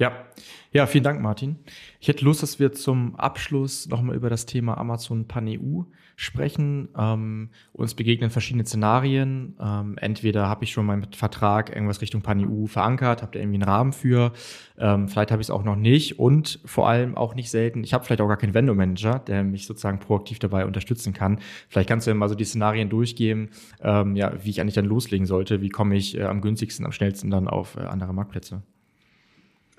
Ja, 0.00 0.12
ja, 0.72 0.86
vielen 0.86 1.04
Dank, 1.04 1.20
Martin. 1.20 1.56
Ich 2.00 2.08
hätte 2.08 2.24
Lust, 2.24 2.42
dass 2.42 2.58
wir 2.58 2.72
zum 2.72 3.16
Abschluss 3.16 3.86
nochmal 3.86 4.16
über 4.16 4.30
das 4.30 4.46
Thema 4.46 4.78
Amazon 4.78 5.28
Pan-EU 5.28 5.82
sprechen. 6.16 6.88
Ähm, 6.96 7.50
uns 7.74 7.92
begegnen 7.92 8.30
verschiedene 8.30 8.64
Szenarien. 8.64 9.58
Ähm, 9.60 9.98
entweder 9.98 10.48
habe 10.48 10.64
ich 10.64 10.72
schon 10.72 10.86
mit 10.86 11.16
Vertrag 11.16 11.68
irgendwas 11.68 12.00
Richtung 12.00 12.22
Pan-EU 12.22 12.64
verankert, 12.64 13.20
habt 13.20 13.34
ihr 13.34 13.42
irgendwie 13.42 13.56
einen 13.56 13.68
Rahmen 13.68 13.92
für. 13.92 14.32
Ähm, 14.78 15.06
vielleicht 15.06 15.32
habe 15.32 15.42
ich 15.42 15.48
es 15.48 15.50
auch 15.50 15.64
noch 15.64 15.76
nicht 15.76 16.18
und 16.18 16.60
vor 16.64 16.88
allem 16.88 17.14
auch 17.14 17.34
nicht 17.34 17.50
selten, 17.50 17.84
ich 17.84 17.92
habe 17.92 18.06
vielleicht 18.06 18.22
auch 18.22 18.28
gar 18.28 18.38
keinen 18.38 18.54
Vendor-Manager, 18.54 19.18
der 19.18 19.44
mich 19.44 19.66
sozusagen 19.66 19.98
proaktiv 19.98 20.38
dabei 20.38 20.64
unterstützen 20.64 21.12
kann. 21.12 21.40
Vielleicht 21.68 21.90
kannst 21.90 22.06
du 22.06 22.10
ja 22.10 22.14
mal 22.14 22.30
so 22.30 22.34
die 22.34 22.44
Szenarien 22.44 22.88
durchgehen, 22.88 23.50
ähm, 23.82 24.16
ja, 24.16 24.32
wie 24.42 24.48
ich 24.48 24.62
eigentlich 24.62 24.76
dann 24.76 24.86
loslegen 24.86 25.26
sollte. 25.26 25.60
Wie 25.60 25.68
komme 25.68 25.96
ich 25.96 26.16
äh, 26.16 26.22
am 26.22 26.40
günstigsten, 26.40 26.86
am 26.86 26.92
schnellsten 26.92 27.30
dann 27.30 27.48
auf 27.48 27.76
äh, 27.76 27.80
andere 27.80 28.14
Marktplätze? 28.14 28.62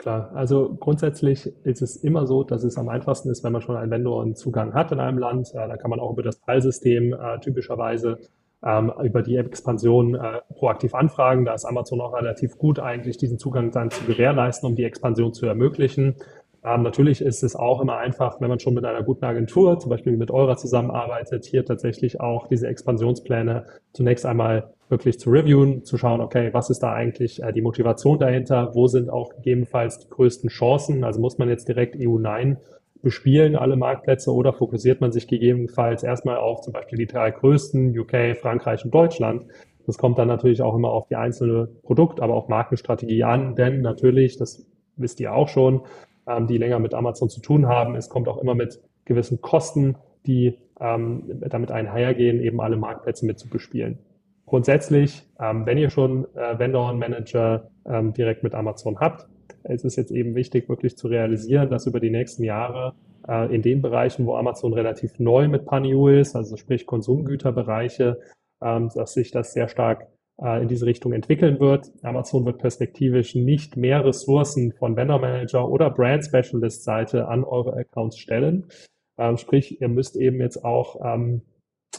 Klar, 0.01 0.31
also 0.33 0.75
grundsätzlich 0.79 1.45
ist 1.63 1.83
es 1.83 1.95
immer 1.95 2.25
so, 2.25 2.43
dass 2.43 2.63
es 2.63 2.75
am 2.75 2.89
einfachsten 2.89 3.29
ist, 3.29 3.43
wenn 3.43 3.53
man 3.53 3.61
schon 3.61 3.75
einen 3.75 3.91
Vendor 3.91 4.23
einen 4.23 4.35
Zugang 4.35 4.73
hat 4.73 4.91
in 4.91 4.99
einem 4.99 5.19
Land. 5.19 5.53
Äh, 5.53 5.67
da 5.67 5.77
kann 5.77 5.91
man 5.91 5.99
auch 5.99 6.13
über 6.13 6.23
das 6.23 6.41
Teilsystem 6.41 7.13
äh, 7.13 7.39
typischerweise 7.39 8.17
ähm, 8.65 8.91
über 9.03 9.21
die 9.21 9.35
Expansion 9.35 10.15
äh, 10.15 10.39
proaktiv 10.55 10.95
anfragen. 10.95 11.45
Da 11.45 11.53
ist 11.53 11.65
Amazon 11.65 12.01
auch 12.01 12.15
relativ 12.15 12.57
gut 12.57 12.79
eigentlich, 12.79 13.17
diesen 13.17 13.37
Zugang 13.37 13.69
dann 13.69 13.91
zu 13.91 14.03
gewährleisten, 14.05 14.67
um 14.67 14.75
die 14.75 14.85
Expansion 14.85 15.35
zu 15.35 15.45
ermöglichen. 15.45 16.15
Ähm, 16.63 16.81
natürlich 16.81 17.21
ist 17.21 17.43
es 17.43 17.55
auch 17.55 17.79
immer 17.79 17.97
einfach, 17.97 18.41
wenn 18.41 18.49
man 18.49 18.59
schon 18.59 18.73
mit 18.73 18.85
einer 18.85 19.03
guten 19.03 19.25
Agentur, 19.25 19.77
zum 19.77 19.91
Beispiel 19.91 20.17
mit 20.17 20.31
eurer 20.31 20.57
zusammenarbeitet, 20.57 21.45
hier 21.45 21.63
tatsächlich 21.63 22.19
auch 22.19 22.47
diese 22.47 22.65
Expansionspläne 22.67 23.67
zunächst 23.93 24.25
einmal 24.25 24.73
wirklich 24.91 25.19
zu 25.19 25.31
reviewen, 25.31 25.83
zu 25.83 25.97
schauen, 25.97 26.21
okay, 26.21 26.49
was 26.53 26.69
ist 26.69 26.79
da 26.79 26.93
eigentlich 26.93 27.41
äh, 27.41 27.51
die 27.51 27.61
Motivation 27.61 28.19
dahinter, 28.19 28.75
wo 28.75 28.87
sind 28.87 29.09
auch 29.09 29.33
gegebenenfalls 29.35 29.99
die 29.99 30.09
größten 30.09 30.49
Chancen, 30.49 31.03
also 31.03 31.19
muss 31.19 31.37
man 31.37 31.49
jetzt 31.49 31.67
direkt 31.67 31.95
EU9 31.95 32.57
bespielen, 33.01 33.55
alle 33.55 33.77
Marktplätze, 33.77 34.31
oder 34.31 34.53
fokussiert 34.53 35.01
man 35.01 35.11
sich 35.11 35.27
gegebenenfalls 35.27 36.03
erstmal 36.03 36.37
auf 36.37 36.61
zum 36.61 36.73
Beispiel 36.73 36.99
die 36.99 37.07
drei 37.07 37.31
größten, 37.31 37.97
UK, 37.97 38.37
Frankreich 38.39 38.85
und 38.85 38.93
Deutschland. 38.93 39.45
Das 39.87 39.97
kommt 39.97 40.19
dann 40.19 40.27
natürlich 40.27 40.61
auch 40.61 40.75
immer 40.75 40.91
auf 40.91 41.07
die 41.07 41.15
einzelne 41.15 41.67
Produkt, 41.81 42.19
aber 42.19 42.35
auch 42.35 42.47
Markenstrategie 42.47 43.23
an, 43.23 43.55
denn 43.55 43.81
natürlich, 43.81 44.37
das 44.37 44.67
wisst 44.97 45.19
ihr 45.19 45.33
auch 45.33 45.47
schon, 45.47 45.81
ähm, 46.27 46.47
die 46.47 46.57
länger 46.57 46.79
mit 46.79 46.93
Amazon 46.93 47.29
zu 47.29 47.41
tun 47.41 47.67
haben, 47.67 47.95
es 47.95 48.09
kommt 48.09 48.27
auch 48.27 48.37
immer 48.37 48.53
mit 48.53 48.79
gewissen 49.05 49.41
Kosten, 49.41 49.95
die 50.27 50.57
ähm, 50.79 51.23
damit 51.49 51.71
einhergehen, 51.71 52.39
eben 52.41 52.61
alle 52.61 52.77
Marktplätze 52.77 53.25
mit 53.25 53.39
zu 53.39 53.49
bespielen. 53.49 53.97
Grundsätzlich, 54.51 55.25
ähm, 55.39 55.65
wenn 55.65 55.77
ihr 55.77 55.89
schon 55.89 56.25
äh, 56.35 56.59
Vendor 56.59 56.89
und 56.89 56.99
Manager 56.99 57.71
ähm, 57.85 58.11
direkt 58.11 58.43
mit 58.43 58.53
Amazon 58.53 58.99
habt, 58.99 59.25
es 59.63 59.85
ist 59.85 59.95
jetzt 59.95 60.11
eben 60.11 60.35
wichtig, 60.35 60.67
wirklich 60.67 60.97
zu 60.97 61.07
realisieren, 61.07 61.69
dass 61.69 61.87
über 61.87 62.01
die 62.01 62.09
nächsten 62.09 62.43
Jahre 62.43 62.93
äh, 63.29 63.55
in 63.55 63.61
den 63.61 63.81
Bereichen, 63.81 64.25
wo 64.25 64.35
Amazon 64.35 64.73
relativ 64.73 65.19
neu 65.19 65.47
mit 65.47 65.65
Panio 65.65 66.09
ist, 66.09 66.35
also 66.35 66.57
sprich 66.57 66.85
Konsumgüterbereiche, 66.85 68.19
ähm, 68.61 68.89
dass 68.93 69.13
sich 69.13 69.31
das 69.31 69.53
sehr 69.53 69.69
stark 69.69 70.09
äh, 70.41 70.61
in 70.61 70.67
diese 70.67 70.85
Richtung 70.85 71.13
entwickeln 71.13 71.61
wird. 71.61 71.89
Amazon 72.01 72.45
wird 72.45 72.57
perspektivisch 72.57 73.35
nicht 73.35 73.77
mehr 73.77 74.03
Ressourcen 74.03 74.73
von 74.73 74.97
Vendor 74.97 75.19
Manager 75.19 75.69
oder 75.69 75.89
Brand 75.89 76.25
Specialist 76.25 76.83
Seite 76.83 77.29
an 77.29 77.45
eure 77.45 77.71
Accounts 77.77 78.17
stellen. 78.17 78.65
Ähm, 79.17 79.37
sprich, 79.37 79.79
ihr 79.79 79.87
müsst 79.87 80.17
eben 80.17 80.41
jetzt 80.41 80.65
auch 80.65 80.99
ähm, 81.05 81.41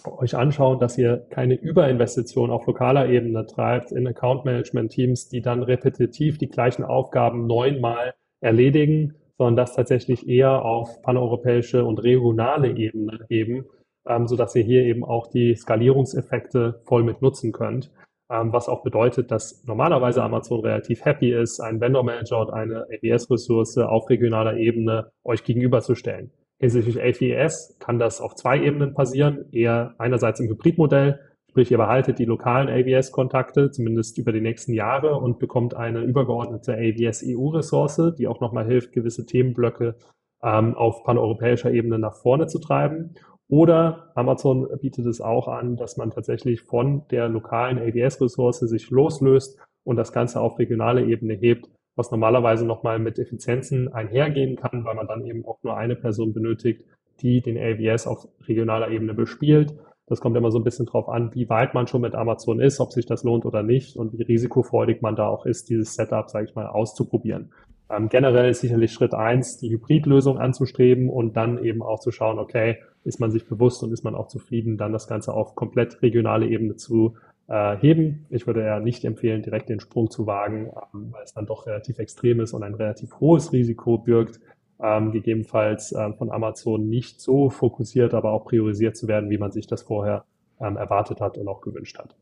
euch 0.06 0.34
anschauen, 0.34 0.78
dass 0.78 0.98
ihr 0.98 1.26
keine 1.30 1.54
Überinvestition 1.54 2.50
auf 2.50 2.66
lokaler 2.66 3.08
Ebene 3.08 3.46
treibt 3.46 3.92
in 3.92 4.06
Account 4.06 4.44
Management 4.44 4.92
Teams, 4.92 5.28
die 5.28 5.42
dann 5.42 5.62
repetitiv 5.62 6.38
die 6.38 6.48
gleichen 6.48 6.84
Aufgaben 6.84 7.46
neunmal 7.46 8.14
erledigen, 8.40 9.14
sondern 9.38 9.56
das 9.56 9.74
tatsächlich 9.74 10.28
eher 10.28 10.64
auf 10.64 11.02
paneuropäische 11.02 11.84
und 11.84 12.02
regionale 12.02 12.76
Ebene 12.76 13.20
heben, 13.28 13.64
ähm, 14.06 14.26
so 14.26 14.36
dass 14.36 14.54
ihr 14.54 14.62
hier 14.62 14.82
eben 14.82 15.04
auch 15.04 15.28
die 15.28 15.54
Skalierungseffekte 15.54 16.80
voll 16.84 17.02
mit 17.02 17.22
nutzen 17.22 17.52
könnt. 17.52 17.90
Ähm, 18.30 18.52
was 18.52 18.68
auch 18.68 18.82
bedeutet, 18.82 19.30
dass 19.30 19.62
normalerweise 19.66 20.22
Amazon 20.22 20.60
relativ 20.60 21.04
happy 21.04 21.32
ist, 21.32 21.60
einen 21.60 21.80
Vendor 21.80 22.02
Manager 22.02 22.40
und 22.40 22.50
eine 22.50 22.86
ABS-Ressource 22.92 23.78
auf 23.78 24.08
regionaler 24.08 24.56
Ebene 24.56 25.10
euch 25.24 25.44
gegenüberzustellen. 25.44 26.30
Hinsichtlich 26.62 27.03
AVS 27.03 27.77
kann 27.81 27.98
das 27.98 28.20
auf 28.20 28.37
zwei 28.37 28.62
Ebenen 28.62 28.94
passieren. 28.94 29.46
Eher 29.51 29.96
einerseits 29.98 30.38
im 30.38 30.48
Hybridmodell, 30.48 31.18
sprich 31.51 31.72
ihr 31.72 31.77
behaltet 31.77 32.20
die 32.20 32.25
lokalen 32.25 32.68
AVS-Kontakte 32.68 33.72
zumindest 33.72 34.16
über 34.16 34.31
die 34.31 34.40
nächsten 34.40 34.72
Jahre 34.72 35.16
und 35.16 35.40
bekommt 35.40 35.75
eine 35.75 36.03
übergeordnete 36.03 36.75
AVS-EU-Ressource, 36.75 38.14
die 38.16 38.29
auch 38.29 38.38
nochmal 38.40 38.64
hilft, 38.64 38.92
gewisse 38.92 39.27
Themenblöcke 39.27 39.96
ähm, 40.44 40.77
auf 40.77 41.03
paneuropäischer 41.03 41.72
Ebene 41.72 41.98
nach 41.98 42.14
vorne 42.14 42.46
zu 42.46 42.61
treiben. 42.61 43.14
Oder 43.48 44.12
Amazon 44.14 44.68
bietet 44.81 45.07
es 45.07 45.20
auch 45.20 45.48
an, 45.48 45.75
dass 45.75 45.96
man 45.96 46.12
tatsächlich 46.12 46.62
von 46.62 47.09
der 47.11 47.29
lokalen 47.29 47.81
AVS-Ressource 47.81 48.61
sich 48.61 48.88
loslöst 48.88 49.59
und 49.83 49.96
das 49.96 50.12
Ganze 50.12 50.40
auf 50.40 50.61
regionale 50.61 51.05
Ebene 51.05 51.35
hebt 51.35 51.68
was 51.96 52.11
normalerweise 52.11 52.66
nochmal 52.66 52.98
mit 52.98 53.18
Effizienzen 53.18 53.92
einhergehen 53.92 54.57
kann, 54.57 54.85
weil 54.85 54.94
man 54.94 55.07
dann 55.07 55.24
eben 55.24 55.44
auch 55.44 55.62
nur 55.62 55.76
eine 55.76 55.96
Person 55.96 56.33
benötigt, 56.33 56.85
die 57.20 57.40
den 57.40 57.59
AWS 57.59 58.07
auf 58.07 58.28
regionaler 58.46 58.90
Ebene 58.90 59.14
bespielt. 59.14 59.74
Das 60.07 60.20
kommt 60.20 60.37
immer 60.37 60.50
so 60.50 60.59
ein 60.59 60.64
bisschen 60.64 60.87
drauf 60.87 61.09
an, 61.09 61.35
wie 61.35 61.48
weit 61.48 61.74
man 61.74 61.87
schon 61.87 62.00
mit 62.00 62.14
Amazon 62.14 62.61
ist, 62.61 62.81
ob 62.81 62.92
sich 62.92 63.07
das 63.07 63.22
lohnt 63.24 63.44
oder 63.44 63.62
nicht 63.62 63.96
und 63.96 64.12
wie 64.12 64.22
risikofreudig 64.22 65.00
man 65.00 65.16
da 65.16 65.28
auch 65.28 65.46
ist, 65.46 65.68
dieses 65.68 65.94
Setup, 65.94 66.28
sage 66.28 66.46
ich 66.46 66.55
mal, 66.55 66.66
auszuprobieren. 66.66 67.52
Ähm, 67.88 68.09
generell 68.09 68.50
ist 68.50 68.61
sicherlich 68.61 68.92
Schritt 68.92 69.14
eins, 69.14 69.59
die 69.59 69.70
Hybridlösung 69.70 70.38
anzustreben 70.38 71.09
und 71.09 71.37
dann 71.37 71.62
eben 71.62 71.83
auch 71.83 72.00
zu 72.00 72.11
schauen, 72.11 72.38
okay, 72.38 72.78
ist 73.05 73.20
man 73.20 73.31
sich 73.31 73.46
bewusst 73.46 73.83
und 73.83 73.92
ist 73.92 74.05
man 74.05 74.14
auch 74.14 74.28
zufrieden, 74.28 74.76
dann 74.76 74.92
das 74.92 75.07
Ganze 75.07 75.35
auf 75.35 75.55
komplett 75.55 76.02
regionale 76.02 76.46
Ebene 76.46 76.76
zu 76.76 77.16
äh, 77.48 77.76
heben. 77.76 78.26
Ich 78.31 78.46
würde 78.46 78.62
eher 78.62 78.81
nicht 78.81 79.05
empfehlen, 79.05 79.42
direkt 79.42 79.68
den 79.68 79.81
Sprung 79.81 80.11
zu 80.11 80.26
wagen, 80.26 80.70
ähm, 80.94 81.12
weil 81.12 81.24
es 81.24 81.35
dann 81.35 81.46
doch 81.46 81.66
relativ 81.66 81.98
extrem 81.98 82.40
ist 82.40 82.52
und 82.52 82.62
ein 82.62 82.74
relativ 82.74 83.20
hohes 83.20 83.52
Risiko 83.52 83.98
birgt, 83.98 84.40
ähm, 84.81 85.12
gegebenenfalls 85.12 85.92
äh, 85.92 86.12
von 86.14 86.31
Amazon 86.31 86.88
nicht 86.88 87.20
so 87.20 87.50
fokussiert, 87.50 88.14
aber 88.14 88.33
auch 88.33 88.44
priorisiert 88.44 88.96
zu 88.96 89.09
werden, 89.09 89.31
wie 89.31 89.38
man 89.38 89.52
sich 89.52 89.66
das 89.66 89.83
vorher 89.83 90.24
ähm, 90.61 90.76
erwartet 90.76 91.20
hat 91.20 91.38
und 91.38 91.48
auch 91.48 91.61
gewünscht 91.61 91.98
hat. 91.98 92.16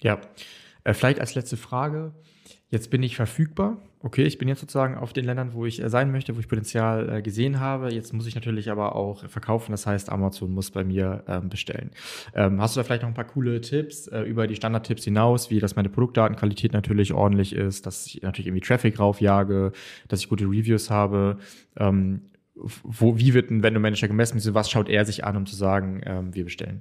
Ja, 0.00 0.18
äh, 0.86 0.94
vielleicht 0.94 1.20
als 1.20 1.34
letzte 1.34 1.56
Frage. 1.56 2.12
Jetzt 2.68 2.90
bin 2.90 3.02
ich 3.02 3.16
verfügbar. 3.16 3.78
Okay, 4.00 4.24
ich 4.24 4.38
bin 4.38 4.46
jetzt 4.46 4.60
sozusagen 4.60 4.96
auf 4.96 5.12
den 5.12 5.24
Ländern, 5.24 5.52
wo 5.52 5.66
ich 5.66 5.82
äh, 5.82 5.90
sein 5.90 6.12
möchte, 6.12 6.36
wo 6.36 6.40
ich 6.40 6.48
Potenzial 6.48 7.08
äh, 7.08 7.22
gesehen 7.22 7.58
habe. 7.58 7.92
Jetzt 7.92 8.12
muss 8.12 8.26
ich 8.26 8.36
natürlich 8.36 8.70
aber 8.70 8.94
auch 8.94 9.28
verkaufen. 9.28 9.72
Das 9.72 9.84
heißt, 9.86 10.10
Amazon 10.10 10.52
muss 10.52 10.70
bei 10.70 10.84
mir 10.84 11.24
ähm, 11.26 11.48
bestellen. 11.48 11.90
Ähm, 12.34 12.60
hast 12.60 12.76
du 12.76 12.80
da 12.80 12.84
vielleicht 12.84 13.02
noch 13.02 13.08
ein 13.08 13.14
paar 13.14 13.26
coole 13.26 13.60
Tipps 13.60 14.06
äh, 14.06 14.22
über 14.22 14.46
die 14.46 14.54
Standardtipps 14.54 15.04
hinaus, 15.04 15.50
wie 15.50 15.58
dass 15.58 15.74
meine 15.74 15.88
Produktdatenqualität 15.88 16.72
natürlich 16.72 17.12
ordentlich 17.12 17.52
ist, 17.52 17.86
dass 17.86 18.06
ich 18.06 18.22
natürlich 18.22 18.46
irgendwie 18.46 18.64
Traffic 18.66 19.00
raufjage, 19.00 19.72
dass 20.06 20.20
ich 20.20 20.28
gute 20.28 20.44
Reviews 20.44 20.88
habe? 20.90 21.38
Ähm, 21.76 22.30
wo, 22.54 23.18
wie 23.18 23.34
wird 23.34 23.50
ein 23.50 23.62
Vendor 23.62 23.82
Manager 23.82 24.06
gemessen? 24.06 24.40
Was 24.54 24.70
schaut 24.70 24.88
er 24.88 25.04
sich 25.04 25.24
an, 25.24 25.36
um 25.36 25.46
zu 25.46 25.54
sagen, 25.54 26.00
wir 26.32 26.44
bestellen? 26.44 26.80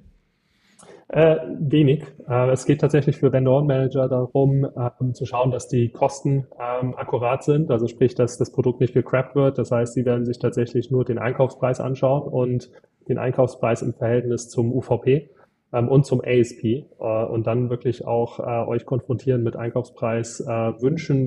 Äh, 1.08 1.38
wenig. 1.60 2.04
Äh, 2.28 2.50
es 2.52 2.66
geht 2.66 2.82
tatsächlich 2.82 3.18
für 3.18 3.32
Vendor 3.32 3.64
Manager 3.64 4.10
darum, 4.10 4.66
äh, 4.66 5.14
zu 5.14 5.26
schauen, 5.26 5.52
dass 5.52 5.68
die 5.68 5.90
Kosten 5.90 6.48
ähm, 6.60 6.96
akkurat 6.96 7.44
sind. 7.44 7.70
Also 7.70 7.88
sprich, 7.88 8.16
dass 8.16 8.40
das 8.40 8.52
Produkt 8.52 8.80
nicht 8.80 8.96
gecrappt 8.96 9.36
wird. 9.36 9.60
Das 9.60 9.72
heißt, 9.72 9.94
sie 9.94 10.04
werden 10.04 10.26
sich 10.26 10.40
tatsächlich 10.40 10.90
nur 10.90 11.06
den 11.06 11.20
Einkaufspreis 11.20 11.80
anschauen 11.80 12.24
und 12.28 12.72
den 13.08 13.20
Einkaufspreis 13.20 13.84
im 13.84 13.94
Verhältnis 13.94 14.50
zum 14.50 14.74
UVP 14.74 15.30
ähm, 15.74 15.90
und 15.90 16.08
zum 16.08 16.22
ASP 16.26 16.64
äh, 16.64 16.86
und 17.00 17.46
dann 17.46 17.70
wirklich 17.70 18.08
auch 18.08 18.40
äh, 18.40 18.68
euch 18.68 18.86
konfrontieren 18.86 19.44
mit 19.44 19.56
Einkaufspreis 19.56 20.40
äh, 20.40 20.74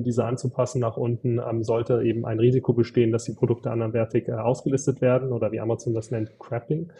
diese 0.03 0.25
anzupassen 0.25 0.81
nach 0.81 0.97
unten. 0.97 1.39
Ähm, 1.39 1.63
sollte 1.63 2.03
eben 2.03 2.25
ein 2.25 2.39
Risiko 2.39 2.73
bestehen, 2.73 3.13
dass 3.13 3.23
die 3.23 3.33
Produkte 3.33 3.71
anderwertig 3.71 4.29
ausgelistet 4.29 4.99
werden 4.99 5.31
oder 5.31 5.53
wie 5.53 5.61
Amazon 5.61 5.93
das 5.93 6.11
nennt, 6.11 6.37
Crapping. 6.37 6.91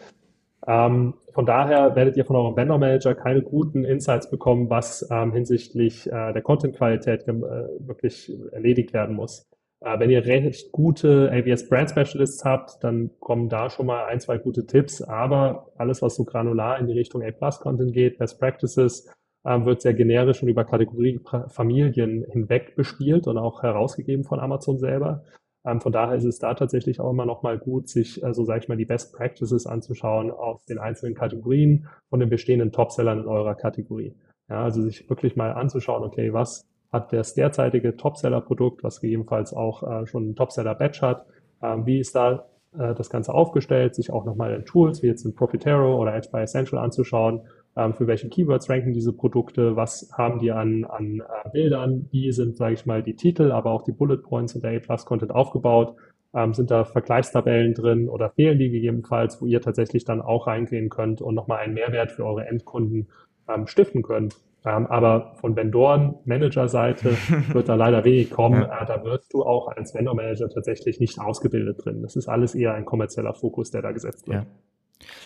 Ähm, 0.66 1.14
von 1.32 1.46
daher 1.46 1.96
werdet 1.96 2.16
ihr 2.16 2.24
von 2.24 2.36
eurem 2.36 2.56
Vendor 2.56 2.78
Manager 2.78 3.14
keine 3.14 3.42
guten 3.42 3.84
Insights 3.84 4.30
bekommen, 4.30 4.68
was 4.68 5.08
ähm, 5.10 5.32
hinsichtlich 5.32 6.06
äh, 6.06 6.32
der 6.32 6.42
Content-Qualität 6.42 7.26
äh, 7.26 7.32
wirklich 7.80 8.32
erledigt 8.52 8.92
werden 8.92 9.16
muss. 9.16 9.46
Äh, 9.80 9.98
wenn 9.98 10.10
ihr 10.10 10.24
recht 10.26 10.72
gute 10.72 11.30
AWS 11.32 11.68
Brand 11.68 11.90
Specialists 11.90 12.44
habt, 12.44 12.84
dann 12.84 13.10
kommen 13.20 13.48
da 13.48 13.70
schon 13.70 13.86
mal 13.86 14.04
ein, 14.06 14.20
zwei 14.20 14.38
gute 14.38 14.66
Tipps. 14.66 15.02
Aber 15.02 15.72
alles, 15.76 16.02
was 16.02 16.16
so 16.16 16.24
granular 16.24 16.78
in 16.78 16.86
die 16.86 16.92
Richtung 16.92 17.22
A-Plus-Content 17.22 17.92
geht, 17.92 18.18
Best 18.18 18.38
Practices, 18.38 19.10
ähm, 19.46 19.64
wird 19.64 19.80
sehr 19.80 19.94
generisch 19.94 20.42
und 20.42 20.48
über 20.48 20.64
Kategoriefamilien 20.64 22.26
hinweg 22.30 22.76
bespielt 22.76 23.26
und 23.26 23.38
auch 23.38 23.62
herausgegeben 23.62 24.24
von 24.24 24.38
Amazon 24.38 24.78
selber. 24.78 25.24
Ähm, 25.64 25.80
von 25.80 25.92
daher 25.92 26.16
ist 26.16 26.24
es 26.24 26.38
da 26.38 26.54
tatsächlich 26.54 27.00
auch 27.00 27.10
immer 27.10 27.26
noch 27.26 27.42
mal 27.42 27.58
gut, 27.58 27.88
sich, 27.88 28.22
äh, 28.22 28.32
so 28.32 28.44
sage 28.44 28.60
ich 28.60 28.68
mal, 28.68 28.76
die 28.76 28.86
Best 28.86 29.12
Practices 29.12 29.66
anzuschauen 29.66 30.30
aus 30.30 30.64
den 30.64 30.78
einzelnen 30.78 31.14
Kategorien 31.14 31.86
von 32.08 32.20
den 32.20 32.30
bestehenden 32.30 32.72
Topsellern 32.72 33.20
in 33.20 33.26
eurer 33.26 33.54
Kategorie. 33.54 34.14
Ja, 34.48 34.64
also 34.64 34.82
sich 34.82 35.08
wirklich 35.08 35.36
mal 35.36 35.52
anzuschauen, 35.52 36.02
okay, 36.02 36.32
was 36.32 36.66
hat 36.92 37.12
das 37.12 37.34
derzeitige 37.34 37.96
Topseller-Produkt, 37.96 38.82
was 38.82 39.00
gegebenenfalls 39.00 39.52
auch 39.54 39.82
äh, 39.82 40.06
schon 40.06 40.30
ein 40.30 40.36
Topseller-Batch 40.36 41.02
hat, 41.02 41.26
ähm, 41.62 41.86
wie 41.86 42.00
ist 42.00 42.16
da 42.16 42.46
äh, 42.76 42.94
das 42.94 43.10
Ganze 43.10 43.32
aufgestellt, 43.32 43.94
sich 43.94 44.10
auch 44.10 44.24
nochmal 44.24 44.54
in 44.54 44.64
Tools 44.64 45.02
wie 45.02 45.06
jetzt 45.06 45.24
in 45.24 45.34
Profitero 45.34 46.00
oder 46.00 46.14
Edge 46.14 46.28
by 46.32 46.38
Essential 46.38 46.82
anzuschauen, 46.82 47.42
für 47.74 48.06
welche 48.06 48.28
Keywords 48.28 48.68
ranken 48.68 48.92
diese 48.92 49.12
Produkte, 49.12 49.76
was 49.76 50.10
haben 50.12 50.40
die 50.40 50.50
an, 50.50 50.84
an 50.84 51.20
äh, 51.20 51.48
Bildern, 51.50 52.08
wie 52.10 52.32
sind, 52.32 52.56
sage 52.56 52.74
ich 52.74 52.84
mal, 52.84 53.02
die 53.02 53.14
Titel, 53.14 53.52
aber 53.52 53.70
auch 53.70 53.82
die 53.82 53.92
Bullet 53.92 54.18
Points 54.18 54.54
und 54.54 54.64
der 54.64 54.76
A-Plus-Content 54.76 55.30
aufgebaut, 55.30 55.94
ähm, 56.34 56.52
sind 56.52 56.70
da 56.70 56.84
Vergleichstabellen 56.84 57.74
drin 57.74 58.08
oder 58.08 58.30
fehlen 58.30 58.58
die 58.58 58.70
gegebenenfalls, 58.70 59.40
wo 59.40 59.46
ihr 59.46 59.60
tatsächlich 59.60 60.04
dann 60.04 60.20
auch 60.20 60.46
reingehen 60.46 60.88
könnt 60.88 61.22
und 61.22 61.34
nochmal 61.34 61.58
einen 61.58 61.74
Mehrwert 61.74 62.12
für 62.12 62.24
eure 62.24 62.46
Endkunden 62.46 63.08
ähm, 63.48 63.66
stiften 63.66 64.02
könnt. 64.02 64.36
Ähm, 64.64 64.86
aber 64.86 65.32
von 65.40 65.56
Vendoren, 65.56 66.16
Manager-Seite 66.24 67.16
wird 67.52 67.68
da 67.68 67.74
leider 67.76 68.04
wenig 68.04 68.30
kommen. 68.30 68.62
Ja. 68.62 68.82
Äh, 68.82 68.86
da 68.86 69.04
wirst 69.04 69.32
du 69.32 69.42
auch 69.42 69.68
als 69.68 69.94
Vendor-Manager 69.94 70.50
tatsächlich 70.50 71.00
nicht 71.00 71.18
ausgebildet 71.18 71.84
drin. 71.84 72.02
Das 72.02 72.14
ist 72.16 72.28
alles 72.28 72.54
eher 72.54 72.74
ein 72.74 72.84
kommerzieller 72.84 73.32
Fokus, 73.32 73.70
der 73.70 73.82
da 73.82 73.92
gesetzt 73.92 74.28
wird. 74.28 74.44
Ja. 74.44 74.46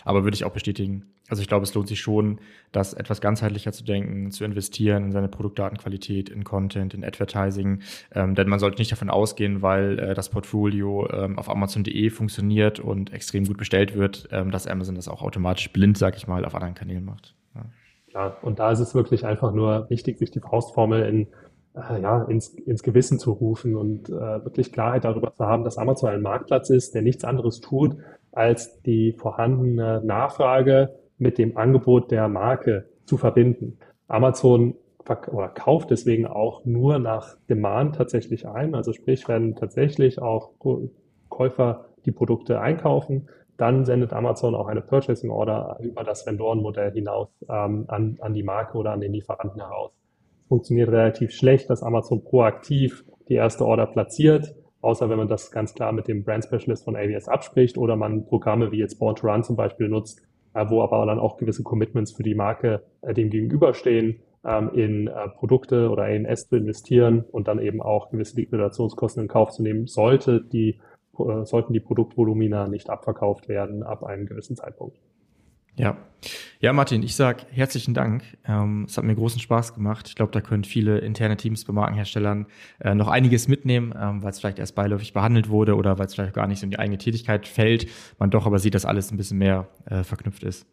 Aber 0.03 0.23
würde 0.23 0.35
ich 0.35 0.45
auch 0.45 0.51
bestätigen. 0.51 1.05
Also 1.27 1.41
ich 1.41 1.47
glaube, 1.47 1.63
es 1.63 1.73
lohnt 1.73 1.87
sich 1.87 1.99
schon, 1.99 2.39
das 2.71 2.93
etwas 2.93 3.19
ganzheitlicher 3.19 3.71
zu 3.71 3.83
denken, 3.83 4.31
zu 4.31 4.43
investieren 4.43 5.05
in 5.05 5.11
seine 5.11 5.27
Produktdatenqualität, 5.27 6.29
in 6.29 6.43
Content, 6.43 6.93
in 6.93 7.03
Advertising. 7.03 7.81
Ähm, 8.13 8.35
denn 8.35 8.47
man 8.47 8.59
sollte 8.59 8.79
nicht 8.79 8.91
davon 8.91 9.09
ausgehen, 9.09 9.61
weil 9.61 9.97
äh, 9.97 10.13
das 10.13 10.29
Portfolio 10.29 11.09
ähm, 11.11 11.39
auf 11.39 11.49
Amazon.de 11.49 12.09
funktioniert 12.11 12.79
und 12.79 13.11
extrem 13.11 13.45
gut 13.45 13.57
bestellt 13.57 13.95
wird, 13.95 14.27
ähm, 14.31 14.51
dass 14.51 14.67
Amazon 14.67 14.95
das 14.95 15.07
auch 15.07 15.23
automatisch 15.23 15.71
blind, 15.71 15.97
sag 15.97 16.15
ich 16.15 16.27
mal, 16.27 16.45
auf 16.45 16.53
anderen 16.53 16.75
Kanälen 16.75 17.05
macht. 17.05 17.35
Ja. 17.55 17.65
Klar, 18.09 18.37
und 18.43 18.59
da 18.59 18.71
ist 18.71 18.79
es 18.79 18.93
wirklich 18.93 19.25
einfach 19.25 19.51
nur 19.51 19.89
wichtig, 19.89 20.19
sich 20.19 20.31
die 20.31 20.39
Faustformel 20.39 21.03
in 21.07 21.27
äh, 21.75 22.01
ja, 22.01 22.23
ins, 22.23 22.49
ins 22.49 22.83
Gewissen 22.83 23.19
zu 23.19 23.31
rufen 23.31 23.75
und 23.75 24.09
äh, 24.09 24.13
wirklich 24.45 24.71
Klarheit 24.71 25.03
darüber 25.03 25.33
zu 25.33 25.45
haben, 25.45 25.63
dass 25.63 25.77
Amazon 25.77 26.09
ein 26.09 26.21
Marktplatz 26.21 26.69
ist, 26.69 26.95
der 26.95 27.01
nichts 27.01 27.25
anderes 27.25 27.59
tut, 27.59 27.97
als 28.35 28.81
die 28.81 29.13
vorhandene 29.13 30.01
Nachfrage 30.03 30.95
mit 31.17 31.37
dem 31.37 31.57
Angebot 31.57 32.11
der 32.11 32.27
Marke 32.27 32.89
zu 33.05 33.17
verbinden. 33.17 33.79
Amazon 34.07 34.75
oder 35.07 35.49
kauft 35.49 35.91
deswegen 35.91 36.25
auch 36.25 36.65
nur 36.65 36.99
nach 36.99 37.37
Demand 37.47 37.95
tatsächlich 37.95 38.47
ein. 38.47 38.73
Also 38.73 38.91
sprich, 38.91 39.27
wenn 39.27 39.55
tatsächlich 39.55 40.19
auch 40.19 40.51
Käufer 41.29 41.85
die 42.05 42.11
Produkte 42.11 42.59
einkaufen, 42.59 43.29
dann 43.57 43.85
sendet 43.85 44.13
Amazon 44.13 44.55
auch 44.55 44.67
eine 44.67 44.81
Purchasing 44.81 45.29
Order 45.29 45.77
über 45.81 46.03
das 46.03 46.25
Vendorenmodell 46.25 46.91
hinaus 46.91 47.29
ähm, 47.47 47.85
an, 47.87 48.17
an 48.19 48.33
die 48.33 48.43
Marke 48.43 48.77
oder 48.77 48.91
an 48.91 48.99
den 48.99 49.13
Lieferanten 49.13 49.61
heraus. 49.61 49.91
Es 50.41 50.47
funktioniert 50.47 50.89
relativ 50.89 51.31
schlecht, 51.31 51.69
dass 51.69 51.83
Amazon 51.83 52.23
proaktiv 52.23 53.05
die 53.29 53.35
erste 53.35 53.65
Order 53.65 53.85
platziert 53.85 54.53
außer 54.85 55.09
wenn 55.09 55.17
man 55.17 55.27
das 55.27 55.51
ganz 55.51 55.73
klar 55.73 55.91
mit 55.91 56.07
dem 56.07 56.23
Brand 56.23 56.45
Specialist 56.45 56.85
von 56.85 56.95
AWS 56.95 57.27
abspricht 57.27 57.77
oder 57.77 57.95
man 57.95 58.25
Programme 58.25 58.71
wie 58.71 58.77
jetzt 58.77 58.99
Born 58.99 59.15
to 59.15 59.27
Run 59.27 59.43
zum 59.43 59.55
Beispiel 59.55 59.89
nutzt, 59.89 60.21
äh, 60.53 60.65
wo 60.69 60.81
aber 60.81 61.05
dann 61.05 61.19
auch 61.19 61.37
gewisse 61.37 61.63
Commitments 61.63 62.11
für 62.11 62.23
die 62.23 62.35
Marke 62.35 62.83
äh, 63.01 63.13
dem 63.13 63.29
gegenüberstehen, 63.29 64.21
ähm, 64.45 64.69
in 64.73 65.07
äh, 65.07 65.29
Produkte 65.29 65.89
oder 65.89 66.05
AMS 66.05 66.47
zu 66.47 66.55
investieren 66.55 67.25
und 67.31 67.47
dann 67.47 67.59
eben 67.59 67.81
auch 67.81 68.09
gewisse 68.09 68.37
Liquidationskosten 68.37 69.23
in 69.23 69.27
Kauf 69.27 69.51
zu 69.51 69.63
nehmen, 69.63 69.87
sollte 69.87 70.41
die, 70.41 70.79
sollten 71.43 71.71
die 71.71 71.79
Produktvolumina 71.79 72.67
nicht 72.67 72.89
abverkauft 72.89 73.47
werden 73.47 73.83
ab 73.83 74.03
einem 74.03 74.25
gewissen 74.25 74.57
Zeitpunkt. 74.57 74.97
Ja. 75.77 75.97
Ja, 76.59 76.73
Martin, 76.73 77.03
ich 77.03 77.15
sag 77.15 77.45
herzlichen 77.51 77.93
Dank. 77.93 78.23
Ähm, 78.47 78.85
es 78.87 78.97
hat 78.97 79.03
mir 79.03 79.13
großen 79.13 79.39
Spaß 79.39 79.75
gemacht. 79.75 80.07
Ich 80.07 80.15
glaube, 80.15 80.31
da 80.31 80.41
können 80.41 80.63
viele 80.63 80.97
interne 80.97 81.37
Teams 81.37 81.65
bei 81.65 81.73
Markenherstellern 81.73 82.47
äh, 82.79 82.95
noch 82.95 83.09
einiges 83.09 83.47
mitnehmen, 83.47 83.93
ähm, 83.99 84.23
weil 84.23 84.31
es 84.31 84.39
vielleicht 84.39 84.57
erst 84.57 84.73
beiläufig 84.73 85.13
behandelt 85.13 85.49
wurde 85.49 85.75
oder 85.75 85.99
weil 85.99 86.07
es 86.07 86.15
vielleicht 86.15 86.33
gar 86.33 86.47
nicht 86.47 86.59
so 86.59 86.63
in 86.63 86.71
die 86.71 86.79
eigene 86.79 86.97
Tätigkeit 86.97 87.47
fällt. 87.47 87.87
Man 88.17 88.31
doch 88.31 88.47
aber 88.47 88.57
sieht, 88.57 88.73
dass 88.73 88.85
alles 88.85 89.11
ein 89.11 89.17
bisschen 89.17 89.37
mehr 89.37 89.67
äh, 89.85 90.03
verknüpft 90.03 90.43
ist. 90.43 90.65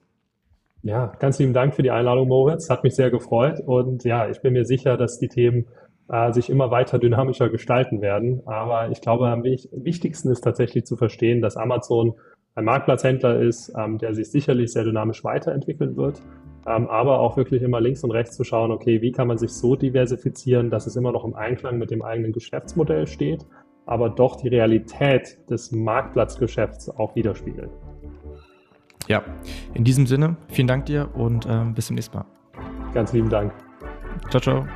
Ja, 0.82 1.12
ganz 1.18 1.38
lieben 1.38 1.53
Dank 1.53 1.74
für 1.74 1.82
die 1.82 1.90
Einladung, 1.90 2.28
Moritz. 2.28 2.70
Hat 2.70 2.82
mich 2.82 2.94
sehr 2.94 3.11
gefreut. 3.11 3.61
Und 3.61 4.05
ja, 4.05 4.28
ich 4.28 4.40
bin 4.40 4.55
mir 4.55 4.64
sicher, 4.64 4.96
dass 4.96 5.18
die 5.18 5.28
Themen 5.28 5.66
äh, 6.09 6.32
sich 6.32 6.50
immer 6.50 6.70
weiter 6.70 6.98
dynamischer 6.98 7.50
gestalten 7.50 8.00
werden. 8.00 8.42
Aber 8.46 8.90
ich 8.90 9.00
glaube, 9.00 9.28
am 9.28 9.44
wichtigsten 9.44 10.30
ist 10.30 10.40
tatsächlich 10.40 10.84
zu 10.84 10.96
verstehen, 10.96 11.40
dass 11.40 11.57
Amazon 11.57 12.14
ein 12.55 12.64
Marktplatzhändler 12.64 13.40
ist, 13.40 13.72
ähm, 13.76 13.98
der 13.98 14.14
sich 14.14 14.30
sicherlich 14.30 14.72
sehr 14.72 14.84
dynamisch 14.84 15.24
weiterentwickeln 15.24 15.96
wird, 15.96 16.22
ähm, 16.66 16.88
aber 16.88 17.20
auch 17.20 17.36
wirklich 17.36 17.62
immer 17.62 17.80
links 17.80 18.05
und 18.05 18.11
rechts 18.11 18.36
zu 18.36 18.44
schauen, 18.44 18.70
okay, 18.70 19.00
wie 19.03 19.12
kann 19.12 19.26
man 19.26 19.38
sich 19.38 19.53
so 19.53 19.74
diversifizieren, 19.74 20.70
dass 20.70 20.86
es 20.86 20.96
immer 20.96 21.12
noch 21.12 21.24
im 21.24 21.34
Einklang 21.34 21.78
mit 21.78 21.90
dem 21.90 22.03
eigenen 22.03 22.32
Geschäftsmodell 22.32 23.07
steht, 23.07 23.46
aber 23.86 24.11
doch 24.11 24.36
die 24.36 24.48
Realität 24.48 25.38
des 25.50 25.72
Marktplatzgeschäfts 25.72 26.90
auch 26.90 27.16
widerspiegelt. 27.16 27.70
Ja, 29.09 29.22
in 29.74 29.82
diesem 29.82 30.07
Sinne, 30.07 30.36
vielen 30.48 30.68
Dank 30.68 30.86
dir 30.86 31.09
und 31.14 31.46
ähm, 31.48 31.74
bis 31.74 31.86
zum 31.86 31.96
nächsten 31.96 32.18
Mal. 32.18 32.26
Ganz 32.94 33.12
lieben 33.12 33.30
Dank. 33.30 33.53
Ciao, 34.30 34.40
ciao. 34.40 34.66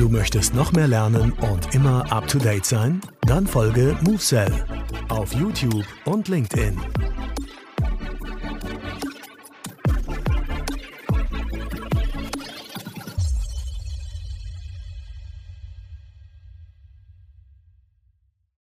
Du 0.00 0.08
möchtest 0.08 0.54
noch 0.54 0.72
mehr 0.72 0.88
lernen 0.88 1.30
und 1.52 1.74
immer 1.74 2.10
up 2.10 2.26
to 2.26 2.38
date 2.38 2.64
sein? 2.64 3.02
Dann 3.26 3.46
folge 3.46 3.94
MoveSell 4.00 4.50
auf 5.10 5.34
YouTube 5.34 5.84
und 6.06 6.26
LinkedIn. 6.26 6.80